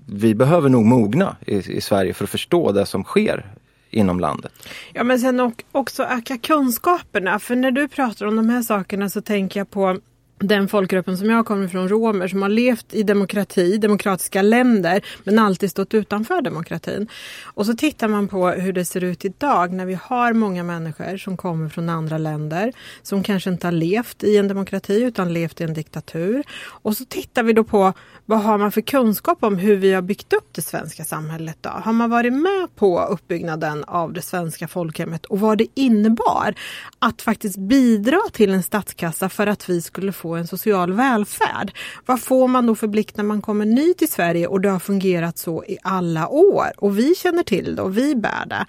vi 0.07 0.35
behöver 0.35 0.69
nog 0.69 0.85
mogna 0.85 1.37
i, 1.47 1.57
i 1.57 1.81
Sverige 1.81 2.15
för 2.15 2.25
att 2.25 2.31
förstå 2.31 2.73
det 2.73 2.87
som 2.87 3.05
sker 3.05 3.47
inom 3.95 4.20
landet. 4.20 4.53
Ja 4.92 5.05
men 5.05 5.18
sen 5.18 5.53
också 5.72 6.03
öka 6.03 6.38
kunskaperna. 6.38 7.38
För 7.38 7.57
när 7.57 7.70
du 7.70 7.88
pratar 7.88 8.26
om 8.26 8.36
de 8.36 8.49
här 8.49 8.62
sakerna 8.62 9.09
så 9.09 9.20
tänker 9.20 9.61
jag 9.61 9.70
på 9.70 9.99
den 10.38 10.68
folkgruppen 10.68 11.18
som 11.18 11.30
jag 11.30 11.47
kommer 11.47 11.68
från, 11.68 11.88
romer, 11.88 12.28
som 12.28 12.42
har 12.42 12.49
levt 12.49 12.95
i 12.95 13.03
demokrati, 13.03 13.76
demokratiska 13.76 14.42
länder, 14.42 15.05
men 15.24 15.38
alltid 15.38 15.70
stått 15.70 15.95
utanför 15.95 16.42
demokratin. 16.42 17.09
Och 17.45 17.66
så 17.66 17.74
tittar 17.74 18.09
man 18.09 18.28
på 18.28 18.49
hur 18.49 18.72
det 18.72 18.84
ser 18.84 19.05
ut 19.05 19.24
idag 19.24 19.72
när 19.72 19.86
vi 19.86 19.99
har 20.03 20.32
många 20.32 20.62
människor 20.62 21.16
som 21.16 21.36
kommer 21.36 21.68
från 21.68 21.88
andra 21.88 22.18
länder, 22.18 22.72
som 23.03 23.22
kanske 23.22 23.51
inte 23.51 23.66
har 23.66 23.72
levt 23.72 24.24
i 24.24 24.36
en 24.36 24.49
demokrati 24.49 25.03
utan 25.03 25.32
levt 25.32 25.61
i 25.61 25.64
en 25.64 25.74
diktatur. 25.74 26.42
Och 26.82 26.97
så 26.97 27.05
tittar 27.05 27.42
vi 27.42 27.53
då 27.53 27.64
på 27.64 27.92
vad 28.27 28.43
har 28.43 28.59
man 28.59 28.72
för 28.72 28.81
kunskap 28.81 29.45
om 29.45 29.57
hur 29.57 29.77
vi 29.77 29.93
har 29.93 30.03
byggt 30.03 30.33
upp 30.33 30.49
det 30.53 30.62
svenska 30.62 31.05
samhället 31.05 31.59
då? 31.61 31.70
Har 31.70 31.93
man 31.93 32.11
varit 32.11 32.33
med 32.33 32.68
på 32.77 33.01
uppbyggnaden 33.01 33.85
av 33.85 34.12
det 34.12 34.22
svenska 34.22 34.68
folkhemmet 34.68 35.25
och 35.25 35.41
vad 35.41 35.59
det 35.59 35.66
innebar 35.75 36.55
att 36.99 37.22
faktiskt 37.22 37.57
bidra 37.57 38.18
till 38.33 38.55
en 38.55 38.62
statskassa 38.62 39.29
för 39.29 39.47
att 39.47 39.68
vi 39.68 39.83
skulle 39.83 40.12
få 40.12 40.35
en 40.35 40.47
social 40.47 40.93
välfärd? 40.93 41.72
Vad 42.07 42.20
får 42.20 42.49
man 42.49 42.66
då 42.66 42.75
för 42.75 42.87
blick 42.87 43.16
när 43.16 43.25
man 43.25 43.43
kommer 43.43 43.64
ny 43.64 43.95
till 43.95 44.11
Sverige 44.11 44.47
och 44.47 44.61
det 44.61 44.68
har 44.68 44.79
fungerat 44.79 45.39
så 45.39 45.64
i 45.64 45.79
alla 45.83 46.29
år 46.29 46.72
och 46.77 46.99
vi 46.99 47.14
känner 47.14 47.43
till 47.43 47.77
det 47.77 47.83
och 47.83 47.99
vi 47.99 48.14
bär 48.14 48.47
det. 48.47 48.66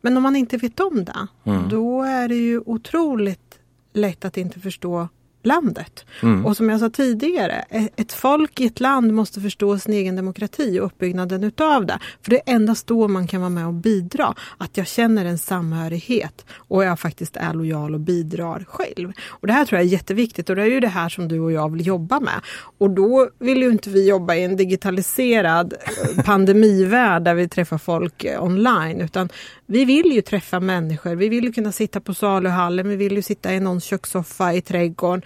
Men 0.00 0.16
om 0.16 0.22
man 0.22 0.36
inte 0.36 0.56
vet 0.56 0.80
om 0.80 1.04
det, 1.04 1.26
då 1.70 2.02
är 2.02 2.28
det 2.28 2.34
ju 2.34 2.62
otroligt 2.66 3.58
lätt 3.92 4.24
att 4.24 4.36
inte 4.36 4.60
förstå 4.60 5.08
landet. 5.42 6.04
Och 6.44 6.56
som 6.56 6.68
jag 6.68 6.80
sa 6.80 6.90
tidigare, 6.90 7.64
e- 7.70 7.88
ett 7.96 8.12
folk 8.12 8.60
i 8.60 8.66
ett 8.66 8.80
land 8.80 9.14
måste 9.14 9.40
förstå 9.40 9.78
sin 9.78 9.94
egen 9.94 10.16
demokrati 10.16 10.80
och 10.80 10.86
uppbyggnaden 10.86 11.44
utav 11.44 11.86
det. 11.86 11.98
För 12.22 12.30
det 12.30 12.36
är 12.36 12.54
endast 12.54 12.86
då 12.86 13.08
man 13.08 13.26
kan 13.26 13.40
vara 13.40 13.50
med 13.50 13.66
och 13.66 13.74
bidra. 13.74 14.34
Att 14.58 14.76
jag 14.76 14.86
känner 14.86 15.24
en 15.24 15.38
samhörighet 15.38 16.46
och 16.52 16.84
jag 16.84 17.00
faktiskt 17.00 17.36
är 17.36 17.54
lojal 17.54 17.94
och 17.94 18.00
bidrar 18.00 18.64
själv. 18.68 19.12
Och 19.28 19.46
det 19.46 19.52
här 19.52 19.64
tror 19.64 19.78
jag 19.78 19.86
är 19.86 19.92
jätteviktigt 19.92 20.50
och 20.50 20.56
det 20.56 20.62
är 20.62 20.66
ju 20.66 20.80
det 20.80 20.88
här 20.88 21.08
som 21.08 21.28
du 21.28 21.40
och 21.40 21.52
jag 21.52 21.72
vill 21.72 21.86
jobba 21.86 22.20
med. 22.20 22.40
Och 22.78 22.90
då 22.90 23.28
vill 23.38 23.62
ju 23.62 23.70
inte 23.70 23.90
vi 23.90 24.08
jobba 24.08 24.34
i 24.34 24.44
en 24.44 24.56
digitaliserad 24.56 25.74
eh, 25.80 26.24
pandemivärld 26.24 27.22
där 27.22 27.34
vi 27.34 27.48
träffar 27.48 27.78
folk 27.78 28.24
eh, 28.24 28.44
online 28.44 29.00
utan 29.00 29.28
vi 29.70 29.84
vill 29.84 30.12
ju 30.12 30.22
träffa 30.22 30.60
människor. 30.60 31.14
Vi 31.14 31.28
vill 31.28 31.44
ju 31.44 31.52
kunna 31.52 31.72
sitta 31.72 32.00
på 32.00 32.14
saluhallen, 32.14 32.88
vi 32.88 32.96
vill 32.96 33.16
ju 33.16 33.22
sitta 33.22 33.54
i 33.54 33.60
någons 33.60 33.84
kökssoffa 33.84 34.54
i 34.54 34.60
trädgården, 34.60 35.22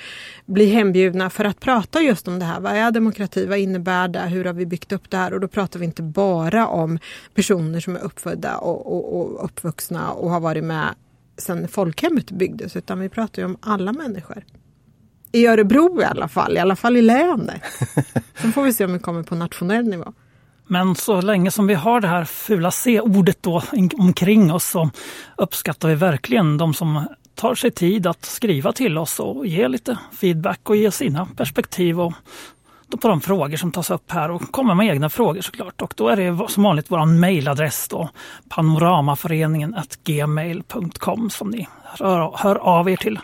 bli 0.47 0.67
hembjudna 0.67 1.31
för 1.31 1.45
att 1.45 1.61
prata 1.61 2.01
just 2.01 2.29
om 2.29 2.39
det 2.39 2.45
här. 2.45 2.61
Vad 2.61 2.73
är 2.73 2.91
demokrati? 2.91 3.47
Vad 3.47 3.59
innebär 3.59 4.09
det? 4.09 4.21
Hur 4.21 4.45
har 4.45 4.53
vi 4.53 4.67
byggt 4.67 4.93
upp 4.93 5.11
det 5.11 5.17
här? 5.17 5.35
Och 5.35 5.41
då 5.41 5.49
pratar 5.49 5.79
vi 5.79 5.85
inte 5.85 6.03
bara 6.03 6.67
om 6.67 6.99
personer 7.35 7.81
som 7.81 7.97
är 7.97 8.01
uppfödda 8.01 8.57
och, 8.57 8.93
och, 8.93 9.21
och 9.21 9.45
uppvuxna 9.45 10.11
och 10.11 10.31
har 10.31 10.41
varit 10.41 10.65
med 10.65 10.95
sedan 11.39 11.69
folkhemmet 11.69 12.31
byggdes, 12.31 12.77
utan 12.77 13.01
vi 13.01 13.09
pratar 13.09 13.43
ju 13.43 13.47
om 13.47 13.57
alla 13.61 13.93
människor. 13.93 14.45
I 15.33 15.47
Örebro 15.47 16.01
i 16.03 16.05
alla 16.05 16.29
fall, 16.29 16.57
i 16.57 16.61
alla 16.61 16.77
fall 16.77 16.97
i 16.97 17.03
länet. 17.03 17.63
Sen 18.41 18.53
får 18.53 18.63
vi 18.63 18.73
se 18.73 18.85
om 18.85 18.93
vi 18.93 18.99
kommer 18.99 19.23
på 19.23 19.35
nationell 19.35 19.89
nivå. 19.89 20.13
Men 20.73 20.95
så 20.95 21.21
länge 21.21 21.51
som 21.51 21.67
vi 21.67 21.75
har 21.75 22.01
det 22.01 22.09
här 22.09 22.25
fula 22.25 22.71
C-ordet 22.71 23.43
då 23.43 23.63
omkring 23.99 24.53
oss 24.53 24.65
så 24.65 24.91
uppskattar 25.37 25.89
vi 25.89 25.95
verkligen 25.95 26.59
de 26.59 26.75
som 26.75 27.07
tar 27.35 27.55
sig 27.55 27.71
tid 27.71 28.07
att 28.07 28.25
skriva 28.25 28.73
till 28.73 28.99
oss 28.99 29.21
och 29.21 29.47
ge 29.47 29.69
lite 29.69 29.99
feedback 30.21 30.71
och 30.71 30.77
ge 30.77 30.91
sina 30.91 31.27
perspektiv 31.37 32.01
och 32.01 32.13
då 32.87 32.97
på 32.97 33.09
de 33.09 33.21
frågor 33.21 33.57
som 33.57 33.73
tas 33.73 33.91
upp 33.91 34.11
här 34.11 34.31
och 34.31 34.53
komma 34.53 34.75
med 34.75 34.87
egna 34.87 35.11
frågor 35.11 35.41
såklart. 35.41 35.83
Och 35.83 35.95
då 35.97 36.09
är 36.09 36.17
det 36.17 36.49
som 36.49 36.63
vanligt 36.63 36.87
vår 36.89 37.07
mejladress 37.07 37.89
då 37.89 38.09
panoramaföreningen 38.49 39.77
gmail.com 40.05 41.31
som 41.31 41.51
ni 41.51 41.69
hör 42.35 42.57
av 42.57 42.91
er 42.91 42.97
till. 42.97 43.19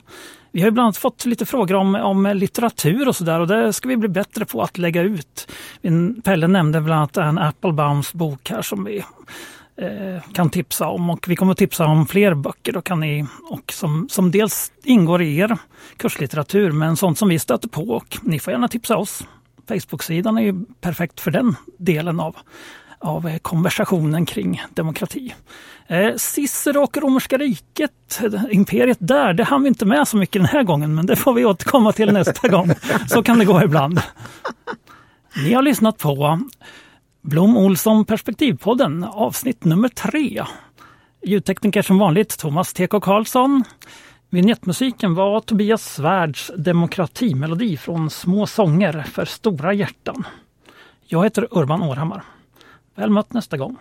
Vi 0.53 0.61
har 0.61 0.69
ibland 0.69 0.97
fått 0.97 1.25
lite 1.25 1.47
frågor 1.47 1.75
om, 1.75 1.95
om 1.95 2.27
litteratur 2.27 3.09
och 3.09 3.17
sådär 3.17 3.41
och 3.41 3.47
det 3.47 3.73
ska 3.73 3.89
vi 3.89 3.97
bli 3.97 4.09
bättre 4.09 4.45
på 4.45 4.63
att 4.63 4.79
lägga 4.79 5.03
ut. 5.03 5.53
Pelle 6.25 6.47
nämnde 6.47 6.81
bland 6.81 6.99
annat 6.99 7.17
en 7.17 7.39
Applebaums 7.39 8.13
bok 8.13 8.51
här 8.51 8.63
som 8.63 8.85
vi 8.85 9.05
eh, 9.77 10.23
kan 10.33 10.51
tipsa 10.51 10.89
om 10.89 11.11
och 11.11 11.29
vi 11.29 11.37
kommer 11.37 11.53
att 11.53 11.59
tipsa 11.59 11.87
om 11.87 12.07
fler 12.07 12.35
böcker 12.35 12.73
då 12.73 12.81
kan 12.81 13.01
ni, 13.01 13.27
och 13.51 13.73
som, 13.73 14.09
som 14.11 14.31
dels 14.31 14.73
ingår 14.85 15.23
i 15.23 15.39
er 15.39 15.59
kurslitteratur 15.97 16.73
men 16.73 16.97
sånt 16.97 17.19
som 17.19 17.29
vi 17.29 17.39
stöter 17.39 17.69
på 17.69 17.83
och 17.83 18.19
ni 18.23 18.39
får 18.39 18.53
gärna 18.53 18.69
tipsa 18.69 18.97
oss. 18.97 19.25
Facebook-sidan 19.69 20.39
är 20.39 20.43
ju 20.43 20.65
perfekt 20.81 21.21
för 21.21 21.31
den 21.31 21.57
delen 21.79 22.21
av, 22.21 22.37
av 22.99 23.29
eh, 23.29 23.39
konversationen 23.39 24.27
kring 24.27 24.63
demokrati. 24.75 25.35
Eh, 25.87 26.15
Cicero 26.17 26.83
och 26.83 26.97
romerska 26.97 27.39
riket, 27.39 28.21
eh, 28.23 28.43
imperiet 28.51 28.99
där, 29.01 29.33
det 29.33 29.45
hann 29.45 29.63
vi 29.63 29.69
inte 29.69 29.87
med 29.87 30.09
så 30.09 30.17
mycket 30.17 30.43
den 30.43 30.49
här 30.49 30.63
gången 30.63 30.95
men 30.95 31.07
det 31.07 31.17
får 31.17 31.35
vi 31.35 31.45
återkomma 31.45 31.93
till 31.93 32.13
nästa 32.13 32.49
gång. 32.49 32.71
Så 33.09 33.23
kan 33.23 33.39
det 33.39 33.45
gå 33.45 33.63
ibland. 33.63 34.01
Ni 35.37 35.53
har 35.53 35.63
lyssnat 35.63 35.99
på 35.99 36.41
Blom 37.23 37.57
Olsson 37.57 38.05
Perspektivpodden 38.05 39.05
avsnitt 39.05 39.65
nummer 39.65 39.89
tre. 39.89 40.45
Ljudtekniker 41.27 41.83
som 41.83 41.99
vanligt 41.99 42.39
Thomas 42.39 42.73
TK 42.73 43.01
Karlsson. 43.01 43.65
Vignettmusiken 44.31 45.15
var 45.15 45.41
Tobias 45.41 45.95
Svärds 45.95 46.51
demokratimelodi 46.57 47.77
från 47.77 48.11
Små 48.11 48.47
sånger 48.47 49.03
för 49.03 49.25
stora 49.25 49.73
hjärtan. 49.73 50.25
Jag 51.07 51.25
heter 51.25 51.49
Urban 51.51 51.83
Århammar. 51.83 52.25
Väl 52.99 53.11
mött 53.11 53.33
nästa 53.33 53.57
gång. 53.57 53.77